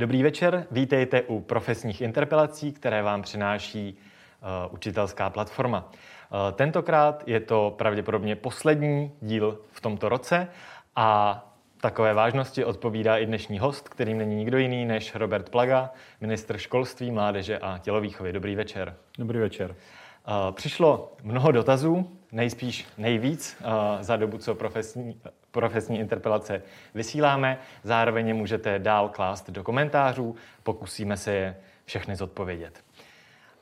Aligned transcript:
Dobrý 0.00 0.22
večer, 0.22 0.66
vítejte 0.70 1.22
u 1.22 1.40
profesních 1.40 2.00
interpelací, 2.00 2.72
které 2.72 3.02
vám 3.02 3.22
přináší 3.22 3.96
uh, 3.96 4.74
učitelská 4.74 5.30
platforma. 5.30 5.84
Uh, 5.88 6.56
tentokrát 6.56 7.22
je 7.26 7.40
to 7.40 7.74
pravděpodobně 7.78 8.36
poslední 8.36 9.12
díl 9.20 9.60
v 9.70 9.80
tomto 9.80 10.08
roce 10.08 10.48
a 10.96 11.42
takové 11.80 12.14
vážnosti 12.14 12.64
odpovídá 12.64 13.18
i 13.18 13.26
dnešní 13.26 13.58
host, 13.58 13.88
kterým 13.88 14.18
není 14.18 14.36
nikdo 14.36 14.58
jiný 14.58 14.84
než 14.84 15.14
Robert 15.14 15.48
Plaga, 15.48 15.90
ministr 16.20 16.58
školství, 16.58 17.10
mládeže 17.10 17.58
a 17.58 17.78
tělovýchovy. 17.78 18.32
Dobrý 18.32 18.54
večer. 18.54 18.96
Dobrý 19.18 19.38
večer. 19.38 19.70
Uh, 19.70 20.54
přišlo 20.54 21.12
mnoho 21.22 21.52
dotazů, 21.52 22.18
nejspíš 22.32 22.86
nejvíc 22.98 23.62
za 24.00 24.16
dobu, 24.16 24.38
co 24.38 24.54
profesní, 24.54 25.20
profesní 25.56 25.98
interpelace 25.98 26.62
vysíláme. 26.94 27.58
Zároveň 27.82 28.28
je 28.28 28.34
můžete 28.34 28.78
dál 28.78 29.08
klást 29.08 29.50
do 29.50 29.62
komentářů, 29.62 30.36
pokusíme 30.62 31.16
se 31.16 31.32
je 31.32 31.56
všechny 31.84 32.16
zodpovědět. 32.16 32.84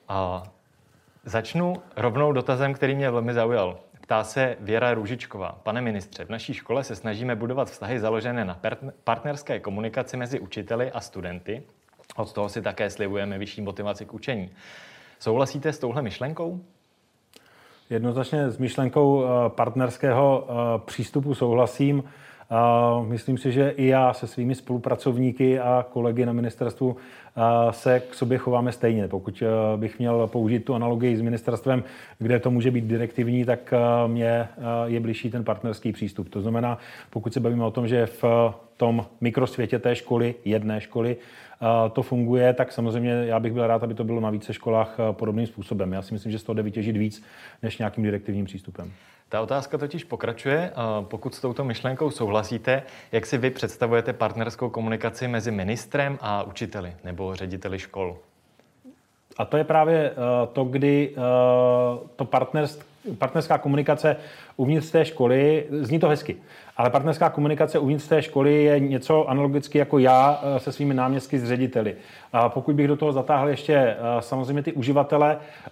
A 0.09 0.43
začnu 1.25 1.83
rovnou 1.97 2.33
dotazem, 2.33 2.75
který 2.75 2.95
mě 2.95 3.11
velmi 3.11 3.35
zaujal. 3.35 3.79
Ptá 4.01 4.25
se 4.25 4.57
Věra 4.61 4.95
Růžičková. 4.95 5.59
Pane 5.63 5.81
ministře, 5.81 6.25
v 6.25 6.29
naší 6.29 6.55
škole 6.55 6.85
se 6.85 6.97
snažíme 6.97 7.37
budovat 7.37 7.71
vztahy 7.71 8.01
založené 8.01 8.45
na 8.45 8.61
partnerské 9.05 9.61
komunikaci 9.61 10.17
mezi 10.17 10.41
učiteli 10.41 10.93
a 10.93 11.01
studenty. 11.01 11.63
Od 12.17 12.33
toho 12.33 12.49
si 12.49 12.63
také 12.63 12.91
slibujeme 12.91 13.39
vyšší 13.39 13.63
motivaci 13.63 14.05
k 14.07 14.15
učení. 14.15 14.51
Souhlasíte 15.19 15.73
s 15.73 15.79
touhle 15.79 16.03
myšlenkou? 16.03 16.61
Jednoznačně 17.95 18.51
s 18.51 18.59
myšlenkou 18.59 19.25
eh, 19.25 19.29
partnerského 19.49 20.47
eh, 20.49 20.55
přístupu 20.85 21.35
souhlasím. 21.35 22.05
Myslím 23.03 23.39
si, 23.39 23.53
že 23.53 23.71
i 23.71 23.87
já 23.87 24.13
se 24.13 24.27
svými 24.27 24.55
spolupracovníky 24.55 25.61
a 25.61 25.87
kolegy 25.93 26.27
na 26.27 26.33
ministerstvu 26.33 26.97
eh, 26.97 27.41
se 27.73 28.01
k 28.01 28.15
sobě 28.15 28.39
chováme 28.39 28.73
stejně. 28.73 29.09
Pokud 29.09 29.43
bych 29.77 29.99
měl 29.99 30.27
použít 30.27 30.65
tu 30.65 30.75
analogii 30.75 31.17
s 31.17 31.21
ministerstvem, 31.21 31.85
kde 32.19 32.41
to 32.41 32.51
může 32.51 32.71
být 32.71 32.85
direktivní, 32.85 33.45
tak 33.45 33.75
mě 34.07 34.49
je 34.85 35.01
blížší 35.01 35.31
ten 35.31 35.45
partnerský 35.45 35.93
přístup. 35.93 36.29
To 36.29 36.41
znamená, 36.41 36.79
pokud 37.11 37.33
se 37.33 37.41
bavíme 37.41 37.65
o 37.65 37.71
tom, 37.71 37.89
že 37.89 38.07
v 38.07 38.25
tom 38.77 39.07
mikrosvětě 39.21 39.79
té 39.79 39.97
školy, 39.97 40.35
jedné 40.45 40.81
školy, 40.81 41.17
to 41.93 42.03
funguje, 42.03 42.55
tak 42.55 42.73
samozřejmě 42.73 43.11
já 43.11 43.41
bych 43.41 43.53
byl 43.53 43.67
rád, 43.67 43.83
aby 43.83 43.95
to 43.95 44.05
bylo 44.05 44.21
na 44.21 44.31
více 44.31 44.55
školách 44.55 44.97
podobným 45.13 45.47
způsobem. 45.47 45.93
Já 45.93 46.03
si 46.03 46.15
myslím, 46.15 46.33
že 46.33 46.39
z 46.39 46.43
toho 46.43 46.55
jde 46.55 46.63
vytěžit 46.63 46.97
víc 46.97 47.25
než 47.63 47.79
nějakým 47.79 48.05
direktivním 48.05 48.45
přístupem. 48.45 48.93
Ta 49.29 49.41
otázka 49.41 49.79
totiž 49.79 50.05
pokračuje. 50.05 50.73
Pokud 51.01 51.35
s 51.35 51.41
touto 51.41 51.65
myšlenkou 51.65 52.11
souhlasíte, 52.11 52.83
jak 53.13 53.27
si 53.27 53.39
vy 53.39 53.51
představujete 53.51 54.13
partnerskou 54.13 54.71
komunikaci 54.71 55.29
mezi 55.29 55.51
ministrem 55.51 56.19
a 56.21 56.43
učiteli 56.43 56.93
nebo 57.05 57.35
řediteli 57.35 57.79
škol? 57.79 58.17
A 59.39 59.45
to 59.45 59.57
je 59.57 59.65
právě 59.65 60.13
to, 60.53 60.65
kdy 60.65 61.15
to 62.17 62.25
partnerství 62.25 62.95
partnerská 63.19 63.59
komunikace 63.59 64.17
uvnitř 64.57 64.91
té 64.91 65.05
školy, 65.05 65.67
zní 65.71 65.99
to 65.99 66.09
hezky, 66.09 66.37
ale 66.77 66.91
partnerská 66.91 67.31
komunikace 67.31 67.79
uvnitř 67.79 68.09
té 68.09 68.23
školy 68.23 68.65
je 68.65 68.81
něco 68.81 69.29
analogicky 69.31 69.79
jako 69.79 69.99
já 69.99 70.41
eh, 70.43 70.61
se 70.61 70.73
svými 70.73 70.95
náměstky 70.95 71.39
s 71.39 71.45
řediteli. 71.45 71.97
Pokud 72.49 72.75
bych 72.75 72.89
do 72.89 72.97
toho 72.97 73.13
zatáhl 73.13 73.49
ještě 73.49 73.75
eh, 73.75 73.97
samozřejmě 74.21 74.63
ty 74.63 74.73
uživatele, 74.73 75.39
eh, 75.41 75.71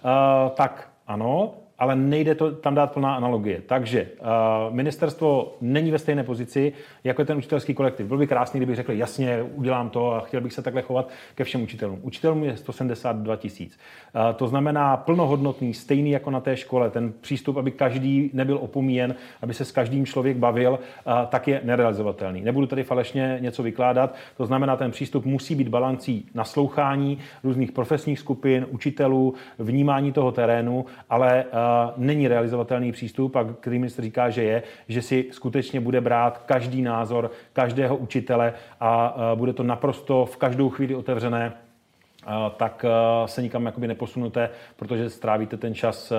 tak 0.55 0.89
ano, 1.07 1.53
ale 1.79 1.95
nejde 1.95 2.35
to 2.35 2.51
tam 2.51 2.75
dát 2.75 2.91
plná 2.91 3.15
analogie. 3.15 3.61
Takže 3.65 4.07
uh, 4.19 4.75
ministerstvo 4.75 5.57
není 5.61 5.91
ve 5.91 5.99
stejné 5.99 6.23
pozici 6.23 6.73
jako 7.03 7.21
je 7.21 7.25
ten 7.25 7.37
učitelský 7.37 7.73
kolektiv. 7.73 8.05
Bylo 8.05 8.19
by 8.19 8.27
krásný, 8.27 8.59
kdybych 8.59 8.75
řekl, 8.75 8.91
jasně, 8.91 9.43
udělám 9.43 9.89
to 9.89 10.13
a 10.13 10.19
chtěl 10.19 10.41
bych 10.41 10.53
se 10.53 10.61
takhle 10.61 10.81
chovat 10.81 11.09
ke 11.35 11.43
všem 11.43 11.63
učitelům. 11.63 11.99
Učitelům 12.01 12.43
je 12.43 12.57
172 12.57 13.35
tisíc. 13.35 13.79
Uh, 14.15 14.21
to 14.35 14.47
znamená 14.47 14.97
plnohodnotný, 14.97 15.73
stejný 15.73 16.11
jako 16.11 16.31
na 16.31 16.39
té 16.39 16.57
škole. 16.57 16.89
Ten 16.89 17.13
přístup, 17.21 17.57
aby 17.57 17.71
každý 17.71 18.29
nebyl 18.33 18.57
opomíjen, 18.57 19.15
aby 19.41 19.53
se 19.53 19.65
s 19.65 19.71
každým 19.71 20.05
člověk 20.05 20.37
bavil, 20.37 20.71
uh, 20.71 21.13
tak 21.29 21.47
je 21.47 21.61
nerealizovatelný. 21.63 22.41
Nebudu 22.41 22.67
tady 22.67 22.83
falešně 22.83 23.37
něco 23.41 23.63
vykládat. 23.63 24.15
To 24.37 24.45
znamená, 24.45 24.75
ten 24.75 24.91
přístup 24.91 25.25
musí 25.25 25.55
být 25.55 25.67
balancí 25.67 26.25
naslouchání 26.33 27.17
různých 27.43 27.71
profesních 27.71 28.19
skupin, 28.19 28.65
učitelů, 28.69 29.33
vnímání 29.59 30.11
toho 30.11 30.31
terénu, 30.31 30.85
ale 31.09 31.45
není 31.97 32.27
realizovatelný 32.27 32.91
přístup 32.91 33.35
a 33.35 33.43
který 33.59 33.79
ministr 33.79 34.01
říká, 34.01 34.29
že 34.29 34.43
je, 34.43 34.63
že 34.87 35.01
si 35.01 35.25
skutečně 35.31 35.79
bude 35.79 36.01
brát 36.01 36.37
každý 36.45 36.81
názor 36.81 37.31
každého 37.53 37.97
učitele 37.97 38.53
a 38.79 39.15
bude 39.35 39.53
to 39.53 39.63
naprosto 39.63 40.25
v 40.25 40.37
každou 40.37 40.69
chvíli 40.69 40.95
otevřené 40.95 41.53
tak 42.57 42.85
se 43.25 43.41
nikam 43.41 43.65
jakoby 43.65 43.87
neposunuté, 43.87 44.49
protože 44.75 45.09
strávíte 45.09 45.57
ten 45.57 45.75
čas 45.75 46.13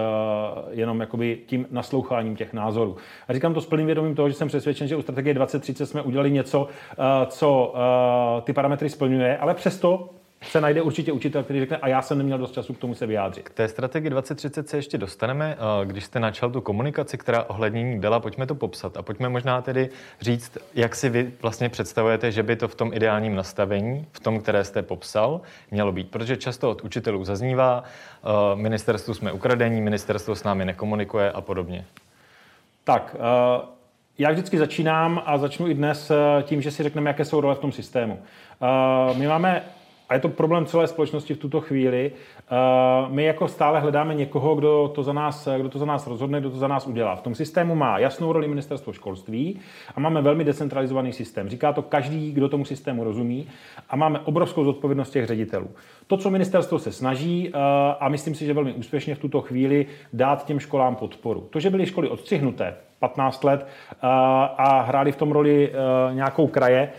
jenom 0.71 1.01
jakoby 1.01 1.39
tím 1.47 1.67
nasloucháním 1.71 2.37
těch 2.37 2.53
názorů. 2.53 2.97
A 3.29 3.33
říkám 3.33 3.55
to 3.55 3.61
s 3.61 3.67
plným 3.67 3.87
vědomím 3.87 4.15
toho, 4.15 4.29
že 4.29 4.35
jsem 4.35 4.49
přesvědčen, 4.49 4.89
že 4.89 4.97
u 4.97 5.03
strategie 5.03 5.35
2030 5.35 5.87
jsme 5.87 6.03
udělali 6.03 6.31
něco, 6.31 6.69
co 7.27 7.75
ty 8.45 8.53
parametry 8.53 8.91
splňuje, 8.91 9.39
ale 9.39 9.55
přesto 9.55 10.11
se 10.51 10.61
najde 10.61 10.83
určitě 10.83 11.13
učitel, 11.13 11.43
který 11.43 11.61
řekne, 11.61 11.77
a 11.77 11.89
já 11.89 12.03
jsem 12.03 12.19
neměl 12.19 12.39
dost 12.39 12.53
času 12.53 12.75
k 12.75 12.79
tomu 12.79 12.95
se 12.95 13.07
vyjádřit. 13.07 13.49
K 13.49 13.55
té 13.55 13.69
strategii 13.69 14.11
2030 14.11 14.69
se 14.69 14.77
ještě 14.77 14.99
dostaneme. 14.99 15.57
Když 15.85 16.05
jste 16.05 16.21
načal 16.21 16.51
tu 16.51 16.61
komunikaci, 16.61 17.19
která 17.19 17.43
ohlednění 17.43 17.99
byla, 17.99 18.21
pojďme 18.21 18.47
to 18.47 18.55
popsat 18.55 18.97
a 18.97 19.03
pojďme 19.03 19.29
možná 19.29 19.63
tedy 19.63 19.89
říct, 20.21 20.59
jak 20.75 20.95
si 20.95 21.09
vy 21.09 21.33
vlastně 21.43 21.69
představujete, 21.69 22.33
že 22.33 22.43
by 22.43 22.57
to 22.57 22.69
v 22.69 22.75
tom 22.75 22.93
ideálním 22.95 23.35
nastavení, 23.35 24.07
v 24.13 24.21
tom, 24.21 24.41
které 24.41 24.65
jste 24.65 24.83
popsal, 24.83 25.41
mělo 25.71 25.93
být. 25.93 26.11
Protože 26.11 26.37
často 26.37 26.71
od 26.71 26.85
učitelů 26.85 27.25
zaznívá, 27.25 27.85
ministerstvu 28.55 29.15
jsme 29.15 29.33
ukradení, 29.33 29.81
ministerstvo 29.81 30.35
s 30.35 30.45
námi 30.45 30.65
nekomunikuje 30.65 31.33
a 31.33 31.41
podobně. 31.41 31.85
Tak, 32.85 33.17
já 34.19 34.31
vždycky 34.31 34.59
začínám 34.59 35.23
a 35.27 35.39
začnu 35.39 35.69
i 35.69 35.75
dnes 35.75 36.13
tím, 36.43 36.63
že 36.63 36.71
si 36.71 36.83
řekneme, 36.83 37.11
jaké 37.11 37.25
jsou 37.25 37.41
role 37.41 37.55
v 37.55 37.59
tom 37.59 37.73
systému. 37.73 38.23
My 39.15 39.27
máme 39.27 39.63
je 40.15 40.21
to 40.21 40.29
problém 40.29 40.67
celé 40.67 40.87
společnosti 40.87 41.35
v 41.35 41.39
tuto 41.39 41.61
chvíli. 41.61 42.13
Eh, 42.13 43.09
my 43.09 43.25
jako 43.25 43.49
stále 43.49 43.81
hledáme 43.81 44.15
někoho, 44.15 44.55
kdo 44.55 44.93
to, 44.95 45.03
za 45.03 45.13
nás, 45.13 45.49
kdo 45.59 45.69
to 45.69 45.79
za 45.79 45.85
nás 45.85 46.07
rozhodne, 46.07 46.41
kdo 46.41 46.51
to 46.51 46.57
za 46.57 46.69
nás 46.69 46.87
udělá. 46.87 47.17
V 47.17 47.23
tom 47.23 47.35
systému 47.35 47.75
má 47.75 47.99
jasnou 47.99 48.33
roli 48.33 48.49
ministerstvo 48.49 48.93
školství 48.93 49.61
a 49.95 50.01
máme 50.01 50.23
velmi 50.23 50.45
decentralizovaný 50.45 51.13
systém. 51.13 51.49
Říká 51.49 51.73
to 51.73 51.83
každý, 51.83 52.33
kdo 52.33 52.49
tomu 52.49 52.65
systému 52.65 53.05
rozumí 53.05 53.47
a 53.91 53.97
máme 53.97 54.21
obrovskou 54.21 54.65
zodpovědnost 54.65 55.11
těch 55.11 55.27
ředitelů. 55.27 55.69
To, 56.07 56.17
co 56.17 56.31
ministerstvo 56.31 56.79
se 56.79 56.93
snaží, 56.93 57.49
eh, 57.49 57.59
a 58.01 58.09
myslím 58.09 58.35
si, 58.35 58.47
že 58.47 58.55
velmi 58.55 58.73
úspěšně 58.73 59.15
v 59.15 59.19
tuto 59.19 59.41
chvíli, 59.41 59.87
dát 60.13 60.45
těm 60.47 60.61
školám 60.61 60.97
podporu. 60.97 61.49
To, 61.51 61.61
že 61.61 61.71
byly 61.71 61.87
školy 61.87 62.09
odstřihnuté, 62.09 62.77
15 62.99 63.45
let 63.45 63.67
eh, 63.67 63.97
a 64.57 64.81
hráli 64.81 65.13
v 65.13 65.17
tom 65.17 65.33
roli 65.33 65.73
nějakou 66.13 66.47
kraje, 66.47 66.91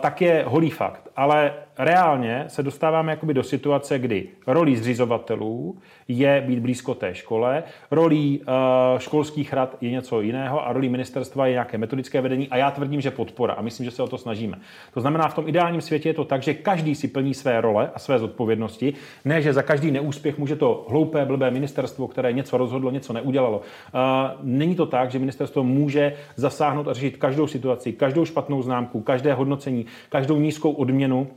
tak 0.00 0.20
je 0.20 0.44
holý 0.46 0.70
fakt. 0.70 1.08
Ale 1.16 1.52
reálně 1.80 2.44
se 2.48 2.62
dostáváme 2.62 3.12
jakoby 3.12 3.34
do 3.34 3.42
situace, 3.42 3.98
kdy 3.98 4.28
rolí 4.46 4.76
zřizovatelů 4.76 5.78
je 6.08 6.44
být 6.46 6.58
blízko 6.58 6.94
té 6.94 7.14
škole, 7.14 7.62
rolí 7.90 8.40
uh, 8.40 8.98
školských 8.98 9.52
rad 9.52 9.76
je 9.80 9.90
něco 9.90 10.20
jiného 10.20 10.66
a 10.66 10.72
rolí 10.72 10.88
ministerstva 10.88 11.46
je 11.46 11.52
nějaké 11.52 11.78
metodické 11.78 12.20
vedení 12.20 12.48
a 12.48 12.56
já 12.56 12.70
tvrdím, 12.70 13.00
že 13.00 13.10
podpora 13.10 13.54
a 13.54 13.62
myslím, 13.62 13.84
že 13.84 13.90
se 13.90 14.02
o 14.02 14.08
to 14.08 14.18
snažíme. 14.18 14.58
To 14.94 15.00
znamená, 15.00 15.28
v 15.28 15.34
tom 15.34 15.48
ideálním 15.48 15.80
světě 15.80 16.08
je 16.08 16.14
to 16.14 16.24
tak, 16.24 16.42
že 16.42 16.54
každý 16.54 16.94
si 16.94 17.08
plní 17.08 17.34
své 17.34 17.60
role 17.60 17.90
a 17.94 17.98
své 17.98 18.18
zodpovědnosti, 18.18 18.94
ne, 19.24 19.42
že 19.42 19.52
za 19.52 19.62
každý 19.62 19.90
neúspěch 19.90 20.38
může 20.38 20.56
to 20.56 20.86
hloupé, 20.88 21.24
blbé 21.24 21.50
ministerstvo, 21.50 22.08
které 22.08 22.32
něco 22.32 22.56
rozhodlo, 22.56 22.90
něco 22.90 23.12
neudělalo. 23.12 23.58
Uh, 23.58 24.00
není 24.42 24.74
to 24.74 24.86
tak, 24.86 25.10
že 25.10 25.18
ministerstvo 25.18 25.64
může 25.64 26.12
zasáhnout 26.36 26.88
a 26.88 26.92
řešit 26.92 27.16
každou 27.16 27.46
situaci, 27.46 27.92
každou 27.92 28.24
špatnou 28.24 28.62
známku, 28.62 29.00
každé 29.00 29.34
hodnocení, 29.34 29.86
každou 30.08 30.36
nízkou 30.40 30.70
odměnu 30.70 31.28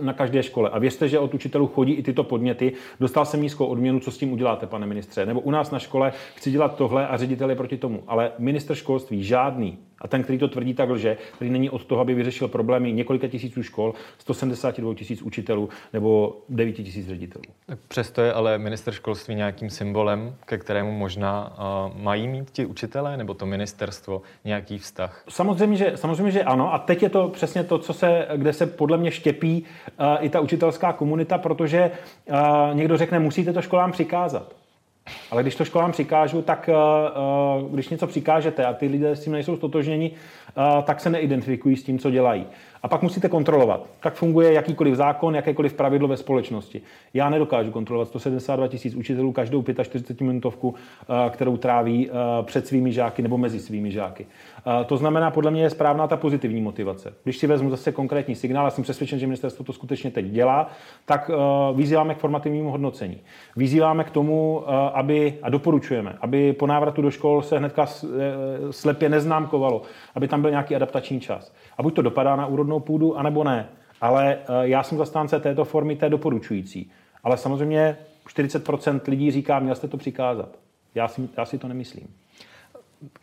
na, 0.00 0.12
každé, 0.12 0.42
škole. 0.42 0.70
A 0.70 0.78
věřte, 0.78 1.08
že 1.08 1.18
od 1.18 1.34
učitelů 1.34 1.66
chodí 1.66 1.92
i 1.92 2.02
tyto 2.02 2.24
podněty. 2.24 2.72
Dostal 3.00 3.24
jsem 3.24 3.42
nízkou 3.42 3.66
odměnu, 3.66 4.00
co 4.00 4.10
s 4.10 4.18
tím 4.18 4.32
uděláte, 4.32 4.66
pane 4.66 4.86
ministře? 4.86 5.26
Nebo 5.26 5.40
u 5.40 5.50
nás 5.50 5.70
na 5.70 5.78
škole 5.78 6.12
chci 6.34 6.50
dělat 6.50 6.76
tohle 6.76 7.08
a 7.08 7.16
ředitel 7.16 7.50
je 7.50 7.56
proti 7.56 7.76
tomu. 7.76 8.02
Ale 8.06 8.32
minister 8.38 8.76
školství 8.76 9.24
žádný 9.24 9.78
a 10.00 10.08
ten, 10.08 10.22
který 10.22 10.38
to 10.38 10.48
tvrdí, 10.48 10.74
tak 10.74 10.90
lže, 10.90 11.16
který 11.36 11.50
není 11.50 11.70
od 11.70 11.84
toho, 11.84 12.00
aby 12.00 12.14
vyřešil 12.14 12.48
problémy 12.48 12.92
několika 12.92 13.28
tisíců 13.28 13.62
škol, 13.62 13.94
172 14.18 14.94
tisíc 14.94 15.22
učitelů 15.22 15.68
nebo 15.92 16.36
9 16.48 16.72
tisíc 16.72 17.08
ředitelů. 17.08 17.44
Přesto 17.88 18.22
je 18.22 18.32
ale 18.32 18.58
minister 18.58 18.94
školství 18.94 19.34
nějakým 19.34 19.70
symbolem, 19.70 20.34
ke 20.46 20.58
kterému 20.58 20.92
možná 20.92 21.52
uh, 21.92 22.02
mají 22.02 22.28
mít 22.28 22.50
ti 22.50 22.66
učitelé 22.66 23.16
nebo 23.16 23.34
to 23.34 23.46
ministerstvo 23.46 24.22
nějaký 24.44 24.78
vztah? 24.78 25.24
Samozřejmě, 25.28 25.76
že, 25.76 25.92
samozřejmě, 25.94 26.30
že 26.30 26.42
ano. 26.42 26.74
A 26.74 26.78
teď 26.78 27.02
je 27.02 27.08
to 27.08 27.28
přesně 27.28 27.64
to, 27.64 27.78
co 27.78 27.92
se, 27.92 28.26
kde 28.36 28.52
se 28.52 28.66
podle 28.66 28.98
mě 28.98 29.10
štěpí 29.10 29.64
uh, 30.00 30.06
i 30.20 30.28
ta 30.28 30.40
učitelská 30.40 30.92
komunita, 30.92 31.38
protože 31.38 31.90
uh, 32.30 32.36
někdo 32.72 32.96
řekne, 32.96 33.18
musíte 33.18 33.52
to 33.52 33.62
školám 33.62 33.92
přikázat. 33.92 34.59
Ale 35.30 35.42
když 35.42 35.54
to 35.54 35.64
školám 35.64 35.92
přikážu, 35.92 36.42
tak 36.42 36.70
uh, 37.62 37.70
když 37.70 37.88
něco 37.88 38.06
přikážete 38.06 38.64
a 38.66 38.72
ty 38.72 38.86
lidé 38.86 39.16
s 39.16 39.24
tím 39.24 39.32
nejsou 39.32 39.56
stotožněni, 39.56 40.10
uh, 40.10 40.84
tak 40.84 41.00
se 41.00 41.10
neidentifikují 41.10 41.76
s 41.76 41.82
tím, 41.82 41.98
co 41.98 42.10
dělají. 42.10 42.46
A 42.82 42.88
pak 42.88 43.02
musíte 43.02 43.28
kontrolovat, 43.28 43.86
jak 44.04 44.14
funguje 44.14 44.52
jakýkoliv 44.52 44.94
zákon, 44.94 45.34
jakékoliv 45.34 45.72
pravidlo 45.72 46.08
ve 46.08 46.16
společnosti. 46.16 46.82
Já 47.14 47.30
nedokážu 47.30 47.70
kontrolovat 47.70 48.08
172 48.08 48.68
tisíc 48.68 48.94
učitelů 48.94 49.32
každou 49.32 49.64
45 49.82 50.26
minutovku, 50.26 50.74
eh, 50.74 51.30
kterou 51.30 51.56
tráví 51.56 52.10
eh, 52.10 52.12
před 52.42 52.66
svými 52.66 52.92
žáky 52.92 53.22
nebo 53.22 53.38
mezi 53.38 53.60
svými 53.60 53.90
žáky. 53.90 54.26
Eh, 54.66 54.84
to 54.84 54.96
znamená, 54.96 55.30
podle 55.30 55.50
mě 55.50 55.62
je 55.62 55.70
správná 55.70 56.06
ta 56.06 56.16
pozitivní 56.16 56.60
motivace. 56.60 57.14
Když 57.24 57.36
si 57.36 57.46
vezmu 57.46 57.70
zase 57.70 57.92
konkrétní 57.92 58.34
signál, 58.34 58.66
a 58.66 58.70
jsem 58.70 58.84
přesvědčen, 58.84 59.18
že 59.18 59.26
ministerstvo 59.26 59.64
to 59.64 59.72
skutečně 59.72 60.10
teď 60.10 60.26
dělá, 60.26 60.70
tak 61.06 61.30
vyzýváme 61.74 62.14
k 62.14 62.18
formativnímu 62.18 62.70
hodnocení. 62.70 63.20
Vyzýváme 63.56 64.04
k 64.04 64.10
tomu, 64.10 64.64
aby, 64.94 65.38
a 65.42 65.50
doporučujeme, 65.50 66.16
aby 66.20 66.52
po 66.52 66.66
návratu 66.66 67.02
do 67.02 67.10
škol 67.10 67.42
se 67.42 67.58
hnedka 67.58 67.86
slepě 68.70 69.08
neznámkovalo, 69.08 69.82
aby 70.14 70.28
tam 70.28 70.40
byl 70.40 70.50
nějaký 70.50 70.76
adaptační 70.76 71.20
čas. 71.20 71.52
A 71.78 71.82
buď 71.82 71.94
to 71.94 72.02
dopadá 72.02 72.36
na 72.36 72.46
úrodnou 72.46 72.80
půdu, 72.80 73.18
anebo 73.18 73.44
ne. 73.44 73.68
Ale 74.00 74.38
já 74.62 74.82
jsem 74.82 74.98
zastánce 74.98 75.40
této 75.40 75.64
formy, 75.64 75.96
té 75.96 76.08
doporučující. 76.08 76.90
Ale 77.24 77.36
samozřejmě 77.36 77.96
40% 78.28 79.00
lidí 79.08 79.30
říká, 79.30 79.58
měl 79.58 79.74
jste 79.74 79.88
to 79.88 79.96
přikázat. 79.96 80.58
Já 80.94 81.08
si, 81.08 81.28
já 81.36 81.44
si 81.44 81.58
to 81.58 81.68
nemyslím. 81.68 82.08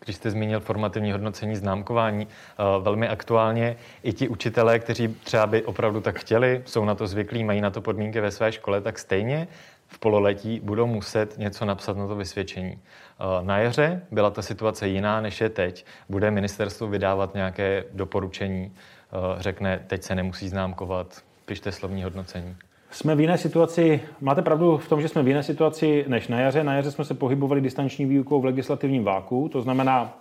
Když 0.06 0.16
jste 0.16 0.32
zmínil 0.32 0.60
formativní 0.60 1.12
hodnocení 1.12 1.56
známkování, 1.56 2.28
eh, 2.28 2.64
velmi 2.82 3.08
aktuálně 3.08 3.76
i 4.04 4.14
ti 4.14 4.28
učitelé, 4.28 4.80
kteří 4.80 5.08
třeba 5.08 5.48
by 5.48 5.64
opravdu 5.66 6.02
tak 6.02 6.20
chtěli, 6.20 6.62
jsou 6.66 6.86
na 6.86 6.96
to 6.96 7.08
zvyklí, 7.08 7.44
mají 7.44 7.62
na 7.62 7.70
to 7.70 7.82
podmínky 7.82 8.22
ve 8.22 8.32
své 8.32 8.52
škole, 8.52 8.82
tak 8.82 9.00
stejně 9.00 9.48
v 9.88 10.00
pololetí 10.00 10.60
budou 10.64 10.88
muset 10.88 11.38
něco 11.38 11.66
napsat 11.66 11.98
na 11.98 12.08
to 12.08 12.16
vysvědčení. 12.16 12.80
Eh, 12.80 13.46
na 13.46 13.58
jaře 13.58 14.02
byla 14.12 14.30
ta 14.30 14.42
situace 14.42 14.88
jiná, 14.88 15.22
než 15.22 15.42
je 15.42 15.50
teď. 15.50 15.86
Bude 16.10 16.32
ministerstvo 16.32 16.88
vydávat 16.88 17.34
nějaké 17.34 17.84
doporučení, 17.94 18.72
eh, 18.76 19.42
řekne, 19.42 19.80
teď 19.88 20.04
se 20.04 20.16
nemusí 20.16 20.50
známkovat, 20.50 21.22
pište 21.46 21.72
slovní 21.72 22.04
hodnocení. 22.04 22.56
Jsme 22.92 23.16
v 23.16 23.20
jiné 23.20 23.38
situaci, 23.38 24.02
máte 24.22 24.42
pravdu 24.42 24.78
v 24.78 24.90
tom, 24.90 25.02
že 25.02 25.08
jsme 25.08 25.24
v 25.24 25.28
jiné 25.28 25.44
situaci 25.44 26.06
než 26.08 26.28
na 26.28 26.40
jaře. 26.40 26.64
Na 26.64 26.74
jaře 26.74 26.92
jsme 26.92 27.06
se 27.06 27.14
pohybovali 27.14 27.62
distanční 27.62 28.06
výukou 28.06 28.42
v 28.42 28.46
legislativním 28.46 29.04
váku, 29.04 29.50
to 29.52 29.62
znamená, 29.62 30.14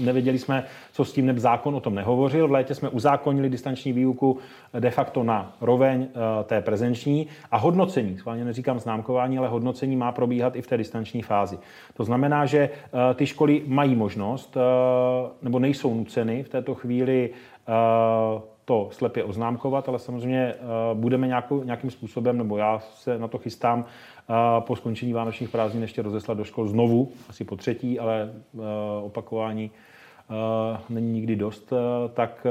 nevěděli 0.00 0.38
jsme, 0.38 0.64
co 0.92 1.04
s 1.04 1.12
tím, 1.12 1.26
neb 1.26 1.38
zákon 1.38 1.74
o 1.74 1.80
tom 1.80 1.94
nehovořil. 1.94 2.48
V 2.48 2.50
létě 2.50 2.74
jsme 2.74 2.88
uzákonili 2.88 3.50
distanční 3.50 3.92
výuku 3.92 4.38
de 4.78 4.90
facto 4.90 5.22
na 5.22 5.56
roveň 5.60 6.06
eh, 6.08 6.44
té 6.44 6.60
prezenční 6.60 7.26
a 7.50 7.56
hodnocení, 7.56 8.18
schválně 8.18 8.44
neříkám 8.44 8.78
známkování, 8.78 9.38
ale 9.38 9.48
hodnocení 9.48 9.96
má 9.96 10.12
probíhat 10.12 10.56
i 10.56 10.62
v 10.62 10.66
té 10.66 10.76
distanční 10.76 11.22
fázi. 11.22 11.58
To 11.94 12.04
znamená, 12.04 12.46
že 12.46 12.58
eh, 12.58 13.14
ty 13.14 13.26
školy 13.26 13.62
mají 13.66 13.94
možnost, 13.94 14.56
eh, 14.56 14.60
nebo 15.42 15.58
nejsou 15.58 15.94
nuceny 15.94 16.42
v 16.42 16.48
této 16.48 16.74
chvíli 16.74 17.30
to 18.66 18.88
slepě 18.92 19.24
oznámkovat, 19.24 19.88
ale 19.88 19.98
samozřejmě 19.98 20.54
budeme 20.94 21.26
nějakou, 21.26 21.64
nějakým 21.64 21.90
způsobem, 21.90 22.38
nebo 22.38 22.56
já 22.56 22.78
se 22.78 23.18
na 23.18 23.28
to 23.28 23.38
chystám, 23.38 23.84
po 24.60 24.76
skončení 24.76 25.12
vánočních 25.12 25.50
prázdnin 25.50 25.82
ještě 25.82 26.02
rozeslat 26.02 26.38
do 26.38 26.44
škol 26.44 26.68
znovu, 26.68 27.12
asi 27.28 27.44
po 27.44 27.56
třetí, 27.56 27.98
ale 27.98 28.32
opakování 29.02 29.70
není 30.88 31.12
nikdy 31.12 31.36
dost, 31.36 31.72
tak 32.14 32.46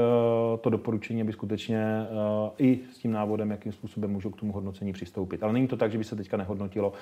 to 0.60 0.70
doporučení, 0.70 1.20
aby 1.20 1.32
skutečně 1.32 2.06
i 2.58 2.80
s 2.92 2.98
tím 2.98 3.12
návodem, 3.12 3.50
jakým 3.50 3.72
způsobem 3.72 4.10
můžou 4.10 4.30
k 4.30 4.40
tomu 4.40 4.52
hodnocení 4.52 4.92
přistoupit. 4.92 5.42
Ale 5.42 5.52
není 5.52 5.68
to 5.68 5.76
tak, 5.76 5.92
že 5.92 5.98
by 5.98 6.04
se 6.04 6.16
teďka 6.16 6.36
nehodnotilo, 6.36 6.92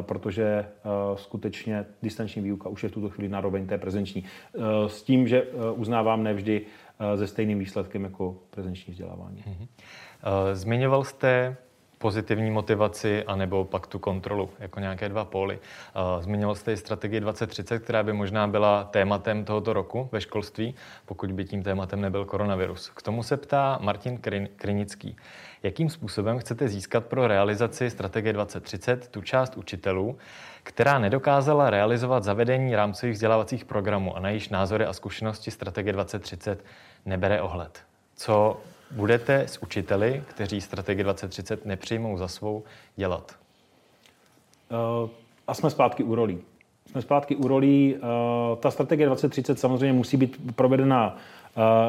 protože 0.00 0.66
skutečně 1.14 1.84
distanční 2.02 2.42
výuka 2.42 2.68
už 2.68 2.82
je 2.82 2.88
v 2.88 2.92
tuto 2.92 3.08
chvíli 3.08 3.28
na 3.28 3.42
té 3.66 3.78
prezenční. 3.78 4.24
S 4.86 5.02
tím, 5.02 5.28
že 5.28 5.42
uznávám 5.74 6.22
nevždy 6.22 6.62
se 7.16 7.26
stejným 7.26 7.58
výsledkem 7.58 8.04
jako 8.04 8.36
prezenční 8.50 8.92
vzdělávání. 8.92 9.44
Mhm. 9.46 9.66
Zmiňoval 10.52 11.04
jste 11.04 11.56
pozitivní 11.98 12.50
motivaci 12.50 13.24
anebo 13.24 13.64
pak 13.64 13.86
tu 13.86 13.98
kontrolu, 13.98 14.50
jako 14.58 14.80
nějaké 14.80 15.08
dva 15.08 15.24
póly. 15.24 15.58
Zmiňoval 16.20 16.54
jste 16.54 16.72
i 16.72 16.76
strategii 16.76 17.20
2030, 17.20 17.78
která 17.78 18.02
by 18.02 18.12
možná 18.12 18.48
byla 18.48 18.84
tématem 18.84 19.44
tohoto 19.44 19.72
roku 19.72 20.08
ve 20.12 20.20
školství, 20.20 20.74
pokud 21.06 21.32
by 21.32 21.44
tím 21.44 21.62
tématem 21.62 22.00
nebyl 22.00 22.24
koronavirus. 22.24 22.90
K 22.90 23.02
tomu 23.02 23.22
se 23.22 23.36
ptá 23.36 23.78
Martin 23.82 24.18
Krinický. 24.56 25.16
Jakým 25.62 25.90
způsobem 25.90 26.38
chcete 26.38 26.68
získat 26.68 27.06
pro 27.06 27.26
realizaci 27.26 27.90
strategie 27.90 28.32
2030 28.32 29.08
tu 29.08 29.22
část 29.22 29.56
učitelů, 29.56 30.18
která 30.64 30.98
nedokázala 30.98 31.70
realizovat 31.70 32.24
zavedení 32.24 32.76
rámcových 32.76 33.12
vzdělávacích 33.12 33.64
programů 33.64 34.16
a 34.16 34.20
na 34.20 34.28
jejíž 34.28 34.48
názory 34.48 34.84
a 34.84 34.92
zkušenosti 34.92 35.50
strategie 35.50 35.92
2030 35.92 36.64
nebere 37.06 37.42
ohled? 37.42 37.78
Co 38.16 38.60
budete 38.90 39.40
s 39.40 39.62
učiteli, 39.62 40.22
kteří 40.28 40.60
strategii 40.60 41.04
2030 41.04 41.66
nepřijmou 41.66 42.18
za 42.18 42.28
svou, 42.28 42.62
dělat? 42.96 43.36
Uh, 45.02 45.10
a 45.46 45.54
jsme 45.54 45.70
zpátky 45.70 46.02
u 46.02 46.14
rolí. 46.14 46.38
Jsme 46.90 47.02
zpátky 47.02 47.36
u 47.36 47.48
rolí. 47.48 47.94
Uh, 47.94 48.58
ta 48.58 48.70
strategie 48.70 49.06
2030 49.06 49.60
samozřejmě 49.60 49.92
musí 49.92 50.16
být 50.16 50.56
provedena 50.56 51.16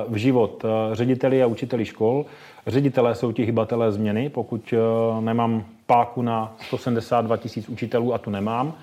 uh, 0.07 0.13
v 0.13 0.15
život 0.15 0.65
řediteli 0.93 1.43
a 1.43 1.47
učiteli 1.47 1.85
škol. 1.85 2.25
Ředitelé 2.67 3.15
jsou 3.15 3.31
ti 3.31 3.43
hybatelé 3.43 3.91
změny. 3.91 4.29
Pokud 4.29 4.73
nemám 5.19 5.65
páku 5.85 6.21
na 6.21 6.55
172 6.61 7.37
tisíc 7.37 7.69
učitelů, 7.69 8.13
a 8.13 8.17
tu 8.17 8.29
nemám, 8.29 8.73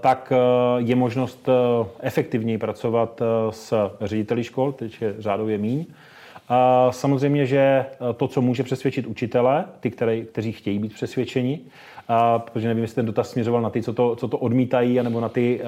tak 0.00 0.32
je 0.78 0.96
možnost 0.96 1.48
efektivněji 2.00 2.58
pracovat 2.58 3.22
s 3.50 3.90
řediteli 4.00 4.44
škol, 4.44 4.72
teď 4.72 5.02
je 5.02 5.14
řádově 5.18 5.58
míň. 5.58 5.86
Samozřejmě, 6.90 7.46
že 7.46 7.58
eh, 7.58 7.86
to, 8.16 8.28
co 8.28 8.40
může 8.42 8.62
přesvědčit 8.62 9.06
učitele, 9.06 9.64
ty, 9.80 9.90
které, 9.90 10.20
kteří 10.20 10.52
chtějí 10.52 10.78
být 10.78 10.94
přesvědčeni, 10.94 11.60
protože 12.38 12.68
nevím, 12.68 12.82
jestli 12.82 12.94
ten 12.94 13.06
dotaz 13.06 13.30
směřoval 13.30 13.62
na 13.62 13.70
ty, 13.70 13.82
co 13.82 13.92
to, 13.92 14.16
co 14.16 14.28
to 14.28 14.38
odmítají, 14.38 15.02
nebo 15.02 15.20
na 15.20 15.28
ty, 15.28 15.60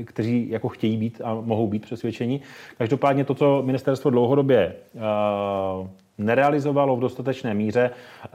eh, 0.00 0.04
kteří 0.04 0.50
jako 0.50 0.68
chtějí 0.68 0.96
být 0.96 1.20
a 1.24 1.34
mohou 1.34 1.68
být 1.68 1.82
přesvědčeni. 1.82 2.40
Každopádně 2.78 3.24
to, 3.24 3.34
co 3.34 3.62
ministerstvo 3.62 4.10
dlouhodobě 4.10 4.76
eh, 4.96 5.00
nerealizovalo 6.18 6.96
v 6.96 7.00
dostatečné 7.00 7.54
míře, 7.54 7.90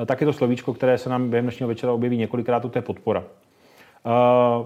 tak 0.06 0.22
je 0.22 0.26
to 0.26 0.34
slovíčko, 0.34 0.74
které 0.74 0.98
se 0.98 1.10
nám 1.10 1.30
během 1.30 1.46
dnešního 1.46 1.68
večera 1.68 1.94
objeví 1.94 2.18
několikrát, 2.18 2.60
to 2.60 2.78
je 2.78 2.82
podpora. 2.82 3.24
A, 4.06 4.64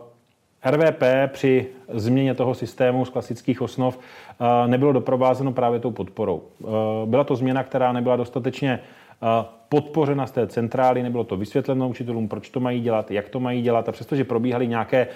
RVP 0.65 1.03
při 1.27 1.67
změně 1.89 2.33
toho 2.33 2.55
systému 2.55 3.05
z 3.05 3.09
klasických 3.09 3.61
osnov 3.61 3.99
eh, 3.99 4.67
nebylo 4.67 4.91
doprovázeno 4.91 5.51
právě 5.51 5.79
tou 5.79 5.91
podporou. 5.91 6.41
Eh, 6.63 6.65
byla 7.05 7.23
to 7.23 7.35
změna, 7.35 7.63
která 7.63 7.91
nebyla 7.91 8.15
dostatečně 8.15 8.79
eh, 8.79 9.45
podpořena 9.69 10.27
z 10.27 10.31
té 10.31 10.47
centrály, 10.47 11.03
nebylo 11.03 11.23
to 11.23 11.37
vysvětleno 11.37 11.89
učitelům, 11.89 12.27
proč 12.27 12.49
to 12.49 12.59
mají 12.59 12.81
dělat, 12.81 13.11
jak 13.11 13.29
to 13.29 13.39
mají 13.39 13.61
dělat. 13.61 13.89
A 13.89 13.91
přestože 13.91 14.23
probíhaly 14.23 14.67
nějaké 14.67 15.07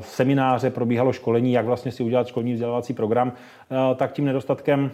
semináře, 0.00 0.70
probíhalo 0.70 1.12
školení, 1.12 1.52
jak 1.52 1.66
vlastně 1.66 1.92
si 1.92 2.02
udělat 2.02 2.26
školní 2.26 2.52
vzdělávací 2.52 2.92
program, 2.92 3.32
tak 3.96 4.12
tím 4.12 4.24
nedostatkem 4.24 4.90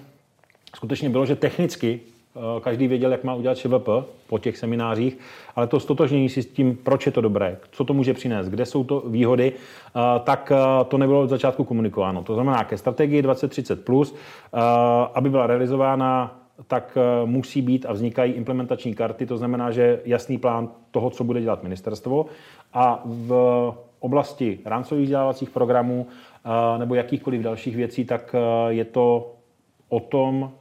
skutečně 0.74 1.10
bylo, 1.10 1.26
že 1.26 1.36
technicky 1.36 2.00
Eh, 2.36 2.60
každý 2.60 2.88
věděl, 2.88 3.12
jak 3.12 3.24
má 3.24 3.34
udělat 3.34 3.58
ŠVP 3.58 3.88
po 4.26 4.38
těch 4.38 4.58
seminářích, 4.58 5.18
ale 5.56 5.66
to 5.66 5.80
stotožnění 5.80 6.28
si 6.28 6.42
s 6.42 6.46
tím, 6.46 6.76
proč 6.76 7.06
je 7.06 7.12
to 7.12 7.20
dobré, 7.20 7.56
co 7.70 7.84
to 7.84 7.94
může 7.94 8.14
přinést, 8.14 8.48
kde 8.48 8.66
jsou 8.66 8.84
to 8.84 9.00
výhody, 9.06 9.52
eh, 9.52 10.00
tak 10.24 10.52
eh, 10.54 10.84
to 10.84 10.98
nebylo 10.98 11.20
od 11.20 11.30
začátku 11.30 11.64
komunikováno. 11.64 12.22
To 12.22 12.34
znamená, 12.34 12.64
ke 12.64 12.78
strategii 12.78 13.22
2030+, 13.22 13.76
plus, 13.76 14.14
aby 15.14 15.30
byla 15.30 15.46
realizována 15.46 16.36
tak 16.66 16.98
musí 17.24 17.62
být 17.62 17.86
a 17.86 17.92
vznikají 17.92 18.32
implementační 18.32 18.94
karty, 18.94 19.26
to 19.26 19.36
znamená, 19.36 19.70
že 19.70 20.00
jasný 20.04 20.38
plán 20.38 20.68
toho, 20.90 21.10
co 21.10 21.24
bude 21.24 21.40
dělat 21.40 21.62
ministerstvo 21.62 22.26
a 22.74 23.02
v 23.04 23.32
oblasti 24.00 24.58
rámcových 24.64 25.04
vzdělávacích 25.04 25.50
programů 25.50 26.06
nebo 26.78 26.94
jakýchkoliv 26.94 27.40
dalších 27.42 27.76
věcí, 27.76 28.04
tak 28.04 28.34
je 28.68 28.84
to 28.84 29.32
o 29.88 30.00
tom, 30.00 30.52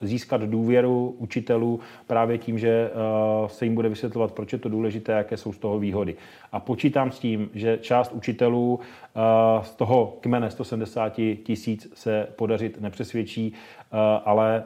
získat 0.00 0.40
důvěru 0.40 1.14
učitelů 1.18 1.80
právě 2.06 2.38
tím, 2.38 2.58
že 2.58 2.90
eh, 2.90 3.48
se 3.48 3.64
jim 3.64 3.74
bude 3.74 3.88
vysvětlovat, 3.88 4.32
proč 4.32 4.52
je 4.52 4.58
to 4.58 4.68
důležité, 4.68 5.12
jaké 5.12 5.36
jsou 5.36 5.52
z 5.52 5.58
toho 5.58 5.78
výhody. 5.78 6.14
A 6.52 6.60
počítám 6.60 7.12
s 7.12 7.18
tím, 7.18 7.50
že 7.54 7.78
část 7.82 8.12
učitelů 8.12 8.80
eh, 8.80 9.20
z 9.64 9.74
toho 9.74 10.16
kmene 10.20 10.50
170 10.50 11.12
tisíc 11.42 11.88
se 11.94 12.28
podařit 12.36 12.80
nepřesvědčí, 12.80 13.52
eh, 13.52 13.96
ale 14.24 14.64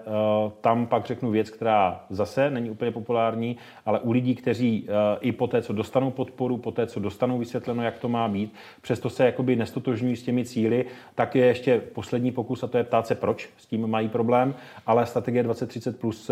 tam 0.61 0.87
pak 0.87 1.07
řeknu 1.07 1.31
věc, 1.31 1.51
která 1.51 2.05
zase 2.11 2.51
není 2.51 2.71
úplně 2.71 2.91
populární, 2.91 3.57
ale 3.87 4.01
u 4.01 4.13
lidí, 4.13 4.35
kteří 4.35 4.89
i 5.21 5.33
po 5.33 5.47
té, 5.47 5.63
co 5.63 5.73
dostanou 5.73 6.11
podporu, 6.11 6.57
po 6.57 6.71
té, 6.71 6.87
co 6.87 7.01
dostanou 7.01 7.39
vysvětleno, 7.39 7.83
jak 7.83 7.99
to 7.99 8.09
má 8.09 8.29
být, 8.29 8.55
přesto 8.81 9.11
se 9.11 9.27
jakoby 9.27 9.57
nestotožňují 9.57 10.17
s 10.17 10.23
těmi 10.23 10.45
cíly, 10.45 10.85
tak 11.15 11.35
je 11.35 11.47
ještě 11.47 11.79
poslední 11.79 12.33
pokus 12.33 12.63
a 12.63 12.67
to 12.67 12.79
je 12.79 12.85
ptát 12.85 13.07
se, 13.07 13.15
proč 13.15 13.49
s 13.57 13.67
tím 13.67 13.87
mají 13.87 14.09
problém, 14.09 14.55
ale 14.87 15.07
strategie 15.07 15.43
2030 15.43 16.01
plus 16.01 16.31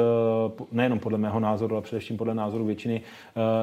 nejenom 0.73 0.99
podle 0.99 1.19
mého 1.19 1.41
názoru, 1.41 1.75
ale 1.75 1.83
především 1.83 2.17
podle 2.17 2.35
názoru 2.35 2.65
většiny 2.65 3.01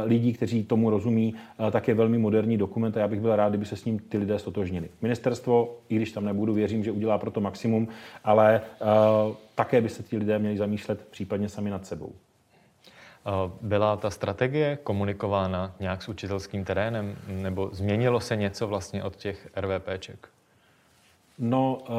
lidí, 0.06 0.34
kteří 0.34 0.64
tomu 0.64 0.90
rozumí, 0.90 1.34
tak 1.72 1.79
je 1.88 1.94
velmi 1.94 2.18
moderní 2.18 2.58
dokument 2.58 2.98
a 2.98 3.00
já 3.00 3.08
bych 3.08 3.20
byl 3.20 3.36
rád, 3.36 3.50
kdyby 3.50 3.66
se 3.66 3.76
s 3.76 3.86
ním 3.86 4.00
ty 4.00 4.18
lidé 4.18 4.40
stotožnili. 4.40 4.90
Ministerstvo, 5.02 5.78
i 5.90 5.96
když 5.96 6.12
tam 6.12 6.26
nebudu, 6.26 6.54
věřím, 6.54 6.84
že 6.84 6.92
udělá 6.92 7.18
pro 7.18 7.32
to 7.32 7.42
maximum, 7.42 7.88
ale 8.24 8.62
také 9.56 9.82
by 9.82 9.90
se 9.90 10.04
ti 10.04 10.18
lidé 10.18 10.40
měli 10.40 10.58
zamýšlet 10.58 11.08
případně 11.12 11.50
sami 11.50 11.70
nad 11.70 11.86
sebou. 11.86 12.14
Byla 13.62 13.98
ta 13.98 14.10
strategie 14.10 14.78
komunikována 14.84 15.76
nějak 15.80 16.04
s 16.04 16.10
učitelským 16.10 16.66
terénem, 16.66 17.16
nebo 17.28 17.70
změnilo 17.72 18.20
se 18.20 18.36
něco 18.36 18.68
vlastně 18.68 19.04
od 19.04 19.16
těch 19.16 19.50
RVPček? 19.56 20.30
No 21.42 21.78
eh, 21.82 21.92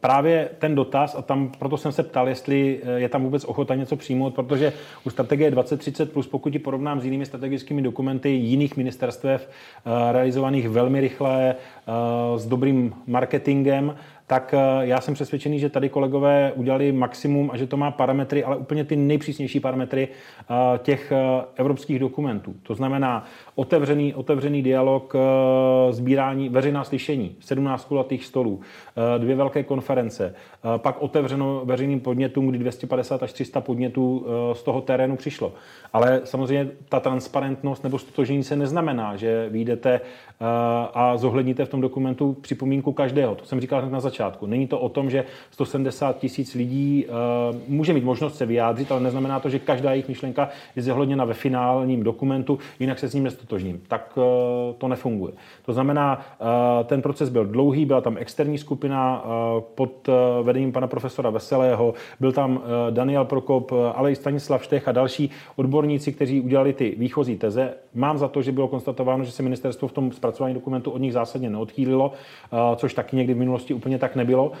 právě 0.00 0.48
ten 0.58 0.74
dotaz, 0.74 1.14
a 1.18 1.22
tam 1.22 1.52
proto 1.58 1.76
jsem 1.76 1.92
se 1.92 2.02
ptal, 2.02 2.28
jestli 2.28 2.80
eh, 2.82 3.00
je 3.00 3.08
tam 3.08 3.22
vůbec 3.22 3.44
ochota 3.44 3.74
něco 3.74 3.96
přijmout, 3.96 4.34
protože 4.34 4.72
u 5.04 5.10
strategie 5.10 5.50
2030 5.50 6.12
plus, 6.12 6.26
pokud 6.26 6.52
ji 6.52 6.58
porovnám 6.58 7.00
s 7.00 7.04
jinými 7.04 7.26
strategickými 7.26 7.82
dokumenty 7.82 8.28
jiných 8.28 8.76
ministerstev, 8.76 9.48
eh, 9.48 10.12
realizovaných 10.12 10.68
velmi 10.68 11.00
rychle, 11.00 11.54
s 12.36 12.46
dobrým 12.46 12.94
marketingem, 13.06 13.96
tak 14.26 14.54
eh, 14.54 14.86
já 14.86 15.00
jsem 15.00 15.14
přesvědčený, 15.14 15.58
že 15.58 15.68
tady 15.68 15.88
kolegové 15.88 16.52
udělali 16.56 16.92
maximum 16.92 17.50
a 17.50 17.56
že 17.56 17.66
to 17.66 17.76
má 17.76 17.90
parametry, 17.90 18.44
ale 18.44 18.56
úplně 18.56 18.84
ty 18.84 18.96
nejpřísnější 18.96 19.60
parametry 19.60 20.08
eh, 20.08 20.78
těch 20.78 21.12
eh, 21.12 21.44
evropských 21.56 21.98
dokumentů. 21.98 22.54
To 22.62 22.74
znamená 22.74 23.24
otevřený, 23.54 24.14
otevřený 24.14 24.62
dialog, 24.62 25.14
sbírání, 25.90 26.48
veřejná 26.48 26.84
slyšení, 26.84 27.36
17 27.40 27.84
kulatých 27.84 28.24
stolů, 28.24 28.60
dvě 29.18 29.36
velké 29.36 29.62
konference, 29.62 30.34
pak 30.76 31.02
otevřeno 31.02 31.62
veřejným 31.64 32.00
podnětům, 32.00 32.48
kdy 32.48 32.58
250 32.58 33.22
až 33.22 33.32
300 33.32 33.60
podnětů 33.60 34.26
z 34.52 34.62
toho 34.62 34.80
terénu 34.80 35.16
přišlo. 35.16 35.52
Ale 35.92 36.20
samozřejmě 36.24 36.70
ta 36.88 37.00
transparentnost 37.00 37.84
nebo 37.84 37.98
stotožení 37.98 38.44
se 38.44 38.56
neznamená, 38.56 39.16
že 39.16 39.48
vyjdete 39.48 40.00
a 40.94 41.16
zohledníte 41.16 41.64
v 41.64 41.68
tom 41.68 41.80
dokumentu 41.80 42.36
připomínku 42.40 42.92
každého. 42.92 43.34
To 43.34 43.44
jsem 43.44 43.60
říkal 43.60 43.90
na 43.90 44.00
začátku. 44.00 44.11
Není 44.46 44.66
to 44.66 44.78
o 44.78 44.88
tom, 44.88 45.10
že 45.10 45.24
170 45.50 46.18
tisíc 46.18 46.54
lidí 46.54 47.06
může 47.68 47.92
mít 47.92 48.04
možnost 48.04 48.36
se 48.36 48.46
vyjádřit, 48.46 48.92
ale 48.92 49.00
neznamená 49.00 49.40
to, 49.40 49.48
že 49.48 49.58
každá 49.58 49.90
jejich 49.90 50.08
myšlenka 50.08 50.48
je 50.76 50.82
zohledněna 50.82 51.24
ve 51.24 51.34
finálním 51.34 52.02
dokumentu, 52.02 52.58
jinak 52.80 52.98
se 52.98 53.08
s 53.08 53.14
ním 53.14 53.24
nestotožním. 53.24 53.82
Tak 53.88 54.18
to 54.78 54.88
nefunguje. 54.88 55.32
To 55.64 55.72
znamená, 55.72 56.26
ten 56.84 57.02
proces 57.02 57.28
byl 57.28 57.44
dlouhý, 57.44 57.84
byla 57.86 58.00
tam 58.00 58.16
externí 58.18 58.58
skupina 58.58 59.24
pod 59.74 60.08
vedením 60.42 60.72
pana 60.72 60.86
profesora 60.86 61.30
Veselého, 61.30 61.94
byl 62.20 62.32
tam 62.32 62.62
Daniel 62.90 63.24
Prokop, 63.24 63.72
ale 63.94 64.12
i 64.12 64.16
Stanislav 64.16 64.64
Štech 64.64 64.88
a 64.88 64.92
další 64.92 65.30
odborníci, 65.56 66.12
kteří 66.12 66.40
udělali 66.40 66.72
ty 66.72 66.94
výchozí 66.98 67.36
teze. 67.36 67.74
Mám 67.94 68.18
za 68.18 68.28
to, 68.28 68.42
že 68.42 68.52
bylo 68.52 68.68
konstatováno, 68.68 69.24
že 69.24 69.32
se 69.32 69.42
ministerstvo 69.42 69.88
v 69.88 69.92
tom 69.92 70.12
zpracování 70.12 70.54
dokumentu 70.54 70.90
od 70.90 70.98
nich 70.98 71.12
zásadně 71.12 71.50
neodchýlilo, 71.50 72.12
což 72.76 72.94
taky 72.94 73.16
někdy 73.16 73.34
v 73.34 73.36
minulosti 73.36 73.74
úplně 73.74 73.98
tak 74.02 74.16
nebylo 74.16 74.52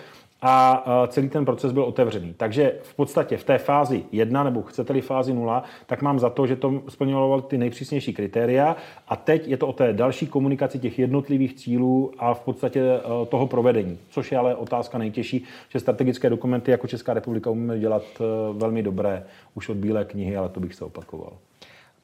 a 0.42 0.84
celý 1.08 1.28
ten 1.28 1.44
proces 1.44 1.72
byl 1.72 1.82
otevřený. 1.82 2.34
Takže 2.36 2.78
v 2.82 2.94
podstatě 2.94 3.36
v 3.36 3.44
té 3.44 3.58
fázi 3.58 4.04
1 4.12 4.44
nebo 4.44 4.62
chcete-li 4.62 5.00
fázi 5.00 5.34
0, 5.34 5.62
tak 5.86 6.02
mám 6.02 6.18
za 6.18 6.30
to, 6.30 6.46
že 6.46 6.56
to 6.56 6.82
splňovalo 6.88 7.40
ty 7.40 7.58
nejpřísnější 7.58 8.12
kritéria 8.12 8.76
a 9.08 9.16
teď 9.16 9.48
je 9.48 9.56
to 9.56 9.66
o 9.66 9.72
té 9.72 9.92
další 9.92 10.26
komunikaci 10.26 10.78
těch 10.78 10.98
jednotlivých 10.98 11.54
cílů 11.54 12.12
a 12.18 12.34
v 12.34 12.40
podstatě 12.40 12.80
e, 12.80 13.26
toho 13.26 13.46
provedení, 13.46 13.98
což 14.10 14.32
je 14.32 14.38
ale 14.38 14.54
otázka 14.54 14.98
nejtěžší, 14.98 15.44
že 15.68 15.80
strategické 15.80 16.30
dokumenty 16.30 16.70
jako 16.70 16.86
Česká 16.86 17.14
republika 17.14 17.50
umíme 17.50 17.78
dělat 17.78 18.02
e, 18.20 18.24
velmi 18.52 18.82
dobré 18.82 19.22
už 19.54 19.68
od 19.68 19.76
Bílé 19.76 20.04
knihy, 20.04 20.36
ale 20.36 20.48
to 20.48 20.60
bych 20.60 20.74
se 20.74 20.84
opakoval. 20.84 21.32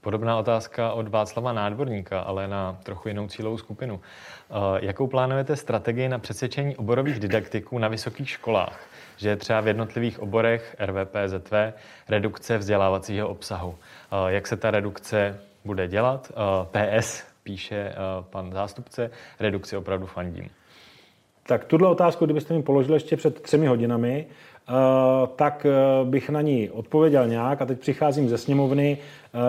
Podobná 0.00 0.38
otázka 0.38 0.92
od 0.92 1.08
Václava 1.08 1.52
Nádvorníka, 1.52 2.20
ale 2.20 2.48
na 2.48 2.78
trochu 2.82 3.08
jinou 3.08 3.28
cílovou 3.28 3.58
skupinu. 3.58 4.00
Eh, 4.00 4.54
jakou 4.80 5.06
plánujete 5.06 5.56
strategii 5.56 6.08
na 6.08 6.18
přesvědčení 6.18 6.76
oborových 6.76 7.18
didaktiků 7.18 7.78
na 7.78 7.88
vysokých 7.88 8.30
školách? 8.30 8.86
Že 9.16 9.28
je 9.28 9.36
třeba 9.36 9.60
v 9.60 9.66
jednotlivých 9.66 10.20
oborech 10.20 10.76
RVP, 10.78 11.14
ZV 11.26 11.72
redukce 12.08 12.58
vzdělávacího 12.58 13.28
obsahu. 13.28 13.74
Eh, 13.78 14.32
jak 14.32 14.46
se 14.46 14.56
ta 14.56 14.70
redukce 14.70 15.40
bude 15.64 15.88
dělat? 15.88 16.32
Eh, 16.32 16.98
PS 16.98 17.24
píše 17.42 17.92
pan 18.20 18.52
zástupce, 18.52 19.10
redukci 19.40 19.76
opravdu 19.76 20.06
fandím. 20.06 20.50
Tak 21.46 21.64
tuhle 21.64 21.88
otázku, 21.88 22.24
kdybyste 22.24 22.54
mi 22.54 22.62
položili 22.62 22.96
ještě 22.96 23.16
před 23.16 23.40
třemi 23.40 23.66
hodinami, 23.66 24.26
tak 25.36 25.66
bych 26.04 26.30
na 26.30 26.40
ní 26.40 26.70
odpověděl 26.70 27.28
nějak. 27.28 27.62
A 27.62 27.66
teď 27.66 27.78
přicházím 27.80 28.28
ze 28.28 28.38
sněmovny, 28.38 28.98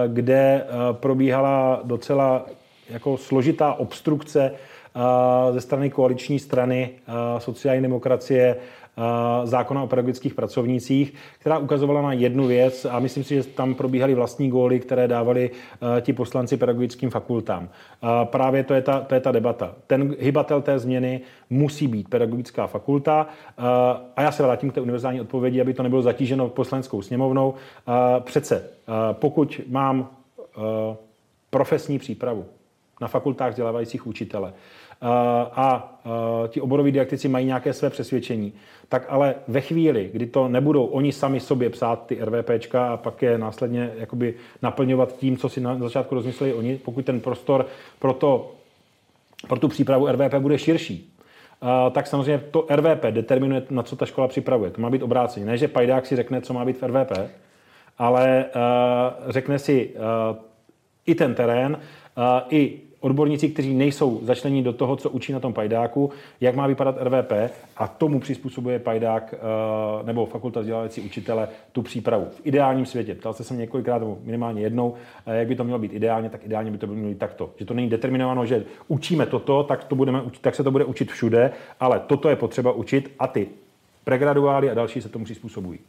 kde 0.07 0.65
probíhala 0.91 1.81
docela 1.83 2.45
jako 2.89 3.17
složitá 3.17 3.73
obstrukce 3.73 4.51
ze 5.51 5.61
strany 5.61 5.89
koaliční 5.89 6.39
strany 6.39 6.89
sociální 7.37 7.81
demokracie 7.81 8.55
zákona 9.43 9.83
o 9.83 9.87
pedagogických 9.87 10.33
pracovnících, 10.33 11.13
která 11.39 11.57
ukazovala 11.57 12.01
na 12.01 12.13
jednu 12.13 12.47
věc 12.47 12.85
a 12.85 12.99
myslím 12.99 13.23
si, 13.23 13.35
že 13.35 13.43
tam 13.43 13.75
probíhaly 13.75 14.13
vlastní 14.13 14.49
góly, 14.49 14.79
které 14.79 15.07
dávali 15.07 15.51
ti 16.01 16.13
poslanci 16.13 16.57
pedagogickým 16.57 17.09
fakultám. 17.09 17.69
Právě 18.23 18.63
to 18.63 18.73
je, 18.73 18.81
ta, 18.81 18.99
to 18.99 19.15
je 19.15 19.21
ta 19.21 19.31
debata. 19.31 19.75
Ten 19.87 20.15
hybatel 20.19 20.61
té 20.61 20.79
změny 20.79 21.21
musí 21.49 21.87
být 21.87 22.09
pedagogická 22.09 22.67
fakulta 22.67 23.27
a 24.15 24.21
já 24.21 24.31
se 24.31 24.43
vrátím 24.43 24.71
k 24.71 24.73
té 24.73 24.81
univerzální 24.81 25.21
odpovědi, 25.21 25.61
aby 25.61 25.73
to 25.73 25.83
nebylo 25.83 26.01
zatíženo 26.01 26.49
poslaneckou 26.49 27.01
sněmovnou. 27.01 27.53
Přece, 28.19 28.69
pokud 29.11 29.61
mám 29.67 30.09
profesní 31.49 31.99
přípravu 31.99 32.45
na 33.01 33.07
fakultách 33.07 33.49
vzdělávajících 33.49 34.07
učitele, 34.07 34.53
a 35.51 35.99
ti 36.47 36.61
oboroví 36.61 36.91
didaktici 36.91 37.27
mají 37.27 37.45
nějaké 37.45 37.73
své 37.73 37.89
přesvědčení, 37.89 38.53
tak 38.89 39.05
ale 39.09 39.35
ve 39.47 39.61
chvíli, 39.61 40.09
kdy 40.13 40.25
to 40.25 40.47
nebudou 40.47 40.85
oni 40.85 41.11
sami 41.11 41.39
sobě 41.39 41.69
psát 41.69 42.05
ty 42.05 42.17
RVPčka 42.21 42.93
a 42.93 42.97
pak 42.97 43.21
je 43.21 43.37
následně 43.37 43.91
jakoby 43.97 44.33
naplňovat 44.61 45.17
tím, 45.17 45.37
co 45.37 45.49
si 45.49 45.61
na 45.61 45.77
začátku 45.77 46.15
rozmysleli 46.15 46.53
oni, 46.53 46.77
pokud 46.77 47.05
ten 47.05 47.19
prostor 47.19 47.65
pro, 47.99 48.13
to, 48.13 48.51
pro 49.47 49.59
tu 49.59 49.67
přípravu 49.67 50.07
RVP 50.07 50.33
bude 50.33 50.57
širší, 50.57 51.13
tak 51.91 52.07
samozřejmě 52.07 52.43
to 52.51 52.65
RVP 52.75 53.03
determinuje, 53.11 53.63
na 53.69 53.83
co 53.83 53.95
ta 53.95 54.05
škola 54.05 54.27
připravuje. 54.27 54.71
To 54.71 54.81
má 54.81 54.89
být 54.89 55.03
obráceně. 55.03 55.45
Ne, 55.45 55.57
že 55.57 55.67
pajdák 55.67 56.05
si 56.05 56.15
řekne, 56.15 56.41
co 56.41 56.53
má 56.53 56.65
být 56.65 56.81
v 56.81 56.83
RVP, 56.83 57.11
ale 57.97 58.45
řekne 59.27 59.59
si 59.59 59.95
i 61.05 61.15
ten 61.15 61.35
terén, 61.35 61.79
i 62.49 62.79
odborníci, 62.99 63.49
kteří 63.49 63.73
nejsou 63.73 64.19
začlení 64.23 64.63
do 64.63 64.73
toho, 64.73 64.95
co 64.95 65.09
učí 65.09 65.33
na 65.33 65.39
tom 65.39 65.53
pajdáku, 65.53 66.11
jak 66.41 66.55
má 66.55 66.67
vypadat 66.67 66.95
RVP 67.01 67.31
a 67.77 67.87
tomu 67.87 68.19
přizpůsobuje 68.19 68.79
pajdák 68.79 69.33
eh, 69.33 70.03
nebo 70.03 70.25
fakulta 70.25 70.59
vzdělávací 70.59 71.01
učitele 71.01 71.47
tu 71.71 71.81
přípravu. 71.81 72.27
V 72.31 72.41
ideálním 72.43 72.85
světě, 72.85 73.15
ptal 73.15 73.33
se 73.33 73.43
jsem 73.43 73.57
několikrát, 73.57 73.99
nebo 73.99 74.17
minimálně 74.23 74.61
jednou, 74.61 74.95
eh, 75.25 75.37
jak 75.37 75.47
by 75.47 75.55
to 75.55 75.63
mělo 75.63 75.79
být 75.79 75.93
ideálně, 75.93 76.29
tak 76.29 76.45
ideálně 76.45 76.71
by 76.71 76.77
to 76.77 76.87
mělo 76.87 77.09
být 77.09 77.19
takto. 77.19 77.49
Že 77.57 77.65
to 77.65 77.73
není 77.73 77.89
determinováno, 77.89 78.45
že 78.45 78.63
učíme 78.87 79.25
toto, 79.25 79.63
tak, 79.63 79.83
to 79.83 79.95
budeme, 79.95 80.21
tak 80.41 80.55
se 80.55 80.63
to 80.63 80.71
bude 80.71 80.85
učit 80.85 81.11
všude, 81.11 81.51
ale 81.79 81.99
toto 81.99 82.29
je 82.29 82.35
potřeba 82.35 82.71
učit 82.71 83.15
a 83.19 83.27
ty 83.27 83.47
pregraduály 84.03 84.69
a 84.69 84.73
další 84.73 85.01
se 85.01 85.09
tomu 85.09 85.25
přizpůsobují. 85.25 85.79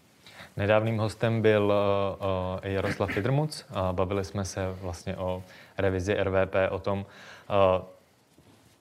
Nedávným 0.56 0.98
hostem 0.98 1.42
byl 1.42 1.72
uh, 1.72 2.70
Jaroslav 2.70 3.10
Fidrmuc 3.10 3.64
a 3.70 3.92
bavili 3.92 4.24
jsme 4.24 4.44
se 4.44 4.60
vlastně 4.82 5.16
o 5.16 5.42
revizi 5.80 6.14
RVP, 6.14 6.54
o 6.70 6.78
tom, 6.78 7.06
uh, 7.50 7.84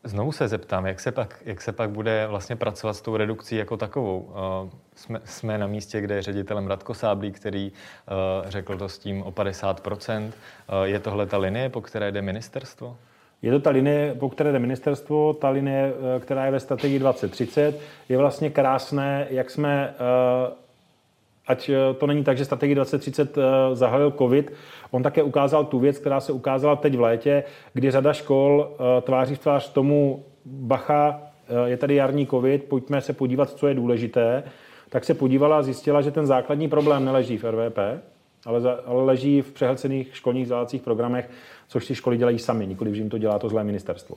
Znovu 0.03 0.31
se 0.31 0.47
zeptám, 0.47 0.85
jak 0.85 0.99
se, 0.99 1.11
pak, 1.11 1.41
jak 1.45 1.61
se 1.61 1.71
pak 1.71 1.89
bude 1.89 2.27
vlastně 2.27 2.55
pracovat 2.55 2.93
s 2.93 3.01
tou 3.01 3.17
redukcí 3.17 3.55
jako 3.55 3.77
takovou. 3.77 4.19
Uh, 4.19 4.69
jsme, 4.95 5.21
jsme 5.25 5.57
na 5.57 5.67
místě, 5.67 6.01
kde 6.01 6.15
je 6.15 6.21
ředitelem 6.21 6.67
Radko 6.67 6.93
Sáblí, 6.93 7.31
který 7.31 7.71
uh, 7.71 8.49
řekl 8.49 8.77
to 8.77 8.89
s 8.89 8.99
tím 8.99 9.23
o 9.23 9.31
50%. 9.31 10.23
Uh, 10.23 10.31
je 10.83 10.99
tohle 10.99 11.25
ta 11.25 11.37
linie, 11.37 11.69
po 11.69 11.81
které 11.81 12.11
jde 12.11 12.21
ministerstvo? 12.21 12.97
Je 13.41 13.51
to 13.51 13.59
ta 13.59 13.69
linie, 13.69 14.15
po 14.19 14.29
které 14.29 14.51
jde 14.51 14.59
ministerstvo, 14.59 15.33
ta 15.33 15.49
linie, 15.49 15.93
která 16.19 16.45
je 16.45 16.51
ve 16.51 16.59
strategii 16.59 16.99
2030. 16.99 17.79
Je 18.09 18.17
vlastně 18.17 18.49
krásné, 18.49 19.27
jak 19.29 19.49
jsme 19.49 19.95
ať 21.49 21.69
eh, 21.69 21.93
to 21.93 22.07
není 22.07 22.23
tak, 22.23 22.37
že 22.37 22.45
strategii 22.45 22.75
2030 22.75 23.37
eh, 23.37 23.41
zahalil 23.73 24.11
COVID, 24.11 24.53
on 24.91 25.03
také 25.03 25.23
ukázal 25.23 25.65
tu 25.65 25.79
věc, 25.79 25.97
která 25.97 26.19
se 26.19 26.31
ukázala 26.31 26.75
teď 26.75 26.97
v 26.97 27.01
létě, 27.01 27.43
kdy 27.73 27.91
řada 27.91 28.13
škol 28.13 28.69
eh, 28.71 29.01
tváří 29.01 29.35
v 29.35 29.39
tvář 29.39 29.69
tomu 29.69 30.25
bacha, 30.45 31.21
je 31.65 31.77
tady 31.77 31.95
jarní 31.95 32.27
covid, 32.27 32.63
pojďme 32.63 33.01
se 33.01 33.13
podívat, 33.13 33.49
co 33.49 33.67
je 33.67 33.73
důležité, 33.73 34.43
tak 34.89 35.05
se 35.05 35.13
podívala 35.13 35.57
a 35.57 35.61
zjistila, 35.61 36.01
že 36.01 36.11
ten 36.11 36.25
základní 36.25 36.69
problém 36.69 37.05
neleží 37.05 37.37
v 37.37 37.43
RVP, 37.43 37.77
ale, 38.45 38.61
za, 38.61 38.79
ale 38.85 39.03
leží 39.03 39.41
v 39.41 39.51
přehlcených 39.51 40.15
školních 40.15 40.43
vzdělávacích 40.43 40.81
programech, 40.81 41.29
což 41.67 41.85
si 41.85 41.95
školy 41.95 42.17
dělají 42.17 42.39
sami, 42.39 42.67
nikoli 42.67 42.95
že 42.95 43.01
jim 43.01 43.09
to 43.09 43.17
dělá 43.17 43.39
to 43.39 43.49
zlé 43.49 43.63
ministerstvo. 43.63 44.15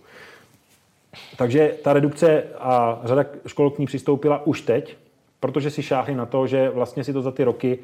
Takže 1.37 1.75
ta 1.85 1.93
redukce 1.93 2.45
a 2.59 3.01
řada 3.05 3.25
škol 3.47 3.71
k 3.71 3.79
ní 3.79 3.87
přistoupila 3.87 4.47
už 4.47 4.61
teď, 4.61 4.97
protože 5.43 5.71
si 5.71 5.83
šáhli 5.83 6.15
na 6.15 6.27
to, 6.27 6.47
že 6.47 6.71
vlastně 6.71 7.05
si 7.05 7.13
to 7.13 7.23
za 7.23 7.31
ty 7.31 7.45
roky 7.45 7.79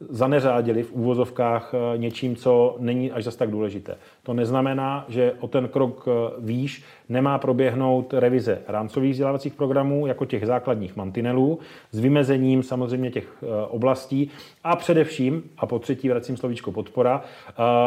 zaneřádili 0.00 0.82
v 0.82 0.92
úvozovkách 0.92 1.74
eh, 1.74 1.98
něčím, 1.98 2.36
co 2.36 2.76
není 2.78 3.12
až 3.12 3.24
zas 3.24 3.36
tak 3.36 3.50
důležité. 3.50 3.96
To 4.22 4.34
neznamená, 4.34 5.04
že 5.08 5.32
o 5.40 5.48
ten 5.48 5.68
krok 5.68 6.08
eh, 6.08 6.30
výš 6.38 6.84
nemá 7.08 7.38
proběhnout 7.38 8.14
revize 8.14 8.62
rámcových 8.68 9.12
vzdělávacích 9.12 9.54
programů 9.54 10.06
jako 10.06 10.24
těch 10.24 10.46
základních 10.46 10.96
mantinelů 10.96 11.58
s 11.90 11.98
vymezením 11.98 12.62
samozřejmě 12.62 13.10
těch 13.10 13.28
eh, 13.42 13.66
oblastí 13.66 14.30
a 14.64 14.76
především, 14.76 15.42
a 15.58 15.66
po 15.66 15.78
třetí 15.78 16.08
vracím 16.08 16.36
slovíčko 16.36 16.72
podpora, 16.72 17.22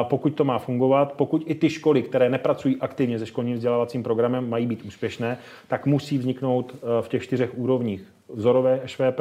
pokud 0.03 0.29
to 0.29 0.43
má 0.43 0.59
fungovat, 0.59 1.13
pokud 1.13 1.43
i 1.45 1.55
ty 1.55 1.69
školy, 1.69 2.03
které 2.03 2.29
nepracují 2.29 2.77
aktivně 2.79 3.19
se 3.19 3.25
školním 3.25 3.55
vzdělávacím 3.55 4.03
programem, 4.03 4.49
mají 4.49 4.65
být 4.65 4.85
úspěšné, 4.85 5.37
tak 5.67 5.85
musí 5.85 6.17
vzniknout 6.17 6.75
v 7.01 7.07
těch 7.07 7.23
čtyřech 7.23 7.57
úrovních 7.57 8.03
vzorové 8.29 8.81
ŠVP, 8.85 9.19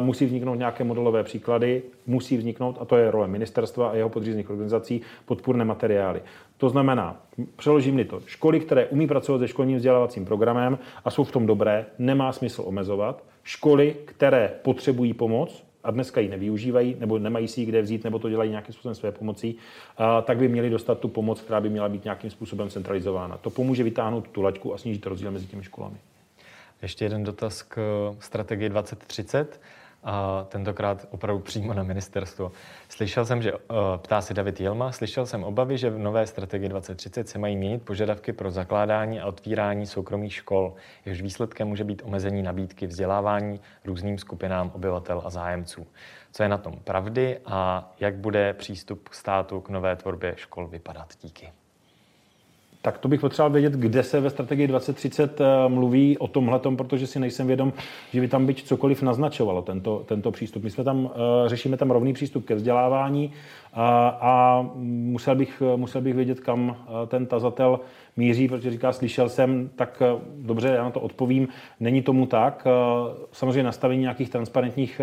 musí 0.00 0.26
vzniknout 0.26 0.54
nějaké 0.54 0.84
modelové 0.84 1.24
příklady, 1.24 1.82
musí 2.06 2.36
vzniknout, 2.36 2.76
a 2.80 2.84
to 2.84 2.96
je 2.96 3.10
role 3.10 3.28
ministerstva 3.28 3.88
a 3.88 3.94
jeho 3.94 4.08
podřízených 4.08 4.50
organizací, 4.50 5.00
podpůrné 5.26 5.64
materiály. 5.64 6.22
To 6.56 6.68
znamená, 6.68 7.22
přeložím-li 7.56 8.04
to, 8.04 8.20
školy, 8.26 8.60
které 8.60 8.86
umí 8.86 9.06
pracovat 9.06 9.38
se 9.38 9.48
školním 9.48 9.76
vzdělávacím 9.76 10.24
programem 10.24 10.78
a 11.04 11.10
jsou 11.10 11.24
v 11.24 11.32
tom 11.32 11.46
dobré, 11.46 11.86
nemá 11.98 12.32
smysl 12.32 12.62
omezovat. 12.66 13.24
Školy, 13.42 13.96
které 14.04 14.52
potřebují 14.62 15.14
pomoc, 15.14 15.64
a 15.84 15.90
dneska 15.90 16.20
ji 16.20 16.28
nevyužívají, 16.28 16.96
nebo 16.98 17.18
nemají 17.18 17.48
si 17.48 17.60
ji 17.60 17.66
kde 17.66 17.82
vzít, 17.82 18.04
nebo 18.04 18.18
to 18.18 18.30
dělají 18.30 18.50
nějakým 18.50 18.72
způsobem 18.72 18.94
své 18.94 19.12
pomocí, 19.12 19.56
tak 20.22 20.38
by 20.38 20.48
měli 20.48 20.70
dostat 20.70 20.98
tu 20.98 21.08
pomoc, 21.08 21.40
která 21.40 21.60
by 21.60 21.68
měla 21.68 21.88
být 21.88 22.04
nějakým 22.04 22.30
způsobem 22.30 22.70
centralizována. 22.70 23.36
To 23.36 23.50
pomůže 23.50 23.82
vytáhnout 23.82 24.28
tu 24.28 24.42
laťku 24.42 24.74
a 24.74 24.78
snížit 24.78 25.06
rozdíl 25.06 25.30
mezi 25.30 25.46
těmi 25.46 25.62
školami. 25.64 25.96
Ještě 26.82 27.04
jeden 27.04 27.24
dotaz 27.24 27.62
k 27.62 27.76
strategii 28.18 28.68
2030 28.68 29.60
a 30.04 30.44
tentokrát 30.48 31.06
opravdu 31.10 31.42
přímo 31.42 31.74
na 31.74 31.82
ministerstvo. 31.82 32.52
Slyšel 32.88 33.26
jsem, 33.26 33.42
že, 33.42 33.52
uh, 33.52 33.58
ptá 33.96 34.20
se 34.20 34.34
David 34.34 34.60
Jelma, 34.60 34.92
slyšel 34.92 35.26
jsem 35.26 35.44
obavy, 35.44 35.78
že 35.78 35.90
v 35.90 35.98
nové 35.98 36.26
strategii 36.26 36.68
2030 36.68 37.28
se 37.28 37.38
mají 37.38 37.56
měnit 37.56 37.82
požadavky 37.82 38.32
pro 38.32 38.50
zakládání 38.50 39.20
a 39.20 39.26
otvírání 39.26 39.86
soukromých 39.86 40.34
škol, 40.34 40.74
jehož 41.04 41.22
výsledkem 41.22 41.68
může 41.68 41.84
být 41.84 42.02
omezení 42.04 42.42
nabídky 42.42 42.86
vzdělávání 42.86 43.60
různým 43.84 44.18
skupinám 44.18 44.70
obyvatel 44.74 45.22
a 45.24 45.30
zájemců. 45.30 45.86
Co 46.32 46.42
je 46.42 46.48
na 46.48 46.58
tom 46.58 46.74
pravdy 46.84 47.38
a 47.46 47.90
jak 48.00 48.16
bude 48.16 48.52
přístup 48.52 49.08
státu 49.12 49.60
k 49.60 49.68
nové 49.68 49.96
tvorbě 49.96 50.34
škol 50.36 50.66
vypadat? 50.66 51.08
Díky. 51.22 51.52
Tak 52.82 52.98
to 52.98 53.08
bych 53.08 53.20
potřeboval 53.20 53.50
vědět, 53.50 53.72
kde 53.72 54.02
se 54.02 54.20
ve 54.20 54.30
strategii 54.30 54.66
2030 54.66 55.40
eh, 55.40 55.44
mluví 55.68 56.18
o 56.18 56.28
tomhle, 56.28 56.60
protože 56.76 57.06
si 57.06 57.20
nejsem 57.20 57.46
vědom, 57.46 57.72
že 58.12 58.20
by 58.20 58.28
tam 58.28 58.46
byť 58.46 58.64
cokoliv 58.64 59.02
naznačovalo 59.02 59.62
tento, 59.62 60.04
tento 60.06 60.30
přístup. 60.30 60.62
My 60.62 60.70
jsme 60.70 60.84
tam, 60.84 61.10
eh, 61.14 61.48
řešíme 61.48 61.76
tam 61.76 61.90
rovný 61.90 62.12
přístup 62.12 62.44
ke 62.44 62.54
vzdělávání 62.54 63.32
a, 63.72 64.08
a 64.20 64.66
musel, 64.82 65.34
bych, 65.34 65.62
musel 65.76 66.00
bych 66.00 66.14
vědět, 66.14 66.40
kam 66.40 66.76
eh, 66.76 67.06
ten 67.06 67.26
tazatel 67.26 67.80
míří, 68.16 68.48
protože 68.48 68.70
říká, 68.70 68.92
slyšel 68.92 69.28
jsem, 69.28 69.70
tak 69.76 70.02
dobře, 70.36 70.68
já 70.68 70.84
na 70.84 70.90
to 70.90 71.00
odpovím. 71.00 71.48
Není 71.80 72.02
tomu 72.02 72.26
tak. 72.26 72.66
Samozřejmě 73.32 73.62
nastavení 73.62 74.00
nějakých 74.00 74.30
transparentních 74.30 75.00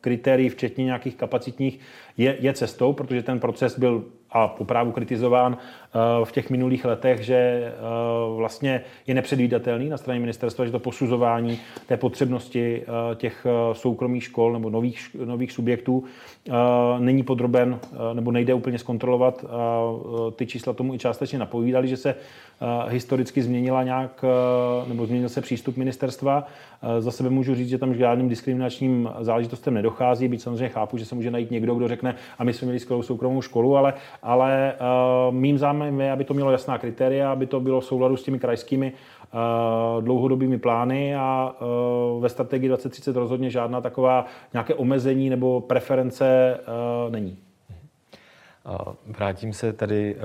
kritérií, 0.00 0.48
včetně 0.48 0.84
nějakých 0.84 1.16
kapacitních, 1.16 1.80
je, 2.16 2.36
je 2.40 2.52
cestou, 2.52 2.92
protože 2.92 3.22
ten 3.22 3.40
proces 3.40 3.78
byl 3.78 4.04
a 4.34 4.48
poprávu 4.48 4.92
kritizován 4.92 5.56
eh, 5.56 5.83
v 6.24 6.32
těch 6.32 6.50
minulých 6.50 6.84
letech, 6.84 7.20
že 7.20 7.34
eh, 7.34 7.72
vlastně 8.36 8.80
je 9.06 9.14
nepředvídatelný 9.14 9.88
na 9.88 9.96
straně 9.96 10.20
ministerstva, 10.20 10.64
že 10.66 10.72
to 10.72 10.78
posuzování 10.78 11.58
té 11.86 11.96
potřebnosti 11.96 12.82
eh, 12.82 13.14
těch 13.14 13.46
soukromých 13.72 14.24
škol 14.24 14.52
nebo 14.52 14.70
nových, 14.70 15.16
nových 15.24 15.52
subjektů 15.52 16.04
není 16.98 17.22
podroben 17.22 17.78
nebo 18.12 18.32
nejde 18.32 18.54
úplně 18.54 18.78
zkontrolovat. 18.78 19.44
Ty 20.36 20.46
čísla 20.46 20.72
tomu 20.72 20.94
i 20.94 20.98
částečně 20.98 21.38
napovídali, 21.38 21.88
že 21.88 21.96
se 21.96 22.14
historicky 22.88 23.42
změnila 23.42 23.82
nějak, 23.82 24.24
nebo 24.88 25.06
změnil 25.06 25.28
se 25.28 25.40
přístup 25.40 25.76
ministerstva. 25.76 26.46
Za 26.98 27.10
sebe 27.10 27.30
můžu 27.30 27.54
říct, 27.54 27.68
že 27.68 27.78
tam 27.78 27.94
žádným 27.94 28.28
diskriminačním 28.28 29.10
záležitostem 29.20 29.74
nedochází, 29.74 30.28
byť 30.28 30.42
samozřejmě 30.42 30.68
chápu, 30.68 30.96
že 30.96 31.04
se 31.04 31.14
může 31.14 31.30
najít 31.30 31.50
někdo, 31.50 31.74
kdo 31.74 31.88
řekne, 31.88 32.14
a 32.38 32.44
my 32.44 32.52
jsme 32.52 32.66
měli 32.66 32.80
skvělou 32.80 33.02
soukromou 33.02 33.42
školu, 33.42 33.76
ale, 33.76 33.94
ale 34.22 34.74
mým 35.30 35.58
zájmem 35.84 36.00
je, 36.00 36.12
aby 36.12 36.24
to 36.24 36.34
mělo 36.34 36.50
jasná 36.50 36.78
kritéria, 36.78 37.32
aby 37.32 37.46
to 37.46 37.60
bylo 37.60 37.80
v 37.80 37.84
souladu 37.84 38.16
s 38.16 38.22
těmi 38.22 38.38
krajskými 38.38 38.92
uh, 38.92 40.04
dlouhodobými 40.04 40.58
plány 40.58 41.16
a 41.16 41.54
uh, 42.14 42.22
ve 42.22 42.28
strategii 42.28 42.68
2030 42.68 43.16
rozhodně 43.16 43.50
žádná 43.50 43.80
taková 43.80 44.26
nějaké 44.52 44.74
omezení 44.74 45.30
nebo 45.30 45.60
preference 45.60 46.58
uh, 46.60 47.12
není. 47.12 47.38
Vrátím 49.06 49.52
se 49.52 49.72
tady, 49.72 50.16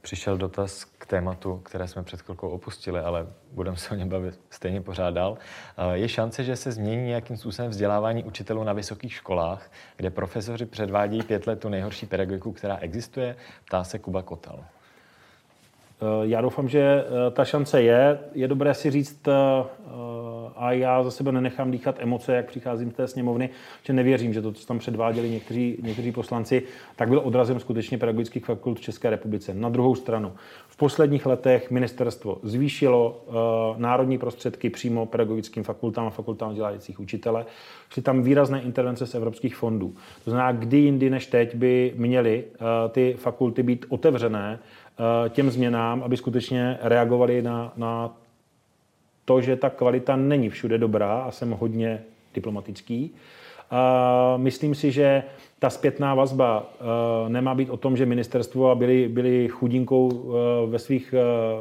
přišel 0.00 0.36
dotaz 0.36 0.84
k 0.84 1.06
tématu, 1.06 1.60
které 1.64 1.88
jsme 1.88 2.02
před 2.02 2.22
chvilkou 2.22 2.48
opustili, 2.48 3.00
ale 3.00 3.26
budeme 3.52 3.76
se 3.76 3.90
o 3.90 3.94
něm 3.94 4.08
bavit 4.08 4.40
stejně 4.50 4.80
pořád 4.80 5.14
dál. 5.14 5.38
Je 5.92 6.08
šance, 6.08 6.44
že 6.44 6.56
se 6.56 6.72
změní 6.72 7.06
nějakým 7.06 7.36
způsobem 7.36 7.70
vzdělávání 7.70 8.24
učitelů 8.24 8.64
na 8.64 8.72
vysokých 8.72 9.12
školách, 9.12 9.70
kde 9.96 10.10
profesoři 10.10 10.66
předvádějí 10.66 11.22
pět 11.22 11.46
let 11.46 11.60
tu 11.60 11.68
nejhorší 11.68 12.06
pedagogiku, 12.06 12.52
která 12.52 12.76
existuje? 12.76 13.36
Ptá 13.64 13.84
se 13.84 13.98
Kuba 13.98 14.22
Kotal. 14.22 14.64
Eh, 16.00 16.26
já 16.28 16.40
doufám, 16.40 16.68
že 16.68 16.80
eh, 16.80 17.30
ta 17.30 17.44
šance 17.44 17.82
je. 17.82 18.18
Je 18.34 18.48
dobré 18.48 18.74
si 18.74 18.90
říct, 18.90 19.28
eh, 19.28 19.32
a 20.56 20.72
já 20.72 21.02
za 21.02 21.10
sebe 21.10 21.32
nenechám 21.32 21.70
dýchat 21.70 21.96
emoce, 21.98 22.36
jak 22.36 22.46
přicházím 22.46 22.90
z 22.90 22.94
té 22.94 23.08
sněmovny, 23.08 23.50
že 23.82 23.92
nevěřím, 23.92 24.32
že 24.32 24.42
to, 24.42 24.52
co 24.52 24.66
tam 24.66 24.78
předváděli 24.78 25.30
někteří, 25.30 25.78
někteří 25.82 26.12
poslanci, 26.12 26.62
tak 26.96 27.08
byl 27.08 27.20
odrazem 27.24 27.60
skutečně 27.60 27.98
pedagogických 27.98 28.44
fakult 28.44 28.78
v 28.78 28.82
České 28.82 29.10
republice. 29.10 29.54
Na 29.54 29.68
druhou 29.68 29.94
stranu, 29.94 30.32
v 30.68 30.76
posledních 30.76 31.26
letech 31.26 31.70
ministerstvo 31.70 32.38
zvýšilo 32.42 33.24
národní 33.76 34.18
prostředky 34.18 34.70
přímo 34.70 35.06
pedagogickým 35.06 35.64
fakultám 35.64 36.06
a 36.06 36.10
fakultám 36.10 36.50
vzdělávajících 36.50 37.00
učitele. 37.00 37.46
Šly 37.88 38.02
tam 38.02 38.22
výrazné 38.22 38.62
intervence 38.62 39.06
z 39.06 39.14
evropských 39.14 39.56
fondů. 39.56 39.94
To 40.24 40.30
znamená, 40.30 40.52
kdy 40.52 40.78
jindy 40.78 41.10
než 41.10 41.26
teď 41.26 41.54
by 41.54 41.92
měly 41.96 42.44
ty 42.90 43.14
fakulty 43.18 43.62
být 43.62 43.86
otevřené 43.88 44.58
těm 45.28 45.50
změnám, 45.50 46.02
aby 46.02 46.16
skutečně 46.16 46.78
reagovali 46.82 47.42
na, 47.42 47.72
na 47.76 48.16
to, 49.24 49.40
že 49.40 49.56
ta 49.56 49.70
kvalita 49.70 50.16
není 50.16 50.50
všude 50.50 50.78
dobrá 50.78 51.22
a 51.22 51.30
jsem 51.30 51.50
hodně 51.50 52.02
diplomatický. 52.34 53.14
Myslím 54.36 54.74
si, 54.74 54.92
že 54.92 55.22
ta 55.64 55.70
zpětná 55.70 56.14
vazba 56.14 56.60
uh, 56.60 57.28
nemá 57.28 57.54
být 57.54 57.70
o 57.70 57.76
tom, 57.76 57.96
že 57.96 58.06
ministerstvo 58.06 58.74
byli, 58.74 59.08
byli 59.08 59.48
chudinkou 59.48 60.08
uh, 60.08 60.34
ve 60.70 60.78
svých, 60.78 61.14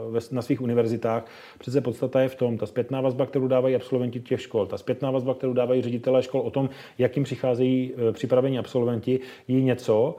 uh, 0.07 0.13
ve, 0.13 0.19
na 0.31 0.41
svých 0.41 0.61
univerzitách. 0.61 1.25
Přece 1.59 1.81
podstata 1.81 2.21
je 2.21 2.29
v 2.29 2.35
tom, 2.35 2.57
ta 2.57 2.65
zpětná 2.65 3.01
vazba, 3.01 3.25
kterou 3.25 3.47
dávají 3.47 3.75
absolventi 3.75 4.19
těch 4.19 4.41
škol, 4.41 4.65
ta 4.65 4.77
zpětná 4.77 5.11
vazba, 5.11 5.33
kterou 5.33 5.53
dávají 5.53 5.81
ředitelé 5.81 6.23
škol 6.23 6.41
o 6.41 6.49
tom, 6.51 6.69
jakým 6.97 7.23
přicházejí 7.23 7.93
připravení 8.11 8.59
absolventi, 8.59 9.19
je 9.47 9.61
něco, 9.61 10.15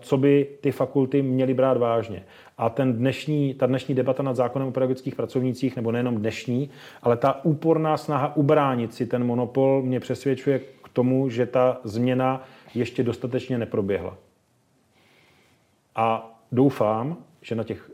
co 0.00 0.16
by 0.16 0.46
ty 0.60 0.72
fakulty 0.72 1.22
měly 1.22 1.54
brát 1.54 1.76
vážně. 1.76 2.24
A 2.58 2.70
ten 2.70 2.92
dnešní, 2.92 3.54
ta 3.54 3.66
dnešní 3.66 3.94
debata 3.94 4.22
nad 4.22 4.36
zákonem 4.36 4.68
o 4.68 4.72
pedagogických 4.72 5.14
pracovnících, 5.14 5.76
nebo 5.76 5.92
nejenom 5.92 6.16
dnešní, 6.16 6.70
ale 7.02 7.16
ta 7.16 7.44
úporná 7.44 7.96
snaha 7.96 8.36
ubránit 8.36 8.94
si 8.94 9.06
ten 9.06 9.24
monopol 9.24 9.82
mě 9.82 10.00
přesvědčuje 10.00 10.58
k 10.58 10.88
tomu, 10.92 11.28
že 11.28 11.46
ta 11.46 11.80
změna 11.84 12.42
ještě 12.74 13.02
dostatečně 13.02 13.58
neproběhla. 13.58 14.18
A 15.94 16.38
doufám, 16.52 17.24
že 17.40 17.54
na 17.54 17.64
těch 17.64 17.90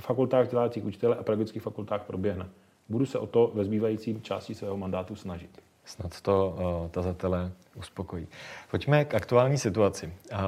fakultách 0.00 0.44
vzdělávacích 0.44 0.84
učitelů 0.84 1.12
a 1.12 1.22
pedagogických 1.22 1.62
fakultách 1.62 2.02
proběhne. 2.02 2.48
Budu 2.88 3.06
se 3.06 3.18
o 3.18 3.26
to 3.26 3.52
ve 3.54 3.64
zbývajícím 3.64 4.22
části 4.22 4.54
svého 4.54 4.76
mandátu 4.76 5.16
snažit. 5.16 5.69
Snad 5.90 6.20
to 6.20 6.56
uh, 6.82 6.88
tazatele 6.88 7.52
uspokojí. 7.74 8.28
Pojďme 8.70 9.04
k 9.04 9.14
aktuální 9.14 9.58
situaci. 9.58 10.12
Uh, 10.32 10.38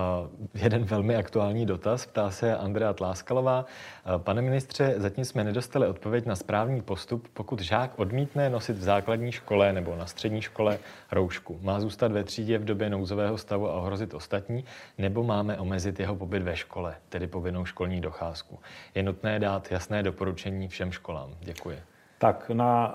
jeden 0.54 0.84
velmi 0.84 1.16
aktuální 1.16 1.66
dotaz 1.66 2.06
ptá 2.06 2.30
se 2.30 2.56
Andrea 2.56 2.92
Tláskalová. 2.92 3.64
Uh, 4.06 4.22
pane 4.22 4.42
ministře, 4.42 4.94
zatím 4.96 5.24
jsme 5.24 5.44
nedostali 5.44 5.86
odpověď 5.86 6.26
na 6.26 6.36
správný 6.36 6.82
postup, 6.82 7.28
pokud 7.34 7.60
žák 7.60 7.98
odmítne 7.98 8.50
nosit 8.50 8.76
v 8.76 8.82
základní 8.82 9.32
škole 9.32 9.72
nebo 9.72 9.96
na 9.96 10.06
střední 10.06 10.42
škole 10.42 10.78
roušku. 11.12 11.58
Má 11.62 11.80
zůstat 11.80 12.12
ve 12.12 12.24
třídě 12.24 12.58
v 12.58 12.64
době 12.64 12.90
nouzového 12.90 13.38
stavu 13.38 13.68
a 13.68 13.74
ohrozit 13.74 14.14
ostatní, 14.14 14.64
nebo 14.98 15.22
máme 15.22 15.58
omezit 15.58 16.00
jeho 16.00 16.16
pobyt 16.16 16.42
ve 16.42 16.56
škole, 16.56 16.94
tedy 17.08 17.26
povinnou 17.26 17.64
školní 17.64 18.00
docházku. 18.00 18.58
Je 18.94 19.02
nutné 19.02 19.38
dát 19.38 19.72
jasné 19.72 20.02
doporučení 20.02 20.68
všem 20.68 20.92
školám. 20.92 21.30
Děkuji. 21.40 21.78
Tak 22.18 22.50
na 22.50 22.94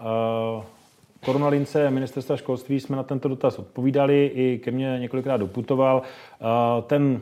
uh 0.58 0.77
koronalince 1.26 1.90
ministerstva 1.90 2.38
školství 2.38 2.80
jsme 2.80 2.96
na 2.98 3.04
tento 3.04 3.30
dotaz 3.30 3.60
odpovídali, 3.60 4.32
i 4.36 4.60
ke 4.64 4.72
mně 4.72 4.98
několikrát 5.00 5.38
doputoval. 5.38 6.02
Ten 6.88 7.22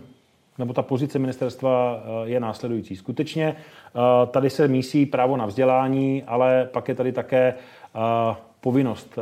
nebo 0.57 0.73
ta 0.73 0.81
pozice 0.81 1.19
ministerstva 1.19 2.03
je 2.23 2.39
následující. 2.39 2.95
Skutečně 2.95 3.55
tady 4.31 4.49
se 4.49 4.67
mísí 4.67 5.05
právo 5.05 5.37
na 5.37 5.45
vzdělání, 5.45 6.23
ale 6.27 6.69
pak 6.71 6.87
je 6.87 6.95
tady 6.95 7.11
také 7.11 7.53
povinnost 8.61 9.19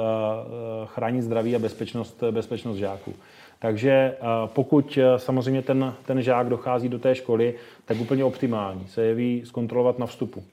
chránit 0.85 1.21
zdraví 1.21 1.55
a 1.55 1.59
bezpečnost, 1.59 2.23
bezpečnost 2.31 2.77
žáků. 2.77 3.13
Takže 3.59 4.15
pokud 4.45 4.99
samozřejmě 5.17 5.61
ten, 5.61 5.93
ten 6.05 6.21
žák 6.21 6.49
dochází 6.49 6.89
do 6.89 6.99
té 6.99 7.15
školy, 7.15 7.55
tak 7.85 7.99
úplně 7.99 8.23
optimální 8.23 8.87
se 8.87 9.03
jeví 9.03 9.41
zkontrolovat 9.45 9.99
na 9.99 10.05
vstupu, 10.05 10.43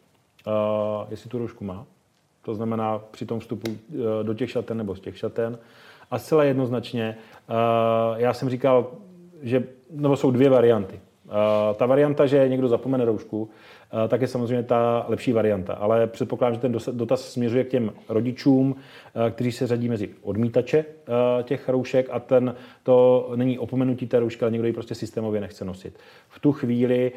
jestli 1.10 1.30
tu 1.30 1.38
roušku 1.38 1.64
má. 1.64 1.86
To 2.50 2.54
znamená 2.54 2.98
při 2.98 3.26
tom 3.26 3.40
vstupu 3.40 3.76
do 4.22 4.34
těch 4.34 4.50
šaten 4.50 4.76
nebo 4.76 4.94
z 4.96 5.00
těch 5.00 5.18
šaten. 5.18 5.58
A 6.10 6.18
zcela 6.18 6.44
jednoznačně, 6.44 7.16
já 8.16 8.34
jsem 8.34 8.50
říkal, 8.50 8.90
že 9.42 9.64
nebo 9.90 10.16
jsou 10.16 10.30
dvě 10.30 10.50
varianty. 10.50 11.00
Ta 11.76 11.86
varianta, 11.86 12.26
že 12.26 12.48
někdo 12.48 12.68
zapomene 12.68 13.04
roušku, 13.04 13.50
tak 14.08 14.20
je 14.20 14.28
samozřejmě 14.28 14.62
ta 14.62 15.04
lepší 15.08 15.32
varianta. 15.32 15.74
Ale 15.74 16.06
předpokládám, 16.06 16.54
že 16.54 16.60
ten 16.60 16.76
dotaz 16.92 17.32
směřuje 17.32 17.64
k 17.64 17.68
těm 17.68 17.92
rodičům, 18.08 18.76
kteří 19.30 19.52
se 19.52 19.66
řadí 19.66 19.88
mezi 19.88 20.08
odmítače 20.22 20.84
těch 21.42 21.68
roušek 21.68 22.08
a 22.10 22.20
ten, 22.20 22.54
to 22.82 23.30
není 23.36 23.58
opomenutí 23.58 24.06
té 24.06 24.20
roušky, 24.20 24.42
ale 24.42 24.50
někdo 24.50 24.66
ji 24.66 24.72
prostě 24.72 24.94
systémově 24.94 25.40
nechce 25.40 25.64
nosit. 25.64 25.98
V 26.28 26.38
tu 26.38 26.52
chvíli 26.52 27.12